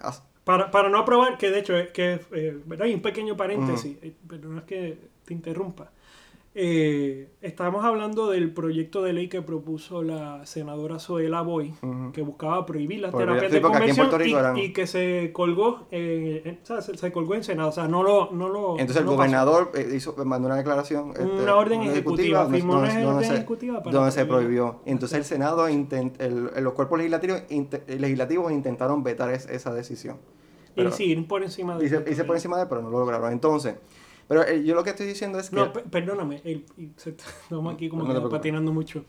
Para, 0.45 0.71
para 0.71 0.89
no 0.89 0.99
aprobar, 0.99 1.37
que 1.37 1.49
de 1.51 1.59
hecho, 1.59 1.75
es 1.75 1.89
que, 1.91 2.19
eh, 2.31 2.57
¿verdad? 2.65 2.85
Hay 2.87 2.93
un 2.93 3.01
pequeño 3.01 3.35
paréntesis, 3.35 3.97
eh, 4.01 4.13
pero 4.27 4.47
no 4.49 4.59
es 4.59 4.65
que 4.65 4.97
te 5.25 5.33
interrumpa. 5.33 5.89
Eh, 6.61 7.29
estábamos 7.39 7.85
hablando 7.85 8.29
del 8.29 8.51
proyecto 8.53 9.01
de 9.01 9.13
ley 9.13 9.29
que 9.29 9.41
propuso 9.41 10.03
la 10.03 10.45
senadora 10.45 10.99
Zoela 10.99 11.41
Boy, 11.41 11.73
Ujú. 11.81 12.11
que 12.11 12.21
buscaba 12.21 12.65
prohibir 12.65 12.99
las 12.99 13.13
Prohibir- 13.13 13.27
terapias 13.39 13.51
de 13.53 13.61
conversión 13.61 14.09
y, 14.27 14.33
eran- 14.33 14.57
y 14.57 14.73
que 14.73 14.85
se 14.85 15.29
colgó, 15.31 15.87
eh, 15.89 16.41
en- 16.43 16.59
o 16.61 16.65
sea, 16.65 16.81
se, 16.81 16.97
se 16.97 17.13
colgó 17.13 17.35
en 17.35 17.45
Senado, 17.45 17.69
o 17.69 17.71
sea, 17.71 17.87
no 17.87 18.03
lo... 18.03 18.31
No 18.33 18.49
lo 18.49 18.71
entonces 18.71 18.97
el 18.97 19.05
no 19.05 19.11
pasó. 19.11 19.15
gobernador 19.15 19.71
eh, 19.73 19.89
hizo, 19.95 20.13
mandó 20.25 20.47
una 20.47 20.57
declaración 20.57 21.11
este, 21.11 21.23
Una 21.23 21.55
orden 21.55 21.81
ejecutiva, 21.83 22.43
donde- 22.43 22.57
firmó 22.57 22.73
una 22.79 22.89
orden 23.07 23.23
se- 23.29 23.35
ejecutiva 23.35 23.81
para 23.81 23.95
donde 23.95 24.11
se 24.11 24.25
prohibió. 24.25 24.81
Entonces 24.85 25.17
el 25.17 25.23
senado 25.23 25.69
intent- 25.69 26.19
el- 26.19 26.49
el- 26.57 26.63
los 26.65 26.73
cuerpos 26.73 26.97
legislativos 26.97 27.41
legislativos 27.87 28.51
intentaron 28.51 29.01
vetar 29.01 29.31
es- 29.31 29.47
esa 29.47 29.73
decisión. 29.73 30.17
Pero- 30.75 30.89
y 30.89 30.91
sí, 30.91 31.15
por 31.15 31.41
encima 31.41 31.77
de 31.77 31.85
y 31.85 31.89
se, 31.89 32.03
y 32.09 32.15
se 32.15 32.25
por 32.25 32.35
encima 32.35 32.57
de 32.59 32.65
pero 32.65 32.81
no 32.81 32.89
lo 32.89 32.99
lograron. 32.99 33.31
Entonces 33.31 33.75
pero 34.29 34.47
eh, 34.47 34.63
yo 34.63 34.73
lo 34.75 34.83
que 34.85 34.91
estoy 34.91 35.07
diciendo 35.07 35.37
es 35.39 35.49
que 35.49 35.57
No, 35.57 35.73
pe- 35.73 35.81
perdóname, 35.81 36.39
el- 36.45 36.63
estamos 37.05 37.73
aquí 37.73 37.89
como 37.89 38.05
No 38.05 38.23
que 38.23 38.29
patinando 38.29 38.71
mucho. 38.71 39.03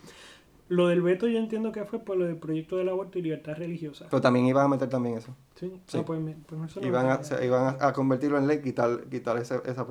Lo 0.68 0.86
del 0.86 1.02
veto 1.02 1.26
yo 1.28 1.38
entiendo 1.38 1.72
que 1.72 1.84
fue 1.84 1.98
por 1.98 2.16
lo 2.16 2.24
del 2.26 2.36
proyecto 2.36 2.76
del 2.76 2.88
aborto 2.88 3.18
y 3.18 3.22
libertad 3.22 3.54
religiosa. 3.56 4.06
pero 4.10 4.20
también 4.20 4.46
iban 4.46 4.64
a 4.64 4.68
meter 4.68 4.88
también 4.88 5.18
eso 5.18 5.34
Sí, 5.56 5.72
Sí. 5.86 5.98
Ah, 5.98 6.04
pues, 6.04 6.20
pues 6.46 6.70
eso 6.70 6.80
no 6.80 6.86
iban 6.86 7.06
a, 7.06 7.22
se- 7.24 7.44
iban 7.44 7.76
a, 7.80 7.86
a 7.88 7.92
convertirlo 7.92 8.38
en 8.38 8.46
ley, 8.46 8.60
quitar, 8.62 9.04
quitar 9.10 9.36
ese- 9.38 9.60
esa, 9.64 9.84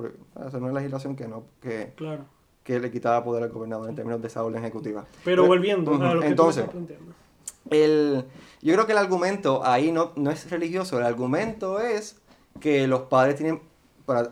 no 0.58 0.68
es 0.68 0.74
legislación 0.74 1.16
que 1.16 1.28
no 1.28 1.44
que, 1.60 1.92
Claro. 1.96 2.24
que 2.64 2.80
le 2.80 2.90
quitaba 2.90 3.22
poder 3.22 3.42
al 3.44 3.50
gobernador 3.50 3.88
en 3.90 3.94
términos 3.94 4.20
de 4.22 4.28
esa 4.28 4.42
orden 4.42 4.62
ejecutiva. 4.64 5.04
Pero 5.24 5.46
volviendo 5.46 5.94
a 5.94 6.14
lo 6.14 6.20
que 6.22 6.26
entonces, 6.28 6.64
tú 6.70 6.76
me 6.78 6.82
estás 6.84 6.96
planteando. 6.96 7.14
el, 7.70 8.24
yo 8.62 8.72
creo 8.74 8.86
que 8.86 8.92
el 8.92 8.98
argumento 8.98 9.62
ahí 9.66 9.92
no, 9.92 10.12
no 10.16 10.30
es 10.30 10.50
religioso, 10.50 10.98
el 10.98 11.04
argumento 11.04 11.78
es 11.80 12.20
que 12.58 12.86
los 12.86 13.02
padres 13.02 13.36
tienen 13.36 13.60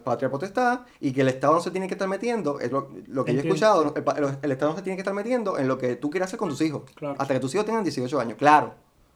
patria 0.04 0.30
potestad 0.30 0.80
y 1.00 1.12
que 1.12 1.20
el 1.22 1.28
Estado 1.28 1.54
no 1.54 1.60
se 1.60 1.70
tiene 1.70 1.86
que 1.88 1.94
estar 1.94 2.08
metiendo, 2.08 2.60
es 2.60 2.70
lo, 2.72 2.88
lo 3.06 3.24
que 3.24 3.32
yo 3.34 3.40
he 3.40 3.42
escuchado, 3.42 3.94
el, 3.96 4.04
el- 4.24 4.38
el 4.42 4.52
Estado 4.52 4.72
no 4.72 4.76
se 4.76 4.82
tiene 4.82 4.96
que 4.96 5.00
estar 5.02 5.14
metiendo 5.14 5.58
en 5.58 5.68
lo 5.68 5.78
que 5.78 5.96
tú 5.96 6.10
quieras 6.10 6.28
hacer 6.28 6.38
con 6.38 6.48
tus 6.48 6.60
hijos, 6.60 6.82
Claro. 6.94 7.16
hasta 7.18 7.34
que 7.34 7.40
tus 7.40 7.54
hijos 7.54 7.66
tengan 7.66 7.82
18 7.84 8.20
años, 8.20 8.36
claro. 8.38 8.74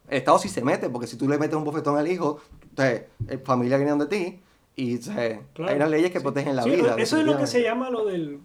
El 0.09 0.19
Estado 0.19 0.39
sí 0.39 0.49
se 0.49 0.63
mete, 0.63 0.89
porque 0.91 1.07
si 1.07 1.17
tú 1.17 1.29
le 1.29 1.39
metes 1.39 1.57
un 1.57 1.65
bofetón 1.65 1.97
al 1.97 2.09
hijo, 2.09 2.41
entonces, 2.71 3.03
eh, 3.29 3.39
familia 3.39 3.77
viene 3.77 3.91
donde 3.91 4.07
ti 4.07 4.41
y 4.77 4.95
entonces, 4.97 5.39
Claro. 5.55 5.71
hay 5.71 5.77
unas 5.77 5.91
leyes 5.91 6.11
que 6.11 6.19
Sí. 6.19 6.23
protegen 6.23 6.57
la 6.57 6.63
Sí, 6.65 6.71
vida. 6.71 6.95
Eso 6.99 7.17
es 7.19 7.25
lo 7.25 7.37
que 7.39 7.47
se 7.47 7.63
llama 7.63 7.91
lo 7.91 8.05
del 8.05 8.41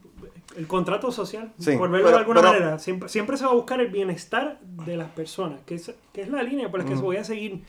el 0.55 0.65
contrato 0.65 1.11
social, 1.11 1.51
Sí, 1.59 1.75
por 1.77 1.89
verlo 1.91 2.05
pero- 2.07 2.17
de 2.17 2.21
alguna 2.21 2.41
pero- 2.41 2.53
manera. 2.53 2.79
Siempre, 2.79 3.09
siempre 3.09 3.37
se 3.37 3.45
va 3.45 3.51
a 3.51 3.53
buscar 3.53 3.79
el 3.81 3.89
bienestar 3.91 4.59
de 4.61 4.97
las 4.97 5.09
personas, 5.09 5.59
que 5.67 5.75
es, 5.75 5.91
que 6.13 6.21
es 6.21 6.29
la 6.29 6.41
línea 6.41 6.71
por 6.71 6.79
la 6.79 6.85
que 6.85 6.95
voy 6.95 7.17
a 7.17 7.23
seguir 7.23 7.63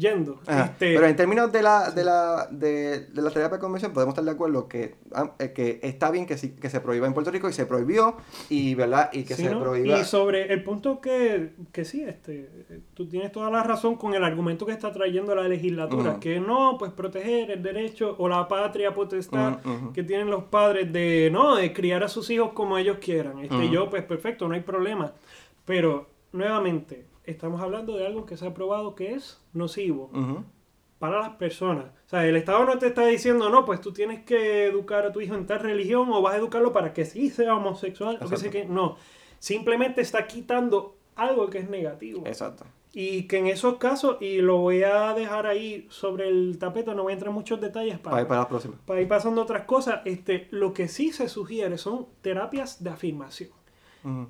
yendo. 0.00 0.40
Este, 0.48 0.94
Pero 0.94 1.06
en 1.06 1.14
términos 1.14 1.52
de 1.52 1.62
la, 1.62 1.90
de 1.90 2.02
la, 2.04 2.48
de, 2.50 3.00
de 3.06 3.22
la 3.22 3.30
terapia 3.30 3.58
de 3.58 3.60
conversión, 3.60 3.92
podemos 3.92 4.14
estar 4.14 4.24
de 4.24 4.30
acuerdo 4.30 4.66
que, 4.66 4.94
ah, 5.12 5.34
eh, 5.38 5.52
que 5.52 5.78
está 5.82 6.10
bien 6.10 6.26
que, 6.26 6.36
sí- 6.38 6.56
que 6.60 6.70
se 6.70 6.80
prohíba 6.80 7.06
en 7.06 7.12
Puerto 7.14 7.30
Rico 7.30 7.48
y 7.48 7.52
se 7.52 7.66
prohibió, 7.66 8.16
y 8.48 8.74
verdad, 8.74 9.10
y 9.12 9.24
que 9.24 9.34
Sí, 9.34 9.42
se 9.44 9.50
¿no? 9.50 9.60
prohíba. 9.60 9.98
Y 10.00 10.04
sobre 10.04 10.52
el 10.52 10.64
punto 10.64 11.00
que, 11.00 11.52
que 11.70 11.84
sí, 11.84 12.02
este, 12.02 12.48
tú 12.94 13.06
tienes 13.06 13.30
toda 13.30 13.50
la 13.50 13.62
razón 13.62 13.96
con 13.96 14.14
el 14.14 14.24
argumento 14.24 14.64
que 14.66 14.72
está 14.72 14.90
trayendo 14.92 15.34
la 15.34 15.46
legislatura, 15.46 16.18
que 16.18 16.40
no, 16.40 16.76
pues 16.78 16.90
proteger 16.92 17.50
el 17.50 17.62
derecho 17.62 18.16
o 18.18 18.28
la 18.28 18.48
patria 18.48 18.94
potestad 18.94 19.58
que 19.92 20.02
tienen 20.02 20.30
los 20.30 20.44
padres 20.44 20.90
de, 20.92 21.28
no, 21.30 21.56
de 21.56 21.72
criar 21.72 22.02
a 22.02 22.08
sus 22.08 22.30
hijos 22.30 22.52
como 22.54 22.78
ellos 22.78 22.96
quieran. 23.00 23.38
Este, 23.40 23.54
Ujú. 23.56 23.70
Yo, 23.70 23.90
pues 23.90 24.02
perfecto, 24.04 24.48
no 24.48 24.54
hay 24.54 24.60
problema. 24.62 25.12
Pero, 25.66 26.08
nuevamente, 26.32 27.04
estamos 27.30 27.60
hablando 27.60 27.96
de 27.96 28.06
algo 28.06 28.26
que 28.26 28.36
se 28.36 28.46
ha 28.46 28.54
probado 28.54 28.94
que 28.94 29.14
es 29.14 29.40
nocivo 29.52 30.10
para 30.98 31.18
las 31.20 31.30
personas. 31.30 31.86
O 32.06 32.08
sea, 32.10 32.26
el 32.26 32.36
Estado 32.36 32.64
no 32.64 32.78
te 32.78 32.88
está 32.88 33.06
diciendo, 33.06 33.48
no, 33.48 33.64
pues 33.64 33.80
tú 33.80 33.92
tienes 33.92 34.24
que 34.24 34.66
educar 34.66 35.06
a 35.06 35.12
tu 35.12 35.20
hijo 35.22 35.34
en 35.34 35.46
tal 35.46 35.60
religión 35.60 36.08
o 36.12 36.20
vas 36.20 36.34
a 36.34 36.36
educarlo 36.36 36.72
para 36.72 36.92
que 36.92 37.04
sí 37.06 37.30
sea 37.30 37.54
homosexual 37.56 38.16
o 38.20 38.28
que 38.28 38.36
sé 38.36 38.46
Exacto. 38.48 38.50
que 38.50 38.64
no. 38.66 38.96
Simplemente 39.38 40.02
está 40.02 40.26
quitando 40.26 40.96
algo 41.16 41.48
que 41.48 41.58
es 41.58 41.70
negativo. 41.70 42.22
Exacto. 42.26 42.64
Y 42.92 43.28
que 43.28 43.38
en 43.38 43.46
esos 43.46 43.76
casos, 43.78 44.16
y 44.20 44.38
lo 44.42 44.58
voy 44.58 44.82
a 44.82 45.14
dejar 45.14 45.46
ahí 45.46 45.86
sobre 45.90 46.28
el 46.28 46.58
tapete, 46.58 46.92
no 46.94 47.04
voy 47.04 47.12
a 47.12 47.14
entrar 47.14 47.28
en 47.30 47.34
muchos 47.36 47.60
detalles 47.60 47.98
para, 48.00 48.10
Para 48.10 48.22
ir 48.22 48.28
para 48.28 48.40
la 48.40 48.48
próxima. 48.48 48.74
para 48.84 49.00
ir 49.00 49.08
pasando 49.08 49.40
otras 49.42 49.62
cosas, 49.64 50.00
este, 50.04 50.48
lo 50.50 50.74
que 50.74 50.88
sí 50.88 51.12
se 51.12 51.28
sugiere 51.28 51.78
son 51.78 52.08
terapias 52.20 52.82
de 52.82 52.90
afirmación 52.90 53.50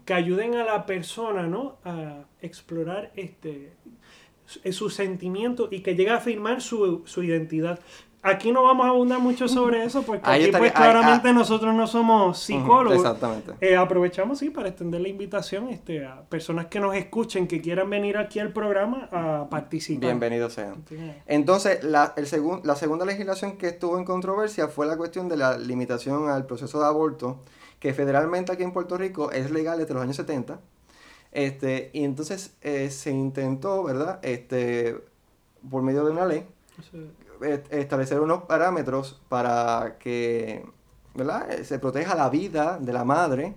Que 0.05 0.15
ayuden 0.15 0.57
a 0.57 0.65
la 0.65 0.85
persona 0.87 1.43
¿no? 1.47 1.77
a 1.85 2.25
explorar 2.43 3.13
este, 3.17 3.73
su- 4.45 4.73
sus 4.73 4.95
sentimientos 4.95 5.69
y 5.71 5.81
que 5.81 5.95
llegue 5.95 6.11
a 6.11 6.17
afirmar 6.17 6.61
su, 6.61 7.03
su 7.07 7.23
identidad. 7.23 7.79
Aquí 8.23 8.53
no 8.53 8.63
vamos 8.65 8.85
a 8.85 8.91
abundar 8.91 9.19
mucho 9.19 9.49
sobre 9.49 9.83
eso 9.83 10.03
porque 10.03 10.29
Ahí 10.29 10.41
aquí 10.41 10.45
estaría- 10.51 10.73
pues 10.73 10.73
ahí- 10.75 10.91
claramente 10.93 11.33
nosotros 11.33 11.75
no 11.75 11.87
somos 11.87 12.39
psicólogos. 12.39 12.99
Exactamente. 12.99 13.53
Eh, 13.63 13.77
aprovechamos, 13.77 14.41
sí, 14.41 14.51
para 14.51 14.69
extender 14.69 15.01
la 15.01 15.09
invitación 15.09 15.69
este, 15.69 16.05
a 16.05 16.21
personas 16.29 16.67
que 16.67 16.81
nos 16.81 16.95
escuchen, 16.97 17.47
que 17.47 17.63
quieran 17.63 17.89
venir 17.89 18.19
aquí 18.19 18.39
al 18.39 18.53
programa 18.53 19.09
a 19.11 19.47
participar. 19.49 20.03
Bienvenidos 20.03 20.53
sean. 20.53 20.85
Sí. 20.87 20.97
Entonces, 21.27 21.83
la, 21.83 22.13
el 22.19 22.27
segun- 22.27 22.61
la 22.65 22.77
segunda 22.77 23.07
legislación 23.07 23.57
que 23.57 23.69
estuvo 23.69 23.97
en 23.97 24.05
controversia 24.05 24.69
fue 24.69 24.87
la 24.87 24.99
cuestión 24.99 25.31
de 25.31 25.39
la 25.39 25.57
limitación 25.57 26.29
al 26.29 26.45
proceso 26.45 26.79
de 26.81 26.87
aborto, 26.87 27.41
que 27.81 27.95
federalmente 27.95 28.53
aquí 28.53 28.63
en 28.63 28.73
Puerto 28.73 28.97
Rico 28.97 29.33
es 29.33 29.51
legal 29.51 29.79
desde 29.79 29.95
los 29.95 30.03
años 30.03 30.17
70. 30.17 30.61
Este, 31.33 31.91
y 31.93 32.05
entonces 32.05 32.57
eh, 32.61 32.91
se 32.91 33.11
intentó, 33.11 33.83
¿verdad? 33.83 34.21
Este, 34.23 34.97
por 35.69 35.83
medio 35.83 36.05
de 36.05 36.13
una 36.13 36.27
ley, 36.27 36.47
eh, 37.43 37.63
establecer 37.71 38.21
unos 38.21 38.45
parámetros 38.45 39.21
para 39.29 39.97
que 39.99 40.65
¿verdad? 41.15 41.51
Eh, 41.53 41.65
se 41.65 41.79
proteja 41.79 42.15
la 42.15 42.29
vida 42.31 42.79
de 42.79 42.93
la 42.93 43.05
madre 43.05 43.55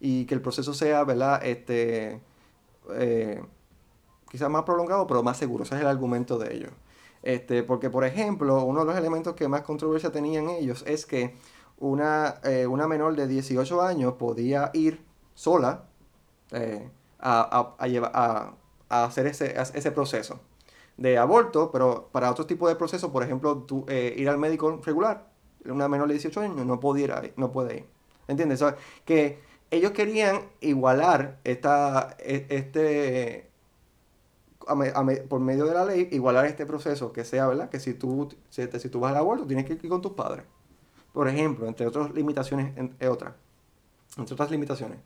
y 0.00 0.26
que 0.26 0.34
el 0.34 0.40
proceso 0.40 0.74
sea 0.74 1.04
¿verdad? 1.04 1.44
Este, 1.44 2.20
eh, 2.94 3.42
quizás 4.30 4.50
más 4.50 4.62
prolongado, 4.64 5.06
pero 5.06 5.22
más 5.22 5.36
seguro. 5.36 5.64
Ese 5.64 5.76
es 5.76 5.80
el 5.80 5.86
argumento 5.86 6.38
de 6.38 6.54
ellos. 6.54 6.70
Este, 7.22 7.62
porque, 7.62 7.90
por 7.90 8.04
ejemplo, 8.04 8.64
uno 8.64 8.80
de 8.80 8.86
los 8.86 8.96
elementos 8.96 9.34
que 9.34 9.48
más 9.48 9.62
controversia 9.62 10.12
tenían 10.12 10.48
ellos 10.48 10.84
es 10.86 11.06
que 11.06 11.34
una, 11.78 12.36
eh, 12.44 12.66
una 12.66 12.88
menor 12.88 13.16
de 13.16 13.26
18 13.26 13.82
años 13.82 14.14
podía 14.14 14.70
ir 14.74 15.04
sola 15.34 15.84
eh, 16.52 16.88
a, 17.20 17.74
a- 17.78 17.84
a 17.84 17.88
llevar- 17.88 18.12
a- 18.14 18.54
hacer 18.88 19.26
ese, 19.26 19.54
ese 19.60 19.90
proceso 19.92 20.40
de 20.96 21.18
aborto, 21.18 21.70
pero 21.72 22.08
para 22.12 22.30
otro 22.30 22.46
tipo 22.46 22.68
de 22.68 22.76
proceso, 22.76 23.12
por 23.12 23.22
ejemplo, 23.22 23.66
eh, 23.88 24.14
ir 24.16 24.28
al 24.28 24.38
médico 24.38 24.80
regular, 24.84 25.26
una 25.66 25.88
menor 25.88 26.08
de 26.08 26.14
18 26.14 26.40
años 26.40 26.64
no 26.66 26.80
puede 26.80 27.02
ir, 27.02 27.34
no 27.36 27.52
puede 27.52 27.78
ir. 27.78 27.86
¿Entiendes? 28.28 28.62
O 28.62 28.68
sea, 28.70 28.76
que 29.04 29.38
ellos 29.70 29.92
querían 29.92 30.42
igualar 30.60 31.38
esta, 31.44 32.16
e- 32.20 32.46
este, 32.50 33.50
me- 35.04 35.16
por 35.28 35.40
medio 35.40 35.66
de 35.66 35.74
la 35.74 35.84
ley, 35.84 36.08
igualar 36.12 36.46
este 36.46 36.66
proceso, 36.66 37.12
que 37.12 37.24
sea, 37.24 37.46
¿verdad? 37.46 37.68
Que 37.70 37.80
si 37.80 37.94
tú, 37.94 38.28
si, 38.50 38.62
si 38.78 38.88
tú 38.88 39.00
vas 39.00 39.12
al 39.12 39.18
aborto, 39.18 39.46
tienes 39.46 39.64
que 39.66 39.74
ir 39.74 39.88
con 39.88 40.02
tus 40.02 40.12
padres. 40.12 40.44
Por 41.16 41.28
ejemplo, 41.28 41.66
entre 41.66 41.86
otras 41.86 42.12
limitaciones, 42.12 42.76
en- 42.76 42.94
eh, 43.00 43.08
otras, 43.08 43.32
entre 44.18 44.34
otras 44.34 44.50
limitaciones. 44.50 44.98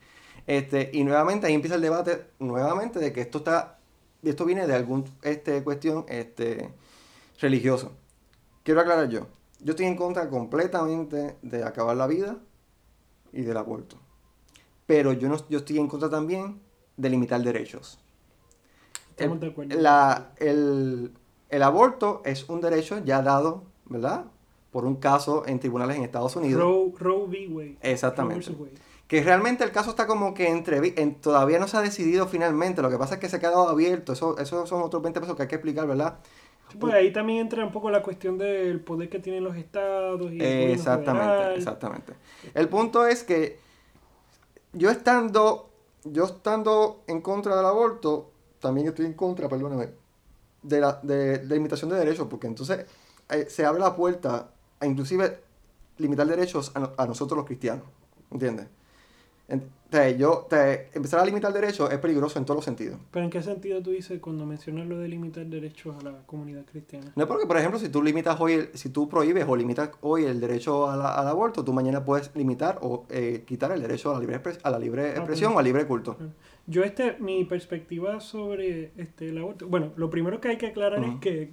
Este, 0.44 0.90
y 0.92 1.04
nuevamente 1.04 1.46
ahí 1.46 1.54
empieza 1.54 1.76
el 1.76 1.82
debate, 1.82 2.26
nuevamente, 2.40 2.98
de 2.98 3.12
que 3.12 3.20
esto 3.20 3.38
está, 3.38 3.78
esto 4.24 4.44
viene 4.44 4.66
de 4.66 4.74
algún, 4.74 5.04
este, 5.22 5.62
cuestión, 5.62 6.04
este, 6.08 6.72
religioso. 7.40 7.92
Quiero 8.64 8.80
aclarar 8.80 9.08
yo, 9.08 9.28
yo 9.60 9.70
estoy 9.70 9.86
en 9.86 9.94
contra 9.96 10.28
completamente 10.28 11.36
de 11.42 11.62
acabar 11.62 11.96
la 11.96 12.08
vida 12.08 12.38
y 13.32 13.42
del 13.42 13.56
aborto. 13.56 13.94
Pero 14.86 15.12
yo, 15.12 15.28
no, 15.28 15.36
yo 15.48 15.58
estoy 15.58 15.78
en 15.78 15.86
contra 15.86 16.10
también 16.10 16.60
de 16.96 17.08
limitar 17.08 17.40
derechos. 17.40 18.00
Estamos 19.10 19.36
El- 19.36 19.40
de 19.42 19.46
acuerdo. 19.46 19.80
la- 19.80 20.32
el, 20.38 21.12
el 21.50 21.62
aborto 21.62 22.20
es 22.24 22.48
un 22.48 22.60
derecho 22.60 22.98
ya 23.04 23.22
dado, 23.22 23.62
¿verdad? 23.84 24.24
Por 24.70 24.84
un 24.84 24.96
caso 24.96 25.44
en 25.46 25.58
tribunales 25.58 25.96
en 25.96 26.04
Estados 26.04 26.36
Unidos. 26.36 26.62
Roe, 26.62 26.92
Roe 26.96 27.26
v. 27.26 27.48
Wade. 27.48 27.76
Exactamente. 27.82 28.50
Wade. 28.52 28.72
Que 29.08 29.22
realmente 29.24 29.64
el 29.64 29.72
caso 29.72 29.90
está 29.90 30.06
como 30.06 30.34
que 30.34 30.48
entre, 30.48 30.94
en, 31.00 31.16
todavía 31.16 31.58
no 31.58 31.66
se 31.66 31.76
ha 31.76 31.80
decidido 31.80 32.28
finalmente. 32.28 32.80
Lo 32.80 32.90
que 32.90 32.96
pasa 32.98 33.14
es 33.14 33.20
que 33.20 33.28
se 33.28 33.36
ha 33.36 33.40
quedado 33.40 33.68
abierto. 33.68 34.12
Eso, 34.12 34.38
esos 34.38 34.68
son 34.68 34.82
otros 34.82 35.02
20 35.02 35.20
pesos 35.20 35.34
que 35.36 35.42
hay 35.42 35.48
que 35.48 35.56
explicar, 35.56 35.86
¿verdad? 35.88 36.18
Sí, 36.68 36.78
Pues 36.78 36.94
ahí 36.94 37.12
también 37.12 37.40
entra 37.40 37.64
un 37.64 37.72
poco 37.72 37.90
la 37.90 38.00
cuestión 38.02 38.38
del 38.38 38.80
poder 38.80 39.08
que 39.08 39.18
tienen 39.18 39.42
los 39.42 39.56
estados 39.56 40.30
y 40.32 40.40
el 40.40 40.70
Exactamente, 40.70 41.26
federal. 41.28 41.56
exactamente. 41.56 42.12
El 42.54 42.68
punto 42.68 43.04
es 43.06 43.24
que 43.24 43.58
yo 44.72 44.90
estando, 44.90 45.70
yo 46.04 46.24
estando 46.26 47.02
en 47.08 47.20
contra 47.20 47.56
del 47.56 47.66
aborto, 47.66 48.30
también 48.60 48.86
estoy 48.86 49.06
en 49.06 49.14
contra, 49.14 49.48
perdóname, 49.48 49.88
de 50.62 50.80
la, 50.80 51.00
de, 51.02 51.38
de 51.38 51.54
limitación 51.54 51.90
de 51.90 51.96
derechos, 51.98 52.28
porque 52.30 52.46
entonces 52.46 52.86
eh, 53.30 53.46
se 53.48 53.64
abre 53.66 53.80
la 53.80 53.96
puerta 53.96 54.52
a 54.80 54.86
inclusive 54.86 55.38
limitar 55.98 56.26
derechos 56.26 56.72
a, 56.74 56.80
no- 56.80 56.92
a 56.96 57.06
nosotros 57.06 57.36
los 57.36 57.46
cristianos, 57.46 57.84
¿entiendes? 58.30 58.66
Sea, 59.90 60.08
yo, 60.10 60.46
te- 60.48 60.88
empezar 60.94 61.18
a 61.18 61.24
limitar 61.24 61.52
derechos 61.52 61.90
es 61.90 61.98
peligroso 61.98 62.38
en 62.38 62.44
todos 62.44 62.58
los 62.58 62.64
sentidos. 62.64 63.00
Pero 63.10 63.24
¿en 63.24 63.30
qué 63.32 63.42
sentido 63.42 63.82
tú 63.82 63.90
dices 63.90 64.20
cuando 64.20 64.46
mencionas 64.46 64.86
lo 64.86 64.96
de 64.98 65.08
limitar 65.08 65.44
derechos 65.46 65.96
a 65.98 66.04
la 66.04 66.12
comunidad 66.26 66.64
cristiana? 66.64 67.10
No 67.16 67.26
porque, 67.26 67.44
por 67.46 67.56
ejemplo, 67.56 67.76
si 67.80 67.88
tú 67.88 68.00
limitas 68.00 68.40
hoy, 68.40 68.52
el- 68.52 68.70
si 68.74 68.90
tú 68.90 69.08
prohíbes 69.08 69.44
o 69.48 69.56
limitas 69.56 69.90
hoy 70.02 70.26
el 70.26 70.38
derecho 70.40 70.88
a 70.88 70.96
la- 70.96 71.14
al 71.16 71.26
aborto, 71.26 71.64
tú 71.64 71.72
mañana 71.72 72.04
puedes 72.04 72.30
limitar 72.36 72.78
o 72.82 73.04
eh, 73.10 73.42
quitar 73.44 73.72
el 73.72 73.82
derecho 73.82 74.10
a 74.10 74.14
la 74.14 74.20
libre, 74.20 74.40
a 74.62 74.70
la 74.70 74.78
libre 74.78 75.06
Ah, 75.08 75.16
expresión 75.16 75.48
pues. 75.50 75.56
o 75.56 75.58
al 75.58 75.64
libre 75.64 75.84
culto. 75.88 76.16
Yo 76.68 76.84
este, 76.84 77.16
mi 77.18 77.44
perspectiva 77.44 78.20
sobre 78.20 78.92
este 78.96 79.30
el 79.30 79.38
aborto, 79.38 79.66
bueno, 79.66 79.90
lo 79.96 80.08
primero 80.08 80.40
que 80.40 80.50
hay 80.50 80.56
que 80.58 80.68
aclarar 80.68 81.02
es 81.02 81.16
que 81.20 81.50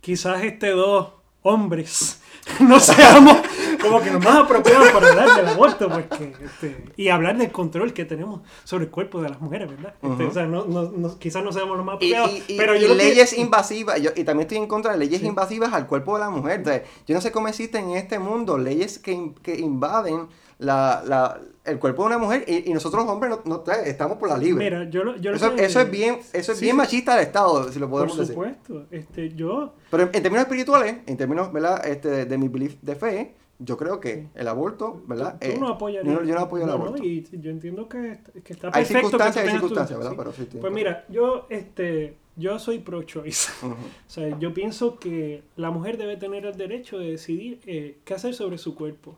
quizás 0.00 0.42
este 0.42 0.70
dos 0.70 1.12
hombres 1.42 2.18
no 2.60 2.80
seamos 2.80 3.36
como 3.80 4.00
que 4.00 4.10
los 4.10 4.22
más 4.24 4.36
apropiados 4.36 4.90
para 4.90 5.08
hablar 5.10 5.36
del 5.36 5.46
aborto, 5.48 5.88
porque 5.88 6.32
este, 6.44 6.84
y 6.96 7.08
hablar 7.08 7.36
del 7.38 7.52
control 7.52 7.92
que 7.92 8.04
tenemos 8.04 8.40
sobre 8.64 8.84
el 8.86 8.90
cuerpo 8.90 9.20
de 9.22 9.28
las 9.30 9.40
mujeres, 9.40 9.70
¿verdad? 9.70 9.94
Este, 10.02 10.06
Ujú. 10.24 10.26
o 10.26 10.30
sea, 10.32 10.46
no, 10.46 10.64
no, 10.64 10.90
no- 10.90 11.18
quizás 11.18 11.44
no 11.44 11.52
seamos 11.52 11.76
los 11.76 11.86
más 11.86 11.96
apropiados, 11.96 12.30
y- 12.32 12.54
y- 12.54 12.56
pero 12.56 12.74
y 12.76 12.80
yo 12.80 12.86
creo 12.86 12.98
que- 12.98 13.04
leyes 13.04 13.32
invasivas, 13.38 14.00
yo- 14.02 14.10
y 14.16 14.24
también 14.24 14.42
estoy 14.46 14.58
en 14.58 14.66
contra 14.66 14.92
de 14.92 14.98
leyes 14.98 15.20
Sí. 15.20 15.26
invasivas 15.26 15.72
al 15.72 15.86
cuerpo 15.86 16.14
de 16.14 16.20
la 16.20 16.30
mujer. 16.30 16.60
O 16.62 16.64
sea, 16.64 16.82
yo 17.06 17.14
no 17.14 17.20
sé 17.20 17.30
cómo 17.32 17.46
existen 17.48 17.90
en 17.90 17.96
este 17.96 18.18
mundo 18.18 18.58
leyes 18.58 18.98
que, 18.98 19.12
in- 19.12 19.34
que 19.34 19.58
invaden 19.58 20.26
la, 20.62 21.02
la- 21.06 21.40
el 21.64 21.78
cuerpo 21.78 22.02
de 22.02 22.06
una 22.08 22.18
mujer 22.18 22.44
y, 22.48 22.68
y 22.70 22.74
nosotros 22.74 23.04
los 23.04 23.12
hombres 23.12 23.30
no, 23.44 23.62
no- 23.64 23.72
estamos 23.84 24.18
por 24.18 24.28
la 24.28 24.36
libre. 24.36 24.64
Mira, 24.64 24.90
yo 24.90 25.04
lo, 25.04 25.16
yo 25.16 25.30
lo 25.30 25.36
eso, 25.36 25.54
que- 25.54 25.64
eso 25.64 25.80
es 25.80 25.90
bien, 25.90 26.18
eso 26.32 26.52
es 26.52 26.58
Sí, 26.58 26.64
bien 26.64 26.76
machista 26.76 27.14
del 27.14 27.26
Estado, 27.26 27.70
si 27.72 27.78
lo 27.78 27.88
Por 27.88 28.00
podemos 28.00 28.18
decir. 28.18 28.34
supuesto, 28.34 28.86
este, 28.90 29.32
yo 29.34 29.72
Pero 29.90 30.02
en, 30.04 30.10
en 30.12 30.22
términos 30.22 30.42
espirituales, 30.46 30.96
en 31.06 31.16
términos 31.16 31.52
¿verdad? 31.52 31.86
Este, 31.86 32.08
de, 32.08 32.24
de 32.24 32.38
mi 32.38 32.48
belief 32.48 32.76
de 32.82 32.96
fe, 32.96 33.34
yo 33.60 33.76
creo 33.76 34.00
que 34.00 34.26
el 34.34 34.48
aborto, 34.48 35.02
¿verdad? 35.06 35.38
Tú, 35.40 35.46
tú 35.46 35.52
Eh, 35.52 35.58
no 35.60 35.68
apoyarías. 35.68 36.12
yo 36.14 36.20
no- 36.20 36.26
yo 36.26 36.34
no 36.34 36.40
apoyo 36.40 36.64
el 36.64 36.70
No, 36.70 36.78
no, 36.78 36.84
aborto. 36.86 37.04
y 37.04 37.24
yo 37.30 37.50
entiendo 37.52 37.88
que, 37.88 38.18
que 38.42 38.52
está 38.54 38.66
Hay 38.68 38.84
perfecto. 38.84 38.86
que 38.86 38.86
tú 38.88 38.92
circunstancias, 38.94 39.36
hay 39.36 39.44
tu- 39.44 39.50
circunstancias, 39.58 39.98
¿verdad? 40.00 40.10
sí. 40.12 40.16
Pero 40.18 40.32
sí, 40.32 40.58
Pues 40.60 40.72
mira, 40.72 41.04
yo, 41.10 41.46
este, 41.48 42.16
yo 42.34 42.58
soy 42.58 42.80
pro-choice. 42.80 43.52
Ujú. 43.64 43.74
O 44.08 44.10
sea, 44.10 44.36
yo 44.40 44.52
pienso 44.52 44.98
que 44.98 45.44
la 45.54 45.70
mujer 45.70 45.96
debe 45.96 46.16
tener 46.16 46.44
el 46.44 46.56
derecho 46.56 46.98
de 46.98 47.12
decidir 47.12 47.60
eh, 47.66 47.98
qué 48.04 48.14
hacer 48.14 48.34
sobre 48.34 48.58
su 48.58 48.74
cuerpo. 48.74 49.16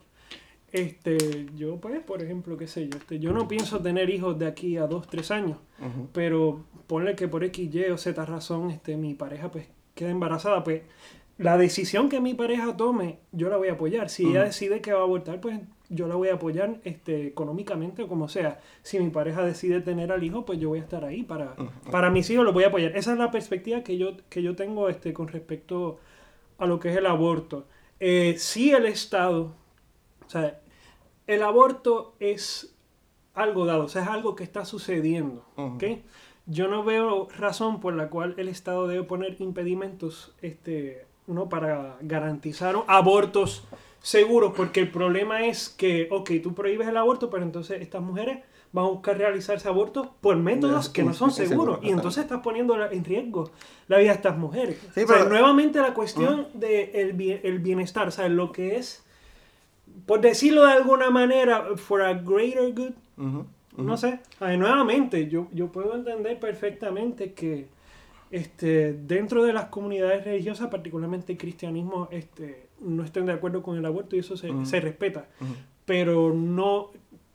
Este, 0.75 1.47
yo, 1.57 1.77
pues, 1.77 2.01
por 2.01 2.21
ejemplo, 2.21 2.57
qué 2.57 2.67
sé 2.67 2.89
yo, 2.89 2.99
este, 2.99 3.21
yo 3.21 3.33
no 3.33 3.47
pienso 3.47 3.79
tener 3.79 4.11
hijos 4.11 4.37
de 4.41 4.49
aquí 4.49 4.77
a 4.77 4.89
dos, 4.89 5.07
tres 5.07 5.31
años, 5.31 5.59
pero 6.13 6.65
ponle 6.89 7.15
que 7.15 7.29
por 7.29 7.45
X, 7.45 7.73
Y 7.73 7.85
o 7.93 7.97
Z 7.97 8.25
razón, 8.25 8.73
este, 8.73 8.97
mi 8.97 9.15
pareja, 9.15 9.53
pues, 9.53 9.69
queda 9.95 10.11
embarazada, 10.11 10.65
pues, 10.65 10.83
la 11.39 11.57
decisión 11.59 12.09
que 12.09 12.21
mi 12.21 12.35
pareja 12.35 12.77
tome, 12.77 13.21
yo 13.31 13.51
la 13.51 13.57
voy 13.57 13.69
a 13.69 13.75
apoyar. 13.75 14.11
Si 14.11 14.27
ella 14.27 14.43
decide 14.43 14.81
que 14.81 14.93
va 14.93 14.99
a 14.99 15.05
abortar, 15.05 15.41
pues, 15.41 15.61
yo 15.91 16.09
la 16.09 16.17
voy 16.17 16.31
a 16.31 16.35
apoyar, 16.35 16.81
este, 16.83 17.29
económicamente 17.29 18.03
o 18.03 18.09
como 18.09 18.29
sea. 18.29 18.59
Si 18.83 18.99
mi 18.99 19.11
pareja 19.11 19.45
decide 19.45 19.81
tener 19.81 20.11
al 20.11 20.25
hijo, 20.25 20.45
pues 20.45 20.59
yo 20.59 20.71
voy 20.71 20.81
a 20.81 20.83
estar 20.83 21.05
ahí 21.05 21.23
para, 21.23 21.55
para 21.93 22.11
mis 22.11 22.29
hijos, 22.31 22.45
los 22.45 22.53
voy 22.53 22.65
a 22.65 22.69
apoyar. 22.69 22.97
Esa 22.97 23.13
es 23.13 23.19
la 23.19 23.31
perspectiva 23.31 23.85
que 23.85 23.97
yo, 23.97 24.17
que 24.29 24.43
yo 24.43 24.57
tengo, 24.57 24.89
este, 24.89 25.13
con 25.13 25.29
respecto 25.29 26.01
a 26.59 26.67
lo 26.67 26.81
que 26.81 26.91
es 26.91 26.97
el 26.97 27.07
aborto. 27.07 27.69
Eh, 28.01 28.35
si 28.39 28.73
el 28.73 28.87
Estado, 28.87 29.55
o 30.27 30.31
sea, 30.31 30.61
el 31.27 31.43
aborto 31.43 32.15
es 32.21 32.75
algo 33.35 33.67
dado, 33.67 33.85
o 33.85 33.89
sea, 33.89 34.03
es 34.03 34.09
algo 34.09 34.37
que 34.37 34.45
está 34.45 34.65
sucediendo. 34.65 35.45
Yo 36.47 36.69
no 36.69 36.85
veo 36.85 37.29
razón 37.39 37.81
por 37.81 37.95
la 37.95 38.11
cual 38.11 38.35
el 38.37 38.49
Estado 38.49 38.87
debe 38.87 39.03
poner 39.05 39.37
impedimentos, 39.41 40.35
este, 40.43 41.07
¿no? 41.27 41.49
Para 41.49 41.97
garantizar 42.03 42.77
abortos 42.87 43.65
seguros, 44.03 44.53
porque 44.55 44.81
el 44.81 44.91
problema 44.91 45.47
es 45.47 45.71
que, 45.71 46.09
ok, 46.11 46.31
tú 46.43 46.55
prohíbes 46.55 46.87
el 46.87 46.99
aborto, 46.99 47.31
pero 47.31 47.43
entonces 47.43 47.81
estas 47.81 48.03
mujeres 48.03 48.41
van 48.73 48.85
a 48.85 48.89
buscar 48.89 49.17
realizarse 49.17 49.67
abortos 49.69 50.09
por 50.21 50.37
métodos 50.37 50.91
que 50.91 51.03
no 51.03 51.15
son 51.15 51.31
seguros. 51.31 51.77
seguro, 51.77 51.81
Y 51.83 51.91
entonces 51.93 52.25
estás 52.25 52.41
poniendo 52.43 52.75
en 52.91 53.05
riesgo 53.05 53.51
la 53.89 53.99
vida 53.99 54.11
de 54.11 54.17
estas 54.17 54.37
mujeres. 54.37 54.79
Sí, 54.95 55.05
O 55.05 55.07
sea, 55.07 55.17
pero- 55.19 55.29
nuevamente 55.31 55.81
la 55.81 55.95
cuestión 55.95 56.49
del 56.53 56.61
de 56.61 56.91
el 57.03 57.13
bien- 57.15 57.41
el 57.45 57.61
bienestar, 57.61 58.09
o 58.09 58.11
sea, 58.11 58.29
lo 58.29 58.53
que 58.53 58.77
es, 58.77 59.04
por 60.07 60.21
decirlo 60.21 60.65
de 60.67 60.73
alguna 60.73 61.11
manera, 61.11 61.77
for 61.77 62.03
a 62.03 62.15
greater 62.15 62.73
good, 62.73 62.93
no 63.77 63.97
sé. 63.97 64.21
Ay, 64.41 64.57
nuevamente, 64.57 65.29
yo, 65.29 65.49
yo 65.53 65.69
puedo 65.73 65.95
entender 65.95 66.39
perfectamente 66.39 67.33
que 67.33 67.67
este, 68.31 68.93
dentro 68.93 69.45
de 69.45 69.53
las 69.53 69.67
comunidades 69.67 70.25
religiosas, 70.25 70.69
particularmente 70.69 71.33
el 71.33 71.39
cristianismo, 71.39 72.09
este, 72.11 72.67
no 72.81 73.05
estén 73.05 73.27
de 73.27 73.33
acuerdo 73.33 73.63
con 73.63 73.77
el 73.79 73.85
aborto 73.85 74.17
y 74.17 74.21
eso 74.21 74.37
se, 74.37 74.51
se 74.67 74.81
respeta. 74.81 75.29
Pero 75.85 76.33
no, 76.35 76.91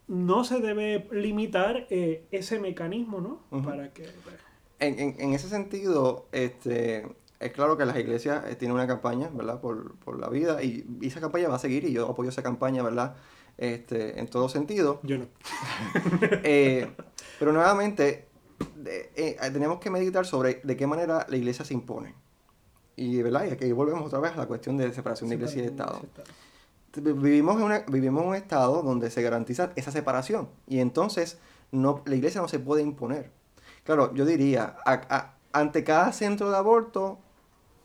no 0.08 0.44
se 0.44 0.60
debe 0.60 1.06
limitar 1.12 1.86
eh, 1.90 2.24
ese 2.30 2.58
mecanismo, 2.58 3.20
¿no? 3.20 3.62
Para 3.62 3.92
que... 3.92 4.02
pues, 4.02 4.36
En, 4.80 4.98
en, 4.98 5.14
en 5.20 5.32
ese 5.34 5.48
sentido, 5.48 6.26
este, 6.32 7.06
es 7.40 7.52
claro 7.52 7.76
que 7.76 7.84
las 7.86 7.96
iglesias 7.98 8.44
eh, 8.48 8.54
tienen 8.54 8.74
una 8.76 8.86
campaña, 8.86 9.28
¿verdad? 9.32 9.60
Por, 9.60 9.96
por 9.96 10.18
la 10.20 10.28
vida 10.28 10.62
y, 10.62 10.86
y 11.00 11.06
esa 11.08 11.20
campaña 11.20 11.48
va 11.48 11.56
a 11.56 11.58
seguir 11.58 11.84
y 11.84 11.92
yo 11.92 12.06
apoyo 12.08 12.28
esa 12.28 12.42
campaña, 12.42 12.82
¿verdad? 12.82 13.16
Este, 13.58 14.18
en 14.20 14.28
todo 14.28 14.48
sentido. 14.48 15.00
Yo 15.02 15.18
no. 15.18 15.26
Eh, 16.44 16.88
pero 17.38 17.52
nuevamente, 17.52 18.28
de- 18.76 19.10
eh, 19.16 19.36
tenemos 19.52 19.78
que 19.80 19.90
meditar 19.90 20.24
sobre 20.26 20.60
de 20.62 20.76
qué 20.76 20.86
manera 20.86 21.26
la 21.28 21.36
iglesia 21.36 21.64
se 21.64 21.74
impone. 21.74 22.14
Y, 22.96 23.22
¿verdad? 23.22 23.46
y 23.48 23.50
aquí 23.52 23.72
volvemos 23.72 24.04
otra 24.06 24.18
vez 24.20 24.32
a 24.32 24.36
la 24.36 24.46
cuestión 24.46 24.76
de 24.76 24.92
separación 24.92 25.30
de 25.30 25.36
iglesia 25.36 25.58
y 25.60 25.62
de 25.62 25.68
Estado. 25.68 26.00
Vivimos 26.94 27.56
en, 27.56 27.62
una- 27.62 27.84
vivimos 27.86 28.22
en 28.22 28.28
un 28.30 28.34
estado 28.34 28.82
donde 28.82 29.10
se 29.10 29.22
garantiza 29.22 29.70
esa 29.76 29.92
separación 29.92 30.48
y 30.66 30.80
entonces 30.80 31.38
no, 31.70 32.02
la 32.04 32.16
iglesia 32.16 32.40
no 32.42 32.48
se 32.48 32.58
puede 32.58 32.82
imponer. 32.82 33.30
Claro, 33.84 34.12
yo 34.14 34.24
diría, 34.26 34.76
a- 34.84 35.00
a- 35.08 35.34
ante 35.52 35.84
cada 35.84 36.12
centro 36.12 36.50
de 36.50 36.56
aborto, 36.56 37.18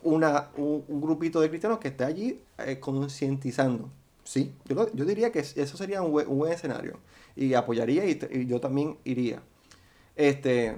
una, 0.06 0.50
un, 0.56 0.84
grupito 1.02 1.42
de 1.42 1.50
cristianos 1.50 1.80
que 1.80 1.90
esté 1.90 2.06
allí 2.06 2.42
eh, 2.60 2.80
concientizando. 2.80 3.90
Sí, 4.24 4.54
yo, 4.66 4.92
yo 4.94 5.06
diría 5.06 5.32
que 5.32 5.40
eso 5.40 5.78
sería 5.78 6.02
un 6.02 6.12
buen, 6.12 6.28
un 6.28 6.38
buen 6.40 6.54
escenario 6.54 7.00
y 7.36 7.54
apoyaría 7.54 8.06
y 8.06 8.46
yo 8.46 8.62
también 8.62 8.98
iría. 9.04 9.42
Este, 10.16 10.78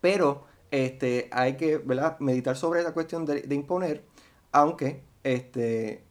pero 0.00 0.44
este, 0.70 1.28
hay 1.30 1.56
que 1.56 1.78
¿verdad? 1.78 2.18
meditar 2.18 2.56
sobre 2.56 2.82
la 2.82 2.92
cuestión 2.92 3.24
de, 3.24 3.42
de 3.42 3.54
imponer, 3.54 4.04
aunque 4.50 5.02
este, 5.22 6.02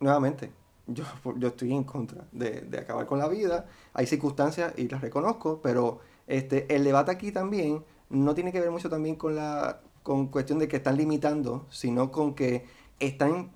nuevamente, 0.00 0.52
yo, 0.86 1.04
yo 1.36 1.48
estoy 1.48 1.72
en 1.72 1.84
contra 1.84 2.24
de, 2.32 2.62
de 2.62 2.78
acabar 2.78 3.06
con 3.06 3.18
la 3.18 3.28
vida. 3.28 3.66
Hay 3.94 4.06
circunstancias 4.06 4.74
y 4.76 4.88
las 4.88 5.00
reconozco, 5.00 5.60
pero 5.60 6.00
este, 6.26 6.72
el 6.74 6.84
debate 6.84 7.10
aquí 7.10 7.32
también 7.32 7.84
no 8.10 8.34
tiene 8.34 8.52
que 8.52 8.60
ver 8.60 8.70
mucho 8.70 8.88
también 8.88 9.16
con 9.16 9.34
la 9.34 9.80
con 10.06 10.28
cuestión 10.28 10.60
de 10.60 10.68
que 10.68 10.76
están 10.76 10.96
limitando, 10.96 11.66
sino 11.68 12.12
con 12.12 12.36
que 12.36 12.64
están 13.00 13.50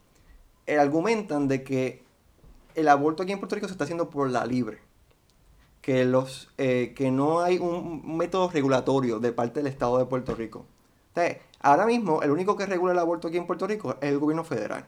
eh, 0.66 0.78
argumentan 0.80 1.46
de 1.46 1.62
que 1.62 2.02
el 2.74 2.88
aborto 2.88 3.22
aquí 3.22 3.30
en 3.30 3.38
Puerto 3.38 3.54
Rico 3.54 3.68
se 3.68 3.72
está 3.74 3.84
haciendo 3.84 4.10
por 4.10 4.28
la 4.28 4.44
libre. 4.46 4.78
Que, 5.80 6.04
los, 6.04 6.50
eh, 6.58 6.92
que 6.96 7.12
no 7.12 7.40
hay 7.40 7.58
un, 7.58 8.16
método 8.16 8.50
regulatorio 8.50 9.20
de 9.20 9.30
parte 9.30 9.60
del 9.60 9.68
Estado 9.68 9.98
de 9.98 10.06
Puerto 10.06 10.34
Rico. 10.34 10.66
Entonces, 11.14 11.38
ahora 11.60 11.86
mismo, 11.86 12.20
el 12.20 12.32
único 12.32 12.56
que 12.56 12.66
regula 12.66 12.94
el 12.94 12.98
aborto 12.98 13.28
aquí 13.28 13.36
en 13.36 13.46
Puerto 13.46 13.68
Rico 13.68 13.96
es 14.00 14.10
el 14.10 14.18
gobierno 14.18 14.42
federal 14.42 14.86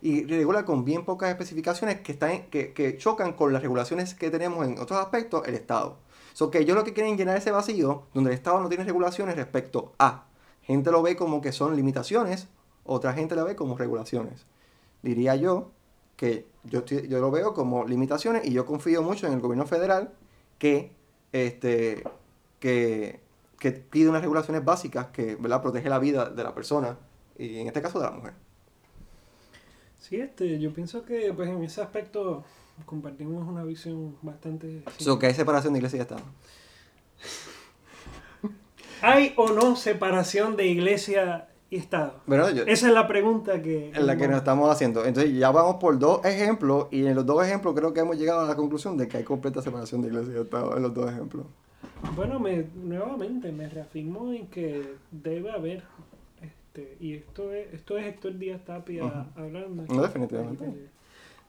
y 0.00 0.24
regula 0.24 0.64
con 0.64 0.86
bien 0.86 1.04
pocas 1.04 1.28
especificaciones 1.28 2.00
que, 2.00 2.12
están, 2.12 2.44
que, 2.48 2.96
chocan 2.98 3.34
con 3.34 3.52
las 3.52 3.60
regulaciones 3.60 4.14
que 4.14 4.30
tenemos 4.30 4.66
en 4.66 4.78
otros 4.78 4.98
aspectos 4.98 5.46
el 5.46 5.56
Estado. 5.56 5.98
So 6.32 6.50
que 6.50 6.60
ellos 6.60 6.74
lo 6.74 6.84
que 6.84 6.94
quieren 6.94 7.18
llenar 7.18 7.36
ese 7.36 7.50
vacío 7.50 8.04
donde 8.14 8.30
el 8.30 8.34
Estado 8.34 8.60
no 8.60 8.68
tiene 8.70 8.84
regulaciones 8.84 9.36
respecto 9.36 9.92
a. 9.98 10.27
Gente 10.68 10.90
lo 10.90 11.00
ve 11.02 11.16
como 11.16 11.40
que 11.40 11.50
son 11.50 11.74
limitaciones, 11.74 12.46
otra 12.84 13.14
gente 13.14 13.34
lo 13.34 13.44
ve 13.46 13.56
como 13.56 13.76
regulaciones. 13.76 14.44
Diría 15.02 15.34
yo 15.34 15.70
que 16.16 16.46
yo, 16.64 16.80
estoy- 16.80 17.08
yo 17.08 17.20
lo 17.20 17.30
veo 17.30 17.54
como 17.54 17.86
limitaciones 17.86 18.44
y 18.44 18.52
yo 18.52 18.66
confío 18.66 19.02
mucho 19.02 19.26
en 19.26 19.32
el 19.32 19.40
gobierno 19.40 19.66
federal 19.66 20.12
que, 20.58 20.92
este, 21.32 22.04
que, 22.60 23.20
que 23.58 23.72
pide 23.72 24.10
unas 24.10 24.20
regulaciones 24.20 24.62
básicas 24.62 25.06
que 25.06 25.36
¿verdad? 25.36 25.62
protege 25.62 25.88
la 25.88 25.98
vida 25.98 26.28
de 26.28 26.44
la 26.44 26.54
persona 26.54 26.98
y 27.38 27.60
en 27.60 27.66
este 27.66 27.80
caso 27.80 27.98
de 27.98 28.04
la 28.04 28.10
mujer. 28.10 28.34
Sí, 29.98 30.16
este, 30.20 30.58
yo 30.58 30.74
pienso 30.74 31.02
que 31.06 31.32
pues 31.32 31.48
en 31.48 31.64
ese 31.64 31.80
aspecto 31.80 32.44
compartimos 32.84 33.48
una 33.48 33.64
visión 33.64 34.16
bastante... 34.20 34.84
So, 34.98 35.18
que 35.18 35.28
hay 35.28 35.34
separación 35.34 35.72
de 35.72 35.78
iglesia 35.78 35.96
y 35.96 36.00
Estado. 36.02 36.20
¿Hay 39.02 39.32
o 39.36 39.50
no 39.50 39.76
separación 39.76 40.56
de 40.56 40.66
iglesia 40.66 41.48
y 41.70 41.76
Estado? 41.76 42.14
¿Verdad? 42.26 42.50
Yo- 42.54 42.64
Esa 42.64 42.88
es 42.88 42.94
la 42.94 43.06
pregunta 43.06 43.60
que... 43.62 43.90
en 43.94 44.06
la 44.06 44.16
que 44.16 44.26
nos 44.28 44.38
estamos 44.38 44.70
haciendo. 44.70 45.04
Entonces 45.04 45.32
ya 45.36 45.50
vamos 45.50 45.76
por 45.76 45.98
dos 45.98 46.24
ejemplos 46.24 46.86
y 46.90 47.06
en 47.06 47.14
los 47.14 47.26
dos 47.26 47.44
ejemplos 47.46 47.74
creo 47.74 47.92
que 47.92 48.00
hemos 48.00 48.16
llegado 48.18 48.40
a 48.40 48.46
la 48.48 48.56
conclusión 48.56 48.96
de 48.96 49.06
que 49.08 49.18
hay 49.18 49.24
completa 49.24 49.62
separación 49.62 50.02
de 50.02 50.08
iglesia 50.08 50.34
y 50.36 50.40
Estado 50.40 50.76
en 50.76 50.82
los 50.82 50.94
dos 50.94 51.10
ejemplos. 51.10 51.46
Bueno, 52.16 52.38
me, 52.40 52.64
nuevamente 52.84 53.52
me 53.52 53.68
reafirmo 53.68 54.32
en 54.32 54.46
que 54.48 54.94
debe 55.10 55.50
haber, 55.50 55.82
este, 56.42 56.96
y 57.00 57.14
esto 57.14 57.52
es, 57.52 57.72
esto 57.74 57.98
es 57.98 58.06
Héctor 58.06 58.38
Díaz 58.38 58.64
Tapia 58.64 59.04
Ujú. 59.04 59.16
hablando. 59.36 59.84
No, 59.94 60.02
definitivamente. 60.02 60.64
Eh, 60.64 60.88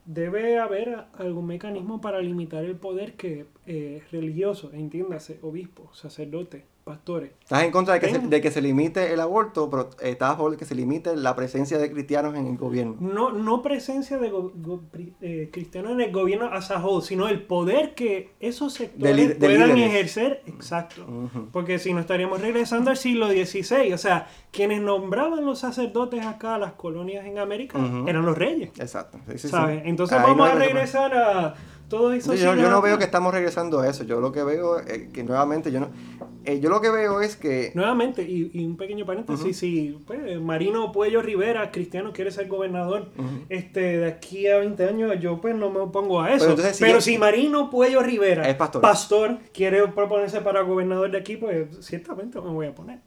Debe 0.05 0.57
haber 0.57 1.05
algún 1.19 1.45
mecanismo 1.45 2.01
para 2.01 2.19
limitar 2.19 2.63
el 2.63 2.75
poder 2.75 3.13
que 3.13 3.45
eh, 3.71 4.01
religioso, 4.11 4.71
entiéndase, 4.73 5.37
obispos, 5.43 5.95
sacerdotes, 5.95 6.63
pastores. 6.83 7.33
Estás 7.43 7.61
en 7.63 7.69
contra 7.69 7.93
de 7.93 7.99
que, 7.99 8.07
se, 8.07 8.13
Tengo. 8.13 8.29
de 8.29 8.41
que 8.41 8.49
se 8.49 8.61
limite 8.63 9.13
el 9.13 9.19
aborto, 9.19 9.69
pero 9.69 9.91
estás 10.01 10.31
a 10.31 10.35
favor 10.37 10.49
de 10.53 10.57
que 10.57 10.65
se 10.65 10.73
limite 10.73 11.15
la 11.15 11.35
presencia 11.35 11.77
de 11.77 11.91
cristianos 11.91 12.33
en 12.35 12.47
el 12.47 12.57
gobierno. 12.57 12.95
No, 12.99 13.31
no 13.31 13.61
presencia 13.61 14.17
de 14.17 14.31
go- 14.31 14.51
go- 14.55 14.81
pri- 14.91 15.13
eh, 15.21 15.49
cristianos 15.53 15.91
en 15.91 16.01
el 16.01 16.11
gobierno 16.11 16.47
as 16.51 16.71
a 16.71 16.83
whole, 16.83 17.05
sino 17.05 17.27
el 17.27 17.43
poder 17.43 17.93
que 17.93 18.31
esos 18.39 18.73
sectores 18.73 19.15
De 19.15 19.21
li- 19.21 19.27
de 19.27 19.35
puedan 19.35 19.75
líderes. 19.75 19.93
ejercer. 19.93 20.41
Exacto. 20.47 21.05
Porque 21.51 21.77
si 21.77 21.93
no 21.93 21.99
estaríamos 21.99 22.41
regresando 22.41 22.89
al 22.89 22.97
siglo 22.97 23.27
XVI, 23.29 23.93
o 23.93 23.99
sea, 23.99 24.27
quienes 24.51 24.81
nombraban 24.81 25.45
los 25.45 25.59
sacerdotes 25.59 26.25
acá 26.25 26.55
a 26.55 26.57
las 26.57 26.71
colonias 26.73 27.23
en 27.27 27.37
América 27.37 27.77
eran 28.07 28.25
los 28.25 28.35
reyes, 28.35 28.71
Exacto. 28.79 29.19
Sí, 29.27 29.33
sí, 29.33 29.39
sí. 29.39 29.47
¿sabes? 29.49 29.83
Entonces 29.85 30.17
Ahí 30.17 30.23
vamos 30.23 30.37
no 30.37 30.43
a 30.45 30.55
regresar 30.55 31.13
a 31.15 31.53
todos 31.89 32.13
esos 32.15 32.35
Sí, 32.35 32.41
yo, 32.43 32.55
no 32.55 32.81
veo 32.81 32.97
que 32.97 33.03
estamos 33.03 33.33
regresando 33.33 33.79
a 33.79 33.89
eso. 33.89 34.03
Yo 34.03 34.21
lo 34.21 34.31
que 34.31 34.43
veo 34.43 34.79
es 34.79 35.09
que 35.09 35.23
nuevamente 35.23 35.71
yo 35.71 35.79
no. 35.81 35.89
eh, 36.45 36.59
yo 36.59 36.69
lo 36.69 36.79
que 36.81 36.89
veo 36.89 37.19
es 37.21 37.35
que. 37.35 37.71
Nuevamente, 37.75 38.21
y, 38.21 38.51
y 38.53 38.63
un 38.65 38.77
pequeño 38.77 39.05
paréntesis, 39.05 39.57
si 39.57 39.97
pues, 40.05 40.39
Marino 40.39 40.91
Puello 40.91 41.21
Rivera, 41.21 41.71
cristiano, 41.71 42.13
quiere 42.13 42.31
ser 42.31 42.47
gobernador 42.47 43.09
este, 43.49 43.79
de 43.97 44.07
aquí 44.07 44.47
a 44.47 44.57
20 44.59 44.83
años, 44.85 45.19
yo 45.19 45.41
pues 45.41 45.55
no 45.55 45.69
me 45.69 45.79
opongo 45.79 46.21
a 46.21 46.29
eso. 46.31 46.45
Pero 46.45 46.51
entonces, 46.51 47.01
si- 47.03 47.13
si 47.13 47.17
Marino 47.17 47.69
Puello 47.69 48.01
Rivera, 48.03 48.47
Es 48.47 48.55
pastor. 48.55 48.81
quiere 49.53 49.87
proponerse 49.89 50.41
para 50.41 50.61
gobernador 50.61 51.09
de 51.11 51.17
aquí, 51.17 51.37
pues 51.37 51.67
ciertamente 51.81 52.39
me 52.39 52.49
voy 52.51 52.67
a 52.67 52.75
poner. 52.75 52.99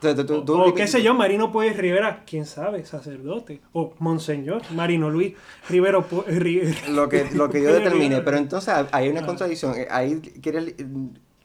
Tú- 0.00 0.14
tú- 0.14 0.24
tú- 0.24 0.44
tú- 0.44 0.60
o 0.62 0.74
qué 0.74 0.86
sé 0.86 1.02
yo, 1.02 1.14
Marino 1.14 1.52
Puello 1.52 1.74
Rivera, 1.76 2.24
quién 2.26 2.46
sabe, 2.46 2.84
sacerdote. 2.84 3.60
O 3.72 3.92
Monseñor, 3.98 4.62
Marino 4.74 5.10
Luis 5.10 5.34
Rivero 5.68 6.08
Pu- 6.08 6.24
Ri- 6.26 6.88
lo 6.88 7.08
que, 7.08 7.28
lo 7.32 7.48
que 7.50 7.62
yo 7.62 7.72
determine, 7.72 8.04
Rivera. 8.06 8.24
pero 8.24 8.36
entonces 8.38 8.74
hay 8.92 9.08
una 9.08 9.20
Ah. 9.20 9.26
contradicción. 9.26 9.74
eh, 9.76 9.86
Ahí 9.90 10.20
quiere, 10.42 10.60
li- 10.62 10.76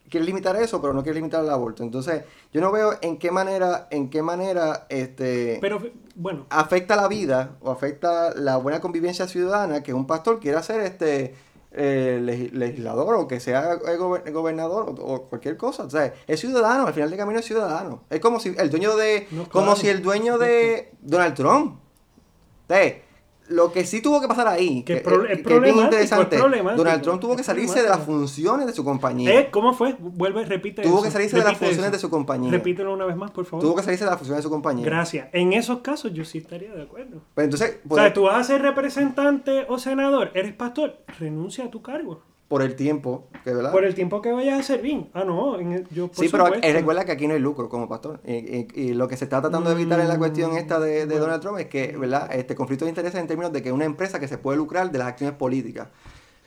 quiere 0.09 0.25
limitar 0.25 0.55
eso, 0.55 0.79
pero 0.81 0.93
no 0.93 1.03
quiere 1.03 1.17
limitar 1.19 1.43
el 1.43 1.49
aborto. 1.49 1.83
Entonces, 1.83 2.23
yo 2.53 2.61
no 2.61 2.71
veo 2.71 2.93
en 3.01 3.17
qué 3.17 3.31
manera, 3.31 3.87
en 3.91 4.09
qué 4.09 4.21
manera 4.21 4.85
este 4.89 5.57
Pero 5.61 5.81
bueno, 6.15 6.45
afecta 6.49 6.95
la 6.95 7.07
vida 7.07 7.51
o 7.61 7.71
afecta 7.71 8.33
la 8.35 8.57
buena 8.57 8.79
convivencia 8.79 9.27
ciudadana 9.27 9.83
que 9.83 9.93
un 9.93 10.07
pastor 10.07 10.39
quiera 10.39 10.61
ser 10.63 10.81
este 10.81 11.35
eh, 11.77 12.19
legi- 12.23 12.51
legislador 12.51 13.15
o 13.15 13.27
que 13.27 13.39
sea 13.39 13.75
gober- 13.97 14.31
gobernador 14.31 14.89
o, 14.89 15.03
o 15.13 15.21
cualquier 15.23 15.57
cosa. 15.57 15.83
O 15.83 15.89
sea, 15.89 16.13
es 16.27 16.39
ciudadano, 16.39 16.87
al 16.87 16.93
final 16.93 17.09
del 17.09 17.19
camino 17.19 17.39
es 17.39 17.45
ciudadano. 17.45 18.03
Es 18.09 18.19
como 18.19 18.39
si 18.39 18.55
el 18.57 18.69
dueño 18.69 18.95
de. 18.95 19.27
No, 19.31 19.49
como 19.49 19.75
si 19.75 19.89
el 19.89 20.01
dueño 20.01 20.37
de 20.37 20.91
Donald 21.01 21.35
Trump. 21.35 21.77
O 21.77 22.73
sea, 22.73 23.04
lo 23.47 23.71
que 23.71 23.85
sí 23.85 24.01
tuvo 24.01 24.19
que 24.21 24.27
pasar 24.27 24.47
ahí, 24.47 24.83
Que 24.83 25.01
que, 25.01 25.33
es 25.33 25.41
que- 25.43 25.59
bien 25.59 25.77
interesante, 25.77 26.35
es 26.35 26.41
Donald 26.77 27.01
Trump 27.03 27.21
tuvo 27.21 27.35
que 27.35 27.43
salirse 27.43 27.81
de 27.81 27.89
las 27.89 27.99
funciones 27.99 28.65
de 28.65 28.73
su 28.73 28.83
compañía. 28.83 29.39
¿eh? 29.39 29.49
¿cómo 29.51 29.73
fue? 29.73 29.95
Vuelve, 29.99 30.45
repite 30.45 30.81
tuvo 30.81 30.95
eso. 30.95 31.03
que 31.03 31.11
salirse 31.11 31.37
de 31.37 31.43
las 31.43 31.57
funciones 31.57 31.85
eso. 31.85 31.91
de 31.91 31.99
su 31.99 32.09
compañía. 32.09 32.51
Repítelo 32.51 32.93
una 32.93 33.05
vez 33.05 33.15
más, 33.15 33.31
por 33.31 33.45
favor. 33.45 33.63
Tuvo 33.63 33.75
que 33.75 33.83
salirse 33.83 34.03
de 34.05 34.09
las 34.09 34.17
funciones 34.17 34.39
de 34.43 34.47
su 34.47 34.49
compañía. 34.49 34.85
Gracias. 34.85 35.27
En 35.33 35.53
esos 35.53 35.79
casos 35.79 36.13
yo 36.13 36.25
sí 36.25 36.39
estaría 36.39 36.73
de 36.73 36.83
acuerdo. 36.83 37.21
Pues 37.33 37.45
entonces, 37.45 37.79
O 37.85 37.89
por, 37.89 37.99
sea, 37.99 38.13
tú 38.13 38.23
vas 38.23 38.35
a 38.39 38.43
ser 38.43 38.61
representante 38.61 39.65
o 39.69 39.77
senador, 39.77 40.31
eres 40.33 40.53
pastor, 40.53 40.97
renuncia 41.19 41.65
a 41.65 41.69
tu 41.71 41.81
cargo. 41.81 42.21
Por 42.47 42.61
el 42.61 42.75
tiempo, 42.75 43.27
que 43.43 43.53
verdad. 43.53 43.71
Por 43.71 43.85
el 43.85 43.95
tiempo 43.95 44.21
que 44.21 44.31
vayas 44.31 44.59
a 44.59 44.63
servir. 44.63 45.07
Ah, 45.13 45.23
no, 45.23 45.59
en 45.59 45.71
el- 45.73 45.87
yo 45.89 46.07
por 46.07 46.23
Sí, 46.23 46.29
pero 46.31 46.45
supuesto. 46.45 46.67
recuerda 46.73 47.03
que 47.05 47.11
aquí 47.11 47.27
no 47.27 47.33
hay 47.33 47.39
lucro 47.39 47.69
como 47.69 47.89
pastor. 47.89 48.19
Y, 48.25 48.33
y- 48.33 48.67
y 48.75 48.93
lo 48.93 49.07
que 49.07 49.17
se 49.17 49.23
está 49.25 49.41
tratando 49.41 49.69
de 49.69 49.75
evitar 49.81 49.99
en 49.99 50.07
la 50.07 50.17
cuestión 50.17 50.55
esta 50.55 50.79
de, 50.79 50.91
de 50.91 51.05
bueno. 51.05 51.21
Donald 51.21 51.41
Trump 51.41 51.57
es 51.59 51.65
que, 51.67 51.97
¿verdad? 51.97 52.29
Este 52.33 52.53
conflicto 52.55 52.85
de 52.85 52.89
intereses 52.89 53.19
en 53.19 53.27
términos 53.27 53.51
de 53.51 53.63
que 53.63 53.71
una 53.71 53.85
empresa 53.85 54.19
que 54.19 54.27
se 54.27 54.37
puede 54.37 54.57
lucrar 54.57 54.91
de 54.91 54.97
las 54.99 55.07
acciones 55.07 55.35
políticas. 55.35 55.87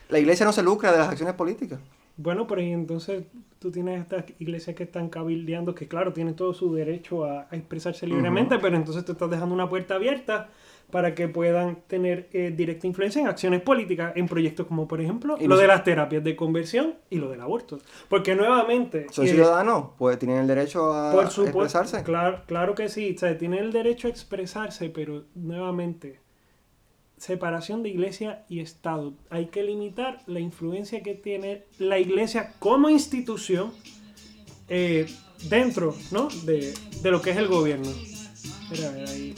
La 0.09 0.19
iglesia 0.19 0.47
no 0.47 0.53
se 0.53 0.63
lucra 0.63 0.93
de 0.93 0.99
las 0.99 1.09
acciones 1.09 1.35
políticas. 1.35 1.81
Bueno, 2.17 2.47
pero 2.47 2.61
y 2.63 2.71
entonces 2.73 3.25
tú 3.59 3.71
tienes 3.71 4.01
estas 4.01 4.25
iglesias 4.39 4.75
que 4.77 4.85
están 4.85 5.09
cabildeando, 5.09 5.75
que 5.75 5.87
claro, 5.87 6.13
tienen 6.13 6.35
todo 6.35 6.53
su 6.55 6.73
derecho 6.75 7.25
a, 7.25 7.47
a 7.51 7.57
expresarse 7.57 8.07
libremente, 8.07 8.59
pero 8.59 8.77
entonces 8.77 9.05
te 9.05 9.13
estás 9.13 9.31
dejando 9.31 9.55
una 9.55 9.69
puerta 9.69 9.95
abierta 9.97 10.49
para 10.91 11.15
que 11.15 11.29
puedan 11.29 11.83
tener 11.87 12.29
eh, 12.33 12.53
directa 12.57 12.87
influencia 12.87 13.21
en 13.21 13.29
acciones 13.29 13.61
políticas, 13.61 14.13
en 14.17 14.27
proyectos 14.27 14.67
como 14.67 14.89
por 14.89 15.01
ejemplo 15.01 15.37
Y 15.39 15.47
lo 15.47 15.57
de 15.57 15.67
las 15.67 15.85
terapias 15.85 16.25
de 16.25 16.35
conversión 16.35 16.95
y 17.11 17.17
lo 17.17 17.29
del 17.31 17.41
aborto. 17.41 17.79
Porque 18.09 18.35
nuevamente... 18.35 19.07
Son 19.11 19.27
eh, 19.27 19.29
ciudadanos, 19.29 19.91
pues 19.99 20.19
tienen 20.19 20.39
el 20.39 20.47
derecho 20.47 20.93
a 20.93 21.13
por 21.13 21.29
supuesto, 21.29 21.61
expresarse. 21.61 22.03
Claro, 22.05 22.43
claro 22.47 22.75
que 22.75 22.89
sí, 22.89 23.15
o 23.15 23.19
sea, 23.19 23.37
tienen 23.37 23.61
el 23.61 23.73
derecho 23.73 24.09
a 24.09 24.11
expresarse, 24.11 24.89
pero 24.89 25.25
nuevamente, 25.35 26.21
separación 27.19 27.83
de 27.83 27.91
iglesia 27.91 28.45
y 28.49 28.61
Estado. 28.61 29.13
Hay 29.29 29.47
que 29.47 29.63
limitar 29.63 30.23
la 30.27 30.41
influencia 30.41 31.03
que 31.03 31.15
tiene 31.15 31.65
la 31.79 31.99
iglesia 31.99 32.55
como 32.59 32.89
institución 32.89 33.73
eh, 34.69 35.07
dentro 35.51 35.95
¿no? 36.13 36.29
de, 36.45 36.73
de 37.03 37.11
lo 37.11 37.21
que 37.21 37.31
es 37.31 37.37
el 37.37 37.49
gobierno. 37.49 37.91
Mira, 38.71 38.89
a 38.89 38.93
ver, 38.93 39.09
ahí. 39.09 39.35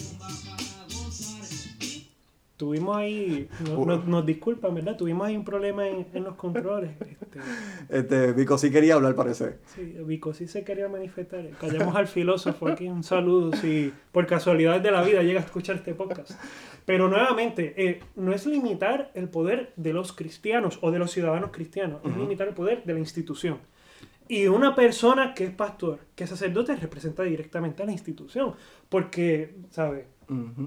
Tuvimos 2.61 2.95
ahí, 2.95 3.49
no- 3.65 3.87
nos, 3.87 4.07
nos 4.07 4.27
disculpan, 4.27 4.75
¿verdad? 4.75 4.95
Tuvimos 4.95 5.27
ahí 5.27 5.35
un 5.35 5.47
problema 5.47 5.89
en, 5.89 6.07
en 6.13 6.25
los 6.25 6.35
controles. 6.35 6.91
Este, 7.01 7.39
Este, 7.89 8.33
Vico 8.35 8.59
sí 8.59 8.71
quería 8.71 8.97
hablar, 8.97 9.15
parece. 9.15 9.57
Sí, 9.75 9.97
Vico 10.05 10.35
sí 10.35 10.47
se 10.47 10.63
quería 10.63 10.87
manifestar. 10.87 11.49
Callamos 11.59 11.97
al 11.97 12.07
filósofo 12.07 12.69
aquí. 12.69 12.87
Un 12.87 13.03
saludo 13.03 13.57
si 13.57 13.91
por 14.13 14.27
casualidad 14.27 14.79
de 14.79 14.91
la 14.91 15.03
vida 15.03 15.23
llega 15.23 15.41
a 15.41 15.45
escuchar 15.45 15.77
este 15.77 15.95
podcast. 15.95 16.33
Pero 16.85 17.09
nuevamente, 17.09 17.73
eh, 17.79 18.01
no 18.17 18.35
es 18.35 18.45
limitar 18.45 19.11
el 19.15 19.31
poder 19.31 19.73
de 19.77 19.95
los 19.95 20.13
cristianos 20.13 20.79
o 20.83 20.91
de 20.91 20.99
los 20.99 21.11
ciudadanos 21.13 21.51
cristianos, 21.53 22.03
es 22.05 22.15
limitar 22.15 22.47
el 22.47 22.53
poder 22.55 22.85
de 22.85 22.93
la 22.93 22.99
institución. 22.99 23.57
Y 24.29 24.47
una 24.49 24.75
persona 24.77 25.33
que 25.35 25.45
es 25.45 25.51
pastor, 25.51 25.99
que 26.15 26.25
es 26.25 26.31
sacerdote, 26.31 26.77
representa 26.77 27.23
directamente 27.25 27.83
a 27.83 27.87
la 27.87 27.93
institución. 27.93 28.53
Porque, 28.89 29.55
¿sabes? 29.71 30.05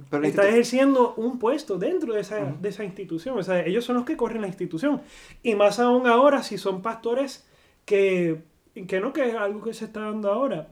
Pero 0.10 0.24
está 0.26 0.48
ejerciendo 0.48 1.14
un 1.16 1.40
puesto 1.40 1.78
dentro 1.78 2.14
de 2.14 2.22
esa, 2.22 2.38
de 2.44 2.70
esa 2.70 2.84
institución. 2.84 3.38
O 3.38 3.44
sea, 3.44 3.66
ellos 3.66 3.86
son 3.86 3.96
los 3.96 4.06
que 4.06 4.18
corren 4.18 4.42
la 4.42 4.48
institución. 4.48 5.02
Y 5.42 5.56
más 5.56 5.80
aún 5.80 6.08
ahora, 6.08 6.44
si 6.44 6.58
son 6.58 6.82
pastores 6.82 7.48
que, 7.86 8.44
que 8.88 9.00
no, 9.00 9.14
que 9.14 9.30
es 9.30 9.36
algo 9.36 9.64
que 9.64 9.74
se 9.74 9.86
está 9.86 10.02
dando 10.02 10.32
ahora. 10.32 10.70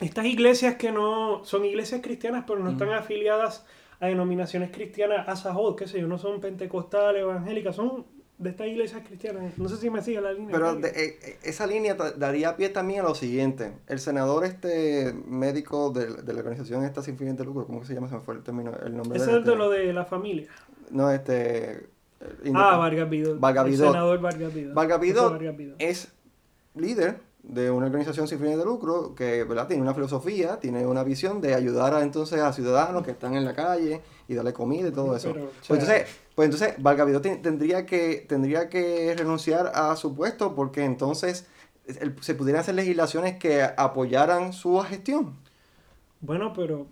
Estas 0.00 0.26
iglesias 0.26 0.76
que 0.76 0.92
no 0.92 1.44
son 1.44 1.64
iglesias 1.64 2.00
cristianas, 2.02 2.44
pero 2.46 2.60
no 2.60 2.70
están 2.70 2.90
afiliadas 2.90 3.66
a 4.00 4.06
denominaciones 4.06 4.70
cristianas, 4.70 5.26
a 5.26 5.34
Sahod, 5.34 5.74
qué 5.74 5.88
sé 5.88 6.00
yo, 6.00 6.06
no 6.06 6.18
son 6.18 6.40
pentecostales, 6.40 7.22
evangélicas, 7.22 7.74
son 7.74 8.06
de 8.38 8.50
estas 8.50 8.66
iglesias 8.68 9.02
cristianas. 9.06 9.58
No 9.58 9.68
sé 9.68 9.76
si 9.78 9.90
me 9.90 10.00
sigue 10.00 10.20
la 10.20 10.32
línea. 10.32 10.50
Pero 10.52 10.76
de- 10.76 10.88
eh, 10.88 11.18
eh, 11.22 11.38
esa 11.42 11.66
línea 11.66 11.94
daría 11.94 12.56
pie 12.56 12.68
también 12.68 13.00
a 13.00 13.02
lo 13.04 13.14
siguiente. 13.14 13.72
El 13.88 13.98
senador 13.98 14.44
este 14.44 15.12
médico 15.26 15.90
de, 15.90 16.06
de 16.22 16.32
la 16.32 16.38
organización 16.40 16.84
esta 16.84 17.02
sin 17.02 17.18
fines 17.18 17.36
de 17.36 17.44
lucro, 17.44 17.66
¿cómo 17.66 17.84
se 17.84 17.94
llama? 17.94 18.08
Se 18.08 18.14
me 18.14 18.20
fue 18.20 18.34
el 18.36 18.42
término, 18.42 18.72
el 18.84 18.96
nombre 18.96 19.18
de 19.18 19.24
es 19.38 19.44
de 19.44 19.56
lo 19.56 19.70
de 19.70 19.92
la 19.92 20.04
familia. 20.04 20.46
No, 20.90 21.10
este... 21.10 21.72
eh, 22.20 22.52
Ah, 22.54 22.76
Vargas 22.76 23.10
Vidal. 23.10 23.38
Vargas 23.38 23.64
El 23.66 23.70
Vidal. 23.72 23.88
senador 23.88 24.20
Vargas 24.20 24.54
Vidal 24.54 24.74
Vargas 24.74 25.00
Vidal. 25.00 25.74
es 25.78 26.08
líder 26.74 27.18
de 27.48 27.70
una 27.70 27.86
organización 27.86 28.28
sin 28.28 28.38
fines 28.38 28.58
de 28.58 28.64
lucro 28.64 29.14
que 29.14 29.42
¿verdad? 29.44 29.66
tiene 29.66 29.82
una 29.82 29.94
filosofía, 29.94 30.60
tiene 30.60 30.86
una 30.86 31.02
visión 31.02 31.40
de 31.40 31.54
ayudar 31.54 31.94
a, 31.94 32.02
entonces 32.02 32.40
a 32.40 32.52
ciudadanos 32.52 33.02
que 33.04 33.10
están 33.12 33.34
en 33.34 33.44
la 33.44 33.54
calle 33.54 34.02
y 34.28 34.34
darle 34.34 34.52
comida 34.52 34.88
y 34.88 34.92
todo 34.92 35.16
eso. 35.16 35.32
Pero, 35.32 35.46
pues, 35.66 35.70
entonces, 35.80 36.06
pues 36.34 36.44
entonces 36.46 36.74
Valgavidó 36.82 37.20
ten- 37.22 37.40
tendría 37.42 37.86
que, 37.86 38.24
tendría 38.28 38.68
que 38.68 39.14
renunciar 39.16 39.72
a 39.74 39.96
su 39.96 40.14
puesto 40.14 40.54
porque 40.54 40.84
entonces 40.84 41.46
el- 41.86 42.14
se 42.22 42.34
pudieran 42.34 42.60
hacer 42.60 42.74
legislaciones 42.74 43.38
que 43.38 43.62
apoyaran 43.62 44.52
su 44.52 44.78
gestión. 44.80 45.34
Bueno, 46.20 46.52
pero 46.52 46.86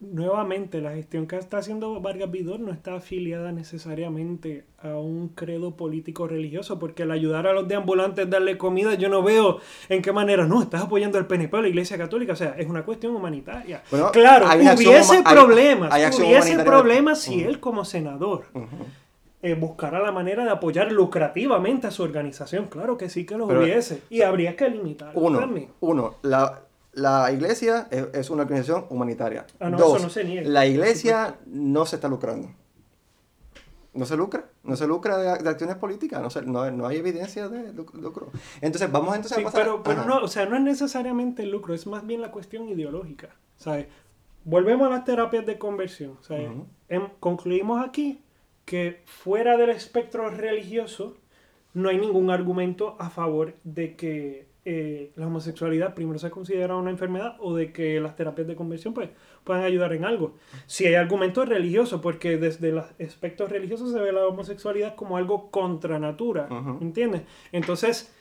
nuevamente 0.00 0.80
la 0.80 0.92
gestión 0.92 1.26
que 1.26 1.36
está 1.36 1.58
haciendo 1.58 2.00
Vargas 2.00 2.30
Vidor 2.30 2.60
no 2.60 2.72
está 2.72 2.94
afiliada 2.94 3.52
necesariamente 3.52 4.64
a 4.78 4.96
un 4.96 5.28
credo 5.28 5.76
político 5.76 6.26
religioso, 6.26 6.78
porque 6.78 7.02
el 7.04 7.10
ayudar 7.10 7.46
a 7.46 7.52
los 7.52 7.68
deambulantes, 7.68 8.28
darle 8.28 8.58
comida, 8.58 8.94
yo 8.94 9.08
no 9.08 9.22
veo 9.22 9.58
en 9.88 10.02
qué 10.02 10.12
manera, 10.12 10.46
no, 10.46 10.62
estás 10.62 10.82
apoyando 10.82 11.18
al 11.18 11.26
PNP 11.26 11.56
o 11.56 11.62
la 11.62 11.68
Iglesia 11.68 11.96
Católica, 11.98 12.32
o 12.32 12.36
sea, 12.36 12.54
es 12.58 12.68
una 12.68 12.84
cuestión 12.84 13.14
humanitaria. 13.14 13.82
Bueno, 13.90 14.10
claro, 14.12 14.46
hubiese 14.46 15.16
hay- 15.18 15.22
problemas, 15.22 15.92
hay 15.92 16.04
hubiese 16.06 16.58
problemas 16.64 17.20
si 17.20 17.42
él 17.42 17.60
como 17.60 17.84
senador 17.84 18.44
Ujú. 18.54 18.66
eh, 19.42 19.54
buscara 19.54 20.00
la 20.00 20.12
manera 20.12 20.44
de 20.44 20.50
apoyar 20.50 20.90
lucrativamente 20.92 21.86
a 21.86 21.90
su 21.90 22.02
organización, 22.02 22.66
claro 22.66 22.96
que 22.96 23.08
sí 23.08 23.24
que 23.26 23.36
lo 23.36 23.46
hubiese, 23.46 24.02
y 24.10 24.22
habría 24.22 24.56
que 24.56 24.68
limitarlo 24.68 25.20
Uno, 25.20 25.38
también. 25.40 25.68
uno 25.80 26.14
la, 26.22 26.60
la 26.92 27.30
iglesia 27.32 27.88
es, 27.90 28.06
es 28.12 28.30
una 28.30 28.42
organización 28.42 28.86
humanitaria. 28.90 29.46
Ah, 29.60 29.70
no, 29.70 29.78
Dos, 29.78 29.96
eso 29.96 30.04
no 30.04 30.10
se 30.10 30.24
niega, 30.24 30.48
la 30.48 30.66
iglesia 30.66 31.36
no 31.46 31.86
se 31.86 31.96
está 31.96 32.08
lucrando. 32.08 32.48
No 33.94 34.06
se 34.06 34.16
lucra, 34.16 34.46
no 34.64 34.74
se 34.74 34.86
lucra 34.86 35.18
de, 35.18 35.42
de 35.42 35.50
acciones 35.50 35.76
políticas, 35.76 36.22
no, 36.22 36.30
se- 36.30 36.42
no, 36.42 36.70
no 36.70 36.86
hay 36.86 36.96
evidencia 36.96 37.48
de 37.48 37.74
luc- 37.74 37.92
lucro. 37.92 38.30
Entonces, 38.62 38.90
vamos 38.90 39.14
entonces 39.14 39.36
Sí, 39.36 39.42
a 39.42 39.44
pasar... 39.44 39.62
pero, 39.62 39.82
pero 39.82 40.00
Ajá. 40.00 40.08
no, 40.08 40.16
o 40.24 40.28
sea, 40.28 40.46
no 40.46 40.56
es 40.56 40.62
necesariamente 40.62 41.42
el 41.42 41.50
lucro, 41.50 41.74
es 41.74 41.86
más 41.86 42.06
bien 42.06 42.22
la 42.22 42.30
cuestión 42.30 42.68
ideológica. 42.68 43.28
¿sabes? 43.58 43.86
Volvemos 44.44 44.86
a 44.86 44.90
las 44.90 45.04
terapias 45.04 45.44
de 45.44 45.58
conversión. 45.58 46.16
Em- 46.88 47.08
concluimos 47.20 47.84
aquí 47.86 48.22
que 48.64 49.02
fuera 49.04 49.56
del 49.58 49.68
espectro 49.70 50.30
religioso 50.30 51.16
no 51.74 51.90
hay 51.90 51.98
ningún 51.98 52.30
argumento 52.30 52.96
a 52.98 53.10
favor 53.10 53.54
de 53.64 53.94
que 53.94 54.46
eh, 54.64 55.10
la 55.16 55.26
homosexualidad 55.26 55.94
primero 55.94 56.18
se 56.18 56.30
considera 56.30 56.76
una 56.76 56.90
enfermedad 56.90 57.36
o 57.40 57.54
de 57.54 57.72
que 57.72 58.00
las 58.00 58.14
terapias 58.14 58.46
de 58.46 58.54
conversión 58.54 58.94
pues, 58.94 59.10
puedan 59.42 59.64
ayudar 59.64 59.92
en 59.92 60.04
algo. 60.04 60.36
Si 60.66 60.86
hay 60.86 60.94
argumentos 60.94 61.48
religiosos, 61.48 62.00
porque 62.00 62.36
desde 62.36 62.70
los 62.70 62.84
aspectos 63.00 63.50
religiosos 63.50 63.90
se 63.90 63.98
ve 63.98 64.12
la 64.12 64.26
homosexualidad 64.26 64.94
como 64.94 65.16
algo 65.16 65.50
contra 65.50 65.98
natura, 65.98 66.46
Ujú. 66.50 66.78
¿entiendes? 66.80 67.22
Entonces, 67.50 68.14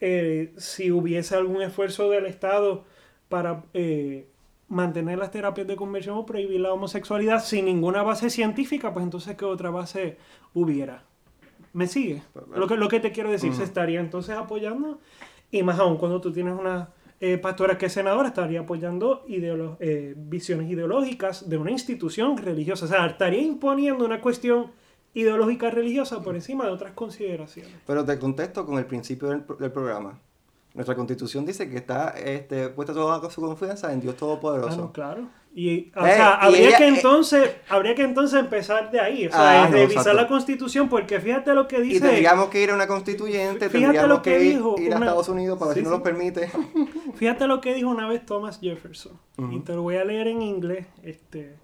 eh, 0.00 0.54
si 0.56 0.90
hubiese 0.90 1.34
algún 1.34 1.60
esfuerzo 1.60 2.08
del 2.08 2.26
Estado 2.26 2.84
para 3.28 3.64
eh, 3.74 4.26
mantener 4.68 5.18
las 5.18 5.30
terapias 5.30 5.66
de 5.66 5.76
conversión 5.76 6.16
o 6.16 6.24
prohibir 6.24 6.60
la 6.60 6.72
homosexualidad 6.72 7.44
sin 7.44 7.66
ninguna 7.66 8.02
base 8.02 8.30
científica, 8.30 8.92
pues 8.92 9.02
entonces 9.02 9.36
¿qué 9.36 9.44
otra 9.44 9.70
base 9.70 10.16
hubiera? 10.54 11.04
¿Me 11.72 11.86
sigue? 11.86 12.22
Lo 12.54 12.66
que, 12.66 12.76
lo 12.76 12.88
que 12.88 13.00
te 13.00 13.12
quiero 13.12 13.30
decir, 13.30 13.52
se 13.54 13.64
estaría 13.64 14.00
entonces 14.00 14.36
apoyando, 14.36 15.00
y 15.50 15.62
más 15.62 15.78
aún 15.78 15.96
cuando 15.96 16.20
tú 16.20 16.32
tienes 16.32 16.54
una 16.58 16.90
eh, 17.20 17.36
pastora 17.38 17.76
que 17.78 17.86
es 17.86 17.92
senadora, 17.92 18.28
estaría 18.28 18.60
apoyando 18.60 19.24
ideolo- 19.26 19.76
eh, 19.80 20.14
visiones 20.16 20.70
ideológicas 20.70 21.48
de 21.48 21.56
una 21.56 21.70
institución 21.72 22.36
religiosa, 22.36 22.84
o 22.84 22.88
sea, 22.88 23.06
estaría 23.06 23.42
imponiendo 23.42 24.04
una 24.04 24.20
cuestión 24.20 24.70
ideológica 25.14 25.70
religiosa 25.70 26.22
por 26.22 26.34
encima 26.36 26.64
de 26.66 26.70
otras 26.70 26.92
consideraciones. 26.92 27.72
Pero 27.86 28.04
te 28.04 28.18
contesto 28.18 28.64
con 28.64 28.78
el 28.78 28.86
principio 28.86 29.28
del, 29.30 29.40
pro- 29.40 29.56
del 29.56 29.72
programa. 29.72 30.18
Nuestra 30.74 30.94
constitución 30.94 31.44
dice 31.44 31.68
que 31.68 31.76
está 31.78 32.10
este, 32.10 32.68
puesta 32.68 32.92
toda 32.92 33.28
su 33.30 33.40
confianza 33.40 33.92
en 33.92 34.00
Dios 34.00 34.14
Ah, 34.14 34.20
Todopoderoso. 34.20 34.76
no, 34.76 34.92
claro. 34.92 35.26
Y, 35.54 35.90
o 35.96 36.06
Eh, 36.06 36.14
sea, 36.14 36.38
y 36.42 36.46
habría 36.46 36.68
ella- 36.68 36.78
que 36.78 36.84
eh, 36.84 36.88
entonces, 36.88 37.50
habría 37.68 37.94
que 37.94 38.02
entonces 38.02 38.38
empezar 38.38 38.90
de 38.92 39.00
ahí, 39.00 39.26
o 39.26 39.30
sea, 39.30 39.64
Ah, 39.64 39.66
no, 39.66 39.72
revisar 39.72 39.98
exacto. 40.02 40.12
la 40.22 40.28
constitución, 40.28 40.88
porque 40.88 41.18
fíjate 41.20 41.52
lo 41.54 41.66
que 41.66 41.78
Y 41.78 41.82
dice. 41.82 42.00
tendríamos 42.00 42.48
que 42.48 42.62
ir 42.62 42.70
a 42.70 42.74
una 42.74 42.86
constituyente, 42.86 43.68
Fíjate 43.68 44.06
lo 44.06 44.22
que 44.22 44.30
que 44.32 44.38
dijo 44.38 44.76
ir 44.78 44.92
a 44.92 44.96
una- 44.98 45.06
Estados 45.06 45.28
Unidos 45.28 45.58
para 45.58 45.70
ver 45.70 45.74
Sí, 45.76 45.80
si 45.80 45.84
nos 45.84 45.92
sí. 45.94 45.98
lo 45.98 46.02
permite. 46.04 46.50
Fíjate 47.16 47.46
lo 47.48 47.60
que 47.60 47.74
dijo 47.74 47.88
una 47.88 48.06
vez 48.08 48.24
Thomas 48.24 48.60
Jefferson. 48.60 49.18
Y 49.50 49.60
te 49.60 49.74
lo 49.74 49.82
voy 49.82 49.96
a 49.96 50.04
leer 50.04 50.28
en 50.28 50.42
inglés. 50.42 50.86
Este, 51.02 51.56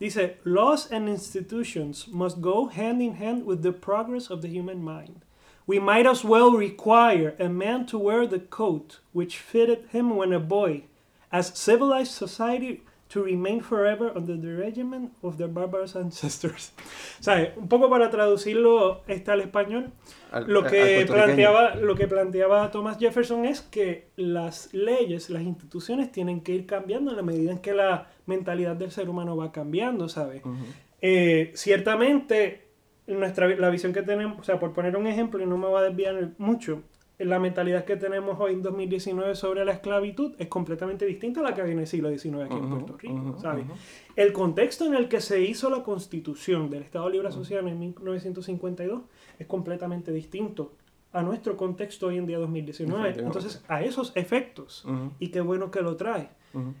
dice, 0.00 0.38
laws 0.44 0.90
and 0.90 1.08
institutions 1.08 2.08
must 2.08 2.38
go 2.40 2.68
hand 2.68 3.00
in 3.00 3.14
hand 3.22 3.42
with 3.44 3.60
the 3.60 3.72
progress 3.72 4.30
of 4.30 4.40
the 4.40 4.48
human 4.48 4.82
mind. 4.82 5.22
We 5.68 5.78
might 5.80 6.06
as 6.06 6.24
well 6.24 6.56
require 6.56 7.36
a 7.38 7.48
man 7.48 7.86
to 7.86 7.98
wear 7.98 8.26
the 8.28 8.40
coat 8.48 9.00
which 9.12 9.36
fitted 9.38 9.86
him 9.92 10.16
when 10.16 10.32
a 10.32 10.38
boy, 10.38 10.84
as 11.30 11.48
civilized 11.54 12.12
society 12.12 12.82
to 13.08 13.22
remain 13.22 13.60
forever 13.60 14.12
under 14.16 14.36
the 14.40 14.52
regimen 14.56 15.12
of 15.22 15.36
their 15.36 15.48
barbarous 15.48 15.94
ancestors. 15.94 16.72
Sea, 17.20 17.52
un 17.56 17.68
poco 17.68 17.88
para 17.88 18.10
traducirlo 18.10 19.02
este, 19.06 19.30
al 19.30 19.40
español, 19.42 19.92
Al- 20.32 20.46
lo 20.48 20.60
al 20.64 20.70
que 20.70 20.78
puertorriqueño. 21.06 21.14
planteaba 21.24 21.74
lo 21.76 21.94
que 21.94 22.08
planteaba 22.08 22.70
Thomas 22.72 22.98
Jefferson 22.98 23.44
es 23.44 23.60
que 23.60 24.08
las 24.16 24.74
leyes 24.74 25.30
las 25.30 25.42
instituciones 25.42 26.10
tienen 26.10 26.40
que 26.40 26.52
ir 26.52 26.66
cambiando 26.66 27.10
en 27.12 27.16
la 27.16 27.22
medida 27.22 27.52
en 27.52 27.58
que 27.58 27.72
la 27.74 28.08
mentalidad 28.26 28.74
del 28.76 28.90
ser 28.90 29.08
humano 29.08 29.36
va 29.36 29.52
cambiando 29.52 30.08
sabes 30.08 30.44
Ujú. 30.44 30.56
Eh, 31.00 31.52
ciertamente 31.54 32.62
nuestra 33.06 33.46
la 33.48 33.70
visión 33.70 33.92
que 33.92 34.02
tenemos 34.02 34.40
o 34.40 34.42
sea 34.42 34.58
por 34.58 34.72
poner 34.72 34.96
un 34.96 35.06
ejemplo 35.06 35.40
y 35.42 35.46
no 35.46 35.56
me 35.56 35.68
va 35.68 35.78
a 35.80 35.82
desviar 35.84 36.30
mucho 36.38 36.82
la 37.18 37.38
mentalidad 37.38 37.84
que 37.84 37.96
tenemos 37.96 38.38
hoy 38.38 38.52
en 38.52 38.62
2019 38.62 39.34
sobre 39.34 39.64
la 39.64 39.72
esclavitud 39.72 40.34
es 40.38 40.48
completamente 40.48 41.06
distinta 41.06 41.40
a 41.40 41.44
la 41.44 41.54
que 41.54 41.62
había 41.62 41.72
en 41.72 41.78
el 41.80 41.86
siglo 41.86 42.10
XIX 42.10 42.42
aquí 42.44 42.54
en 42.54 42.64
Ujú, 42.64 42.68
Puerto 42.68 42.96
Rico 42.98 43.14
ujú, 43.14 43.40
¿sabes? 43.40 43.64
ujú. 43.64 43.74
El 44.16 44.32
contexto 44.32 44.84
en 44.84 44.94
el 44.94 45.08
que 45.08 45.20
se 45.20 45.40
hizo 45.40 45.70
la 45.70 45.82
constitución 45.82 46.68
del 46.68 46.82
Estado 46.82 47.08
Libre 47.08 47.28
Asociado 47.28 47.66
en 47.66 47.78
1952 47.78 49.02
es 49.38 49.46
completamente 49.46 50.12
distinto 50.12 50.72
a 51.12 51.22
nuestro 51.22 51.56
contexto 51.56 52.08
hoy 52.08 52.18
en 52.18 52.26
día 52.26 52.38
2019. 52.38 53.08
Definitivamente. 53.08 53.38
Entonces, 53.38 53.64
a 53.68 53.82
esos 53.82 54.12
efectos, 54.16 54.84
y 55.18 55.28
qué 55.28 55.40
bueno 55.40 55.70
que 55.70 55.80
lo 55.80 55.96
trae, 55.96 56.28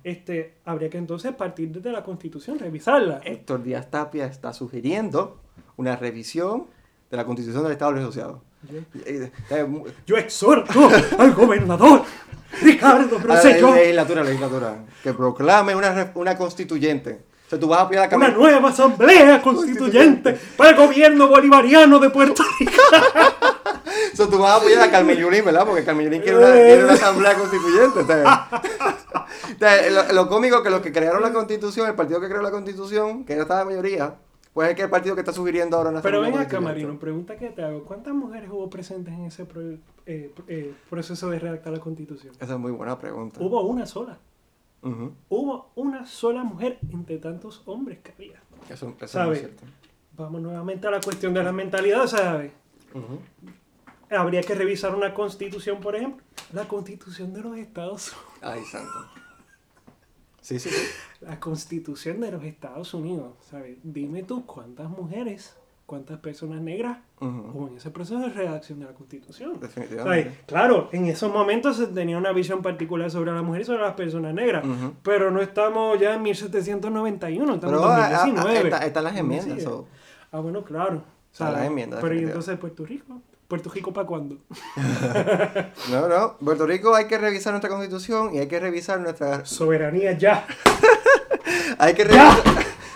este, 0.04 0.56
habría 0.64 0.90
que 0.90 0.98
entonces 0.98 1.32
partir 1.34 1.70
desde 1.70 1.92
la 1.92 2.02
Constitución, 2.04 2.58
revisarla. 2.58 3.20
Héctor 3.24 3.62
Díaz 3.62 3.90
Tapia 3.90 4.26
está 4.26 4.52
sugiriendo 4.52 5.40
una 5.76 5.96
revisión 5.96 6.66
de 7.10 7.16
la 7.16 7.24
Constitución 7.24 7.62
del 7.62 7.72
Estado 7.72 7.92
Libre 7.92 8.04
Asociado. 8.04 8.42
Yo, 10.06 10.16
exhorto 10.16 10.90
al 11.18 11.34
gobernador 11.34 12.02
Ricardo 12.62 13.16
A 13.16 13.20
la 13.20 13.34
Rosselló 13.34 13.74
legislatura, 13.74 14.22
legislatura, 14.22 14.76
que 15.02 15.12
proclame 15.12 15.74
una, 15.74 16.12
una 16.14 16.36
constituyente. 16.36 17.20
O 17.46 17.48
sea, 17.50 17.60
tú 17.60 17.68
vas 17.68 17.80
a 17.80 17.82
apoyar 17.82 18.12
a 18.12 18.16
una 18.16 18.28
nueva 18.28 18.70
asamblea 18.70 19.40
constituyente 19.40 20.36
para 20.56 20.70
el 20.70 20.76
gobierno 20.76 21.28
bolivariano 21.28 22.00
de 22.00 22.10
Puerto 22.10 22.42
Rico. 22.58 22.72
O 24.12 24.16
sea, 24.16 24.26
tú 24.26 24.38
vas 24.38 24.52
a 24.52 24.56
apoyar 24.56 24.82
a 24.82 24.90
Carmen 24.90 25.16
Yulín, 25.16 25.44
¿verdad? 25.44 25.64
Porque 25.64 25.84
Carmen 25.84 26.06
Yulín 26.06 26.22
quiere 26.22 26.38
una, 26.38 26.52
quiere 26.52 26.84
una 26.84 26.94
asamblea 26.94 27.34
constituyente. 27.34 28.00
o 28.00 28.06
sea. 28.06 28.50
O 29.46 29.58
sea, 29.58 29.90
lo, 29.90 30.12
lo 30.12 30.28
cómico 30.28 30.62
que 30.62 30.70
los 30.70 30.80
que 30.80 30.92
crearon 30.92 31.22
la 31.22 31.32
constitución, 31.32 31.88
el 31.88 31.94
partido 31.94 32.20
que 32.20 32.28
creó 32.28 32.42
la 32.42 32.50
constitución, 32.50 33.24
que 33.24 33.34
ya 33.34 33.42
estaba 33.42 33.62
en 33.62 33.68
mayoría, 33.68 34.14
pues 34.56 34.70
es 34.70 34.74
que 34.76 34.82
el 34.84 34.88
partido 34.88 35.14
que 35.14 35.20
está 35.20 35.34
sugiriendo 35.34 35.76
ahora 35.76 35.90
una 35.90 36.00
Pero 36.00 36.22
ven 36.22 36.34
acá. 36.38 36.60
Marino, 36.62 36.98
pregunta 36.98 37.36
que 37.36 37.50
te 37.50 37.62
hago. 37.62 37.84
¿Cuántas 37.84 38.14
mujeres 38.14 38.48
hubo 38.50 38.70
presentes 38.70 39.12
en 39.12 39.26
ese 39.26 39.44
pro- 39.44 39.60
eh, 40.06 40.32
eh, 40.48 40.74
proceso 40.88 41.28
de 41.28 41.38
redactar 41.38 41.74
la 41.74 41.78
Constitución? 41.80 42.32
Esa 42.40 42.54
es 42.54 42.58
muy 42.58 42.72
buena 42.72 42.98
pregunta. 42.98 43.38
Hubo 43.38 43.60
una 43.66 43.84
sola. 43.84 44.18
Ujú. 44.80 45.12
Hubo 45.28 45.72
una 45.74 46.06
sola 46.06 46.42
mujer 46.42 46.78
entre 46.90 47.18
tantos 47.18 47.62
hombres 47.66 47.98
que 47.98 48.12
había. 48.12 48.40
Eso, 48.70 48.86
eso 48.96 49.04
es 49.04 49.10
¿Sabe? 49.10 49.26
muy 49.28 49.36
cierto. 49.40 49.64
Vamos 50.16 50.40
nuevamente 50.40 50.86
a 50.86 50.90
la 50.90 51.00
cuestión 51.02 51.34
de 51.34 51.44
la 51.44 51.52
mentalidad, 51.52 52.06
¿sabes? 52.06 52.50
Ujú. 52.94 53.20
Habría 54.08 54.40
que 54.40 54.54
revisar 54.54 54.94
una 54.94 55.12
constitución, 55.12 55.80
por 55.80 55.96
ejemplo. 55.96 56.24
La 56.54 56.66
constitución 56.66 57.34
de 57.34 57.42
los 57.42 57.58
Estados 57.58 58.10
Unidos. 58.12 58.38
Ay, 58.40 58.64
santo. 58.64 58.90
Sí, 60.46 60.60
sí, 60.60 60.70
sí. 60.70 60.86
La 61.22 61.40
constitución 61.40 62.20
de 62.20 62.30
los 62.30 62.44
Estados 62.44 62.94
Unidos, 62.94 63.32
¿sabes? 63.50 63.78
Dime 63.82 64.22
tú 64.22 64.46
cuántas 64.46 64.88
mujeres, 64.88 65.56
cuántas 65.86 66.18
personas 66.20 66.60
negras 66.60 66.98
Ujú. 67.20 67.50
hubo 67.52 67.66
en 67.68 67.78
ese 67.78 67.90
proceso 67.90 68.20
de 68.20 68.28
redacción 68.28 68.78
de 68.78 68.86
la 68.86 68.92
constitución. 68.92 69.58
Definitivamente. 69.58 70.22
¿Sabes? 70.30 70.38
Claro, 70.46 70.88
en 70.92 71.06
esos 71.06 71.32
momentos 71.32 71.76
se 71.78 71.88
tenía 71.88 72.16
una 72.16 72.30
visión 72.30 72.62
particular 72.62 73.10
sobre 73.10 73.32
la 73.32 73.42
mujer 73.42 73.62
y 73.62 73.64
sobre 73.64 73.82
las 73.82 73.94
personas 73.94 74.34
negras. 74.34 74.64
Pero 75.02 75.32
no 75.32 75.42
estamos 75.42 75.98
ya 75.98 76.14
en 76.14 76.22
1791, 76.22 77.54
estamos 77.56 77.76
Pero 77.80 77.88
ah, 77.90 77.96
en 78.08 78.14
ah, 78.14 78.18
2019. 78.18 78.58
ah, 78.58 78.62
está- 78.62 78.86
están 78.86 79.02
las 79.04 79.16
enmiendas. 79.16 79.66
Ah, 80.30 80.38
bueno, 80.38 80.62
claro. 80.64 81.02
Están 81.32 81.48
¿sabes? 81.48 81.54
las 81.58 81.66
enmiendas, 81.66 82.00
Pero 82.00 82.14
¿y 82.14 82.18
entonces 82.22 82.56
Puerto 82.56 82.86
Rico? 82.86 83.20
¿Puerto 83.48 83.70
Rico 83.70 83.92
para 83.92 84.06
cuándo? 84.06 84.38
No, 85.90 86.08
no. 86.08 86.36
Puerto 86.38 86.66
Rico 86.66 86.94
hay 86.94 87.06
que 87.06 87.18
revisar 87.18 87.52
nuestra 87.52 87.70
constitución 87.70 88.34
y 88.34 88.38
hay 88.38 88.48
que 88.48 88.58
revisar 88.58 89.00
nuestra. 89.00 89.44
Soberanía 89.44 90.12
ya. 90.12 90.46
Hay 91.78 91.94
que 91.94 92.04
revisar, 92.04 92.42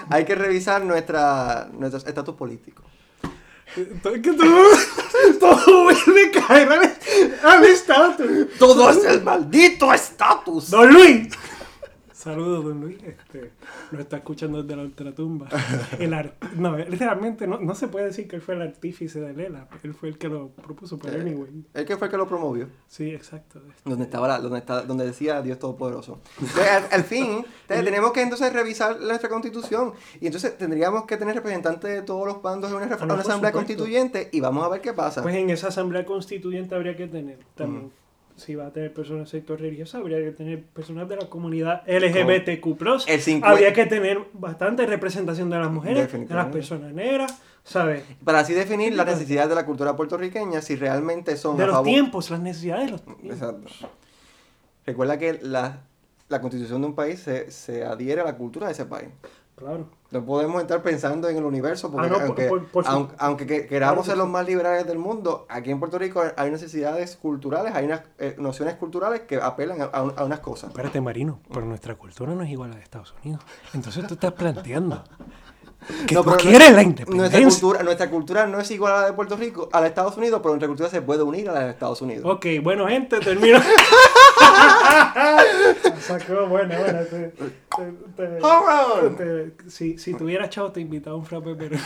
hay 0.09 0.25
que 0.25 0.35
revisar 0.35 0.83
nuestra, 0.83 1.69
nuestro 1.73 1.99
estatus 1.99 2.35
político. 2.35 2.83
Todo, 4.03 4.15
que 4.15 4.33
todo, 4.33 4.65
todo 5.41 5.85
vuelve 5.85 6.27
a 6.27 6.47
caer 6.47 6.73
al, 6.73 6.97
al 7.45 7.65
estatus. 7.65 8.49
¡Todo 8.59 8.91
es 8.91 9.05
el 9.05 9.23
maldito 9.23 9.93
estatus! 9.93 10.71
Don 10.71 10.93
Luis. 10.93 11.29
Saludos, 12.21 12.63
don 12.65 12.81
Luis. 12.83 12.99
Este, 13.03 13.51
nos 13.93 14.03
está 14.03 14.19
escuchando 14.19 14.63
desde 14.63 14.77
la 14.77 14.83
ultratumba. 14.83 15.49
El 15.99 16.13
ar- 16.13 16.35
no, 16.55 16.77
él 16.77 16.99
realmente 16.99 17.47
no, 17.47 17.59
no 17.59 17.75
se 17.75 17.89
puede 17.89 18.05
decir 18.07 18.29
que 18.29 18.37
él 18.37 18.43
fue 18.43 18.57
el 18.57 18.61
artífice 18.61 19.21
de 19.23 19.33
Lela. 19.33 19.69
Él 19.83 19.95
fue 19.95 20.11
el 20.11 20.19
que 20.19 20.29
lo 20.29 20.51
propuso, 20.51 20.99
pero 20.99 21.17
Eh, 21.17 21.21
anyway. 21.23 21.65
El 21.73 21.87
que 21.87 21.97
fue 21.97 22.09
el 22.09 22.11
que 22.11 22.19
lo 22.19 22.29
promovió. 22.29 22.67
Sí, 22.89 23.09
exacto. 23.11 23.63
Donde 23.87 24.05
estaba 24.05 24.29
la- 24.29 24.39
donde 24.39 24.59
está, 24.59 24.83
donde 24.83 25.07
decía 25.07 25.41
Dios 25.41 25.59
Todopoderoso. 25.59 26.21
Entonces, 26.39 26.69
al, 26.71 26.85
al 26.93 27.05
fin, 27.05 27.25
entonces, 27.63 27.85
tenemos 27.87 28.13
que 28.13 28.21
entonces 28.21 28.53
revisar 28.53 29.01
nuestra 29.01 29.31
constitución. 29.31 29.95
Y 30.21 30.27
entonces 30.27 30.59
tendríamos 30.59 31.05
que 31.07 31.17
tener 31.17 31.35
representantes 31.35 31.91
de 31.91 32.03
todos 32.03 32.27
los 32.27 32.43
bandos 32.43 32.71
en 32.71 32.77
una, 32.77 32.85
Ah, 32.85 32.99
no, 33.07 33.15
una 33.15 33.23
asamblea 33.23 33.51
supuesto. 33.51 33.59
constituyente 33.59 34.29
y 34.31 34.41
vamos 34.41 34.63
a 34.67 34.69
ver 34.69 34.83
qué 34.83 34.93
pasa. 34.93 35.23
Pues 35.23 35.37
en 35.37 35.49
esa 35.49 35.69
asamblea 35.69 36.05
constituyente 36.05 36.75
habría 36.75 36.95
que 36.97 37.07
tener 37.07 37.39
también, 37.55 37.91
si 38.37 38.55
va 38.55 38.67
a 38.69 38.73
tener 38.73 38.93
personas 38.95 39.21
del 39.31 39.41
sector 39.41 39.61
religioso, 39.61 39.99
habría 39.99 40.19
que 40.19 40.31
tener 40.33 40.63
personas 40.63 41.09
de 41.09 41.17
la 41.17 41.27
comunidad 41.29 41.83
LGBTQ+. 41.87 43.07
El 43.09 43.21
50 43.21 43.49
Habría 43.51 43.73
que 43.73 43.87
tener 43.87 44.19
bastante 44.33 44.87
representación 44.87 45.51
de 45.51 45.59
las 45.59 45.71
mujeres, 45.71 46.11
de 46.13 46.35
las 46.35 46.47
personas 46.47 46.93
negras, 46.93 47.41
¿sabes? 47.65 48.03
Para 48.25 48.41
así 48.41 48.55
definir 48.55 48.95
las 48.95 49.07
necesidades 49.07 49.49
de 49.51 49.55
la 49.55 49.67
cultura 49.67 49.95
puertorriqueña, 49.97 50.63
si 50.63 50.77
realmente 50.77 51.37
son 51.37 51.57
De 51.57 51.67
los 51.67 51.75
favor- 51.75 51.87
tiempos, 51.91 52.31
las 52.31 52.41
necesidades 52.41 52.87
de 52.87 52.91
los 52.93 53.03
tiempos. 53.05 53.31
Exacto. 53.31 53.71
Recuerda 54.87 55.19
que 55.19 55.39
la, 55.43 55.81
la 56.29 56.41
constitución 56.41 56.81
de 56.81 56.87
un 56.89 56.95
país 56.95 57.21
se, 57.21 57.51
se 57.51 57.85
adhiere 57.85 58.21
a 58.23 58.25
la 58.25 58.37
cultura 58.37 58.67
de 58.67 58.73
ese 58.73 58.87
país. 58.87 59.09
Claro. 59.61 59.87
No 60.11 60.25
podemos 60.25 60.61
estar 60.61 60.83
pensando 60.83 61.29
en 61.29 61.37
el 61.37 61.45
universo 61.45 61.89
porque 61.93 62.09
Ah, 62.09 62.11
no, 62.11 62.17
aunque, 62.25 62.49
por- 62.49 62.67
por 62.67 62.85
aunque 63.19 63.47
Claro 63.47 63.69
queramos 63.69 64.05
que 64.05 64.09
ser 64.11 64.19
los 64.19 64.29
más 64.29 64.45
liberales 64.45 64.85
del 64.87 64.99
mundo, 64.99 65.47
aquí 65.49 65.71
en 65.71 65.79
Puerto 65.79 65.99
Rico 66.01 66.21
hay 66.37 66.51
necesidades 66.51 67.15
culturales, 67.17 67.73
hay 67.75 67.85
unas 67.85 68.01
eh, 68.19 68.35
nociones 68.39 68.75
culturales 68.75 69.21
que 69.21 69.37
apelan 69.37 69.81
a, 69.83 69.85
a 69.85 70.03
un- 70.03 70.13
a 70.17 70.25
unas 70.25 70.41
cosas. 70.41 70.71
Espérate, 70.71 71.01
Marino, 71.01 71.39
pero 71.53 71.65
nuestra 71.65 71.95
cultura 71.95 72.35
no 72.35 72.43
es 72.43 72.51
igual 72.51 72.71
a 72.71 72.73
la 72.73 72.79
de 72.79 72.83
Estados 72.85 73.15
Unidos. 73.23 73.41
Entonces 73.73 74.05
tú 74.09 74.15
estás 74.15 74.33
planteando 74.33 75.05
que 76.07 76.15
No, 76.15 76.23
tú 76.23 76.31
pero 76.31 76.37
quieres 76.43 76.73
la 76.73 76.83
Nuestra 76.83 76.83
independencia. 76.83 77.49
cultura, 77.49 77.83
nuestra 77.85 78.11
cultura 78.11 78.47
no 78.47 78.61
es 78.61 78.71
igual 78.73 78.93
a 78.93 79.01
la 79.03 79.07
de 79.07 79.13
Puerto 79.13 79.37
Rico, 79.37 79.69
a 79.73 79.77
la 79.77 79.83
de 79.83 79.89
Estados 79.91 80.17
Unidos, 80.17 80.41
pero 80.43 80.51
nuestra 80.55 80.69
cultura 80.69 80.91
se 80.91 81.01
puede 81.03 81.23
unir 81.23 81.49
a 81.49 81.53
la 81.53 81.61
de 81.61 81.71
Estados 81.71 82.03
Unidos. 82.03 82.25
Ok, 82.27 82.47
bueno, 82.63 82.89
gente, 82.89 83.19
termino. 83.21 83.59
Sacó, 86.01 86.47
buena, 86.47 86.79
buena. 86.79 87.05
Te, 87.05 87.33
te- 88.17 89.53
te- 89.57 89.71
si, 89.71 89.99
si 89.99 90.15
tuvieras 90.15 90.51
chavo, 90.51 90.73
te 90.73 90.81
invitaba 90.81 91.17
un 91.17 91.25
frappe, 91.25 91.55
pero 91.55 91.77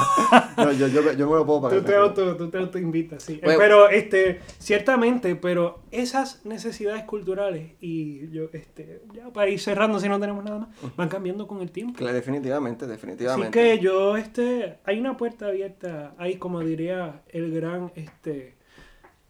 No, 0.56 0.72
yo, 0.72 0.86
yo, 0.88 1.12
yo 1.12 1.28
me 1.28 1.36
lo 1.36 1.46
puedo 1.46 1.62
pagar. 1.62 1.80
tú 1.80 1.84
te, 1.86 1.94
auto, 1.96 2.36
tú 2.36 2.50
te 2.50 2.58
autoinvitas, 2.58 3.22
sí. 3.22 3.34
Eh, 3.34 3.40
Bueno. 3.42 3.58
pero, 3.58 3.88
este, 3.88 4.40
ciertamente, 4.58 5.34
pero 5.36 5.80
esas 5.90 6.44
necesidades 6.44 7.04
culturales, 7.04 7.72
y 7.80 8.28
yo, 8.30 8.44
este, 8.52 9.02
ya 9.12 9.30
para 9.30 9.50
ir 9.50 9.60
cerrando, 9.60 9.98
si 10.00 10.08
no 10.08 10.20
tenemos 10.20 10.44
nada 10.44 10.58
más, 10.60 10.68
van 10.96 11.08
cambiando 11.08 11.46
con 11.46 11.60
el 11.60 11.70
tiempo. 11.70 11.98
Claro, 11.98 12.14
definitivamente, 12.14 12.84
Así 12.84 12.92
definitivamente. 12.92 13.50
que 13.58 13.78
yo, 13.78 14.16
este, 14.16 14.78
hay 14.84 14.98
una 15.00 15.16
puerta 15.16 15.46
abierta, 15.46 16.14
hay 16.18 16.36
como 16.36 16.60
diría 16.60 17.22
el 17.28 17.52
gran, 17.52 17.92
este, 17.96 18.56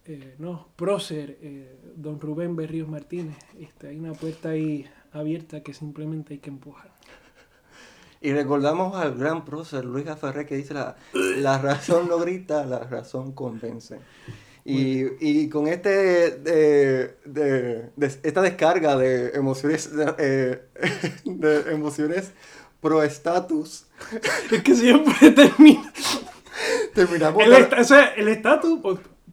eh, 0.07 0.35
no, 0.39 0.67
prócer, 0.75 1.37
eh, 1.41 1.77
don 1.95 2.19
Rubén 2.19 2.55
Berríos 2.55 2.87
Martínez, 2.87 3.37
este, 3.59 3.87
hay 3.89 3.97
una 3.97 4.13
puerta 4.13 4.49
ahí 4.49 4.85
abierta 5.11 5.61
que 5.63 5.73
simplemente 5.73 6.33
hay 6.35 6.39
que 6.39 6.49
empujar. 6.49 6.89
Y 8.21 8.31
recordamos 8.33 8.95
al 8.95 9.15
gran 9.15 9.45
prócer 9.45 9.85
Luis 9.85 10.05
Ferrer 10.19 10.45
que 10.45 10.55
dice 10.55 10.73
la, 10.73 10.95
la 11.13 11.57
razón 11.59 12.07
no 12.07 12.17
grita, 12.17 12.65
la 12.65 12.79
razón 12.79 13.33
convence. 13.33 13.99
Y, 14.63 15.03
y 15.19 15.47
con 15.49 15.67
este 15.67 15.89
de, 16.39 17.15
de- 17.25 17.89
de- 17.95 18.19
esta 18.23 18.41
descarga 18.41 18.97
de 18.97 19.29
emociones 19.35 19.95
de, 19.95 20.15
eh, 20.17 20.61
de 21.25 21.71
emociones 21.71 22.31
pro 22.81 23.03
estatus 23.03 23.85
Es 24.51 24.63
que 24.63 24.73
siempre 24.75 25.29
termina. 25.31 25.93
terminamos 26.95 27.43
El 27.43 27.49
la- 27.51 27.59
esta- 27.59 27.81
o 27.81 27.83
sea, 27.83 28.05
el 28.15 28.27
estatus, 28.29 28.79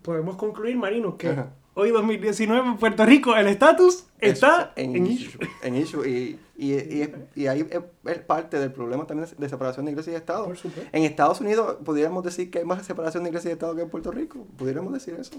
podemos 0.02 0.36
concluir, 0.36 0.76
Marino, 0.76 1.16
que 1.16 1.28
Ajá. 1.28 1.50
hoy 1.74 1.90
2019 1.90 2.66
en 2.68 2.76
Puerto 2.76 3.04
Rico 3.06 3.34
el 3.36 3.46
estatus 3.48 4.04
está 4.18 4.72
en, 4.76 4.96
en 4.96 5.06
issue, 5.06 5.40
en 5.62 5.76
issue. 5.76 6.04
Y, 6.08 6.38
y, 6.56 6.74
y, 6.74 7.14
y 7.34 7.46
ahí 7.46 7.66
es, 8.04 8.18
parte 8.20 8.58
del 8.58 8.72
problema 8.72 9.06
también 9.06 9.28
de, 9.36 9.48
separación 9.48 9.86
de 9.86 9.92
iglesia 9.92 10.12
y 10.12 10.16
Estado. 10.16 10.44
Por. 10.46 10.56
En 10.92 11.02
Estados 11.04 11.40
Unidos 11.40 11.78
podríamos 11.84 12.22
decir 12.24 12.50
que 12.50 12.58
hay 12.60 12.64
más 12.64 12.84
separación 12.86 13.24
de 13.24 13.30
iglesia 13.30 13.50
y 13.50 13.52
Estado 13.52 13.74
que 13.74 13.82
en 13.82 13.90
Puerto 13.90 14.10
Rico. 14.12 14.46
Pudiéramos 14.56 14.92
decir 14.92 15.16
eso. 15.18 15.32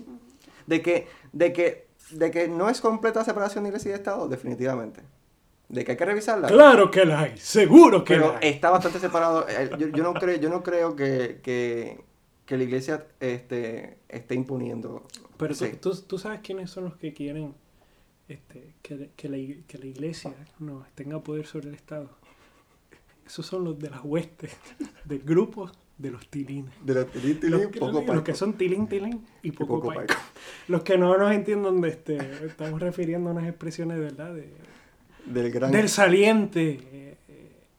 De 0.67 0.81
que, 0.81 1.07
de 1.33 1.53
que, 1.53 1.87
de 2.11 2.31
que 2.31 2.47
no 2.47 2.69
es 2.69 2.81
completa 2.81 3.23
separación 3.23 3.63
de 3.63 3.69
iglesia 3.69 3.91
y 3.91 3.93
Estado, 3.95 4.27
definitivamente. 4.27 5.01
De 5.69 5.83
que 5.85 5.91
hay 5.91 5.97
que 5.97 6.05
revisarla. 6.05 6.47
Claro 6.49 6.91
que 6.91 7.05
la 7.05 7.21
hay, 7.21 7.37
seguro 7.37 8.03
que 8.03 8.15
Pero 8.15 8.33
la 8.33 8.39
hay. 8.39 8.49
está 8.49 8.69
bastante 8.69 8.99
separado. 8.99 9.45
Eh, 9.49 9.69
Yo, 9.79 9.87
yo 9.87 10.03
no 10.03 10.13
creo, 10.13 10.37
yo 10.37 10.49
no 10.49 10.61
creo 10.61 10.95
que, 10.95 11.39
que, 11.41 11.99
que 12.45 12.57
la 12.57 12.63
iglesia 12.63 13.07
este, 13.19 13.97
esté 14.09 14.35
imponiendo. 14.35 15.07
Pero 15.37 15.53
tú, 15.55 15.65
Sí. 15.65 15.71
tú, 15.79 15.95
tú 16.07 16.17
sabes 16.17 16.41
quiénes 16.41 16.69
son 16.69 16.85
los 16.85 16.95
que 16.97 17.13
quieren 17.13 17.53
este, 18.27 18.73
que, 18.81 19.09
que 19.15 19.29
la, 19.29 19.37
que 19.67 19.77
la 19.77 19.85
iglesia 19.85 20.33
no 20.59 20.85
tenga 20.95 21.21
poder 21.23 21.45
sobre 21.45 21.69
el 21.69 21.75
Estado. 21.75 22.09
Esos 23.25 23.45
son 23.45 23.63
los 23.63 23.79
de 23.79 23.89
las 23.89 24.01
huestes, 24.03 24.51
del 25.05 25.19
grupo 25.19 25.71
de 25.97 26.11
los 26.11 26.27
tilines. 26.27 26.73
De 26.83 26.93
la 26.93 27.05
tilín, 27.05 27.39
tilín, 27.39 27.51
Los 27.51 27.67
poco 27.67 28.13
los 28.13 28.23
que 28.23 28.33
son 28.35 28.53
tilín, 28.53 28.87
tilín 28.87 29.23
y 29.41 29.51
poco, 29.51 29.75
poco 29.79 29.87
paico. 29.93 30.07
paico. 30.13 30.21
Los 30.67 30.83
que 30.83 30.97
no 30.97 31.17
nos 31.17 31.31
entienden, 31.31 31.79
de 31.81 31.89
este, 31.89 32.17
estamos 32.45 32.81
refiriendo 32.81 33.29
a 33.29 33.33
unas 33.33 33.47
expresiones 33.47 33.99
verdad 33.99 34.33
de, 34.33 34.49
Del 35.25 35.51
gran. 35.51 35.71
del 35.71 35.87
saliente 35.87 37.12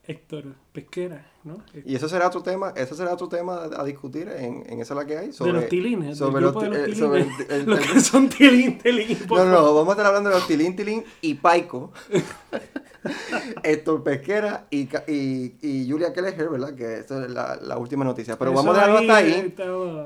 Héctor 0.07 0.43
Pesquera, 0.71 1.25
¿no? 1.43 1.63
Y 1.85 1.95
eso 1.95 2.07
será 2.07 2.27
otro 2.27 2.41
tema, 2.43 2.73
eso 2.75 2.95
será 2.95 3.13
otro 3.13 3.27
tema 3.27 3.63
a 3.75 3.83
discutir 3.83 4.27
en, 4.29 4.63
en 4.69 4.79
esa 4.79 4.93
la 4.95 5.05
que 5.05 5.17
hay. 5.17 5.33
Sobre, 5.33 5.53
de 5.53 5.59
los 5.61 5.69
tilines, 5.69 6.17
sobre 6.17 6.41
los, 6.41 6.51
grupo 6.53 6.65
de 6.65 6.69
los 6.69 6.85
tilines. 6.85 6.99
sobre 6.99 7.21
el- 7.21 7.61
el- 7.61 7.65
Los 7.69 7.79
el- 7.79 7.91
que 7.93 7.99
son 8.01 8.29
tilín, 8.29 8.77
tilín. 8.77 9.17
No, 9.29 9.45
no, 9.45 9.51
no, 9.51 9.73
vamos 9.75 9.89
a 9.89 9.91
estar 9.91 10.05
hablando 10.05 10.29
de 10.29 10.35
los 10.35 10.47
tilín, 10.47 10.75
tilín 10.75 11.03
y 11.21 11.33
Paico. 11.35 11.91
Héctor 13.63 14.03
Pesquera 14.03 14.65
y, 14.71 14.89
y, 15.07 15.55
y 15.61 15.89
Julia 15.89 16.11
Kelleher, 16.11 16.49
¿verdad? 16.49 16.73
Que 16.73 16.99
esa 16.99 17.23
es 17.23 17.29
la, 17.31 17.55
la 17.61 17.77
última 17.77 18.03
noticia. 18.03 18.35
Pero 18.37 18.51
Eso 18.51 18.57
vamos 18.63 18.75
a 18.75 18.79
dejarlo 18.87 18.99
hasta 18.99 19.15
ahí. 19.17 19.53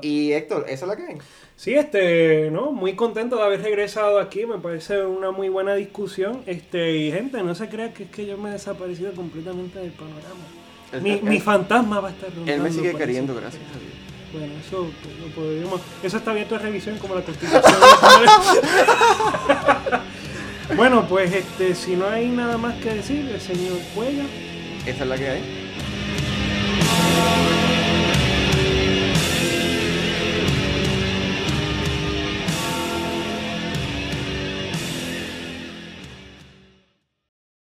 Y 0.02 0.32
Héctor, 0.32 0.66
esa 0.68 0.84
es 0.84 0.88
la 0.88 0.96
que 0.96 1.02
hay. 1.06 1.18
Sí, 1.60 1.74
este, 1.74 2.50
no, 2.50 2.72
muy 2.72 2.94
contento 2.94 3.36
de 3.36 3.42
haber 3.42 3.60
regresado 3.60 4.18
aquí, 4.18 4.46
me 4.46 4.56
parece 4.56 5.04
una 5.04 5.30
muy 5.30 5.50
buena 5.50 5.74
discusión. 5.74 6.40
Este, 6.46 6.96
y 6.96 7.12
gente, 7.12 7.42
no 7.42 7.54
se 7.54 7.68
crea 7.68 7.92
que 7.92 8.04
es 8.04 8.10
que 8.10 8.24
yo 8.24 8.38
me 8.38 8.48
he 8.48 8.52
desaparecido 8.52 9.12
completamente 9.12 9.78
del 9.78 9.90
panorama. 9.90 11.02
Mi, 11.02 11.20
mi 11.20 11.38
fantasma 11.38 12.00
va 12.00 12.08
a 12.08 12.12
estar 12.12 12.30
rondando. 12.30 12.50
Él 12.50 12.62
me 12.62 12.72
sigue 12.72 12.94
queriendo, 12.94 13.34
gracias 13.34 13.62
a 13.62 13.78
Dios. 13.78 13.92
Bueno, 14.32 14.54
eso 14.58 14.90
pues, 15.02 15.18
lo 15.18 15.26
podríamos. 15.34 15.82
Eso 16.02 16.16
está 16.16 16.30
abierto 16.30 16.54
a 16.54 16.60
revisión 16.60 16.96
como 16.96 17.14
la 17.14 17.20
constitución. 17.20 17.62
bueno, 20.76 21.06
pues 21.06 21.30
este, 21.30 21.74
si 21.74 21.94
no 21.94 22.08
hay 22.08 22.28
nada 22.28 22.56
más 22.56 22.74
que 22.76 22.94
decir, 22.94 23.28
el 23.28 23.38
señor 23.38 23.76
Cuellar. 23.94 24.28
Esa 24.86 25.02
es 25.02 25.08
la 25.10 25.16
que 25.18 25.28
hay. 25.28 25.60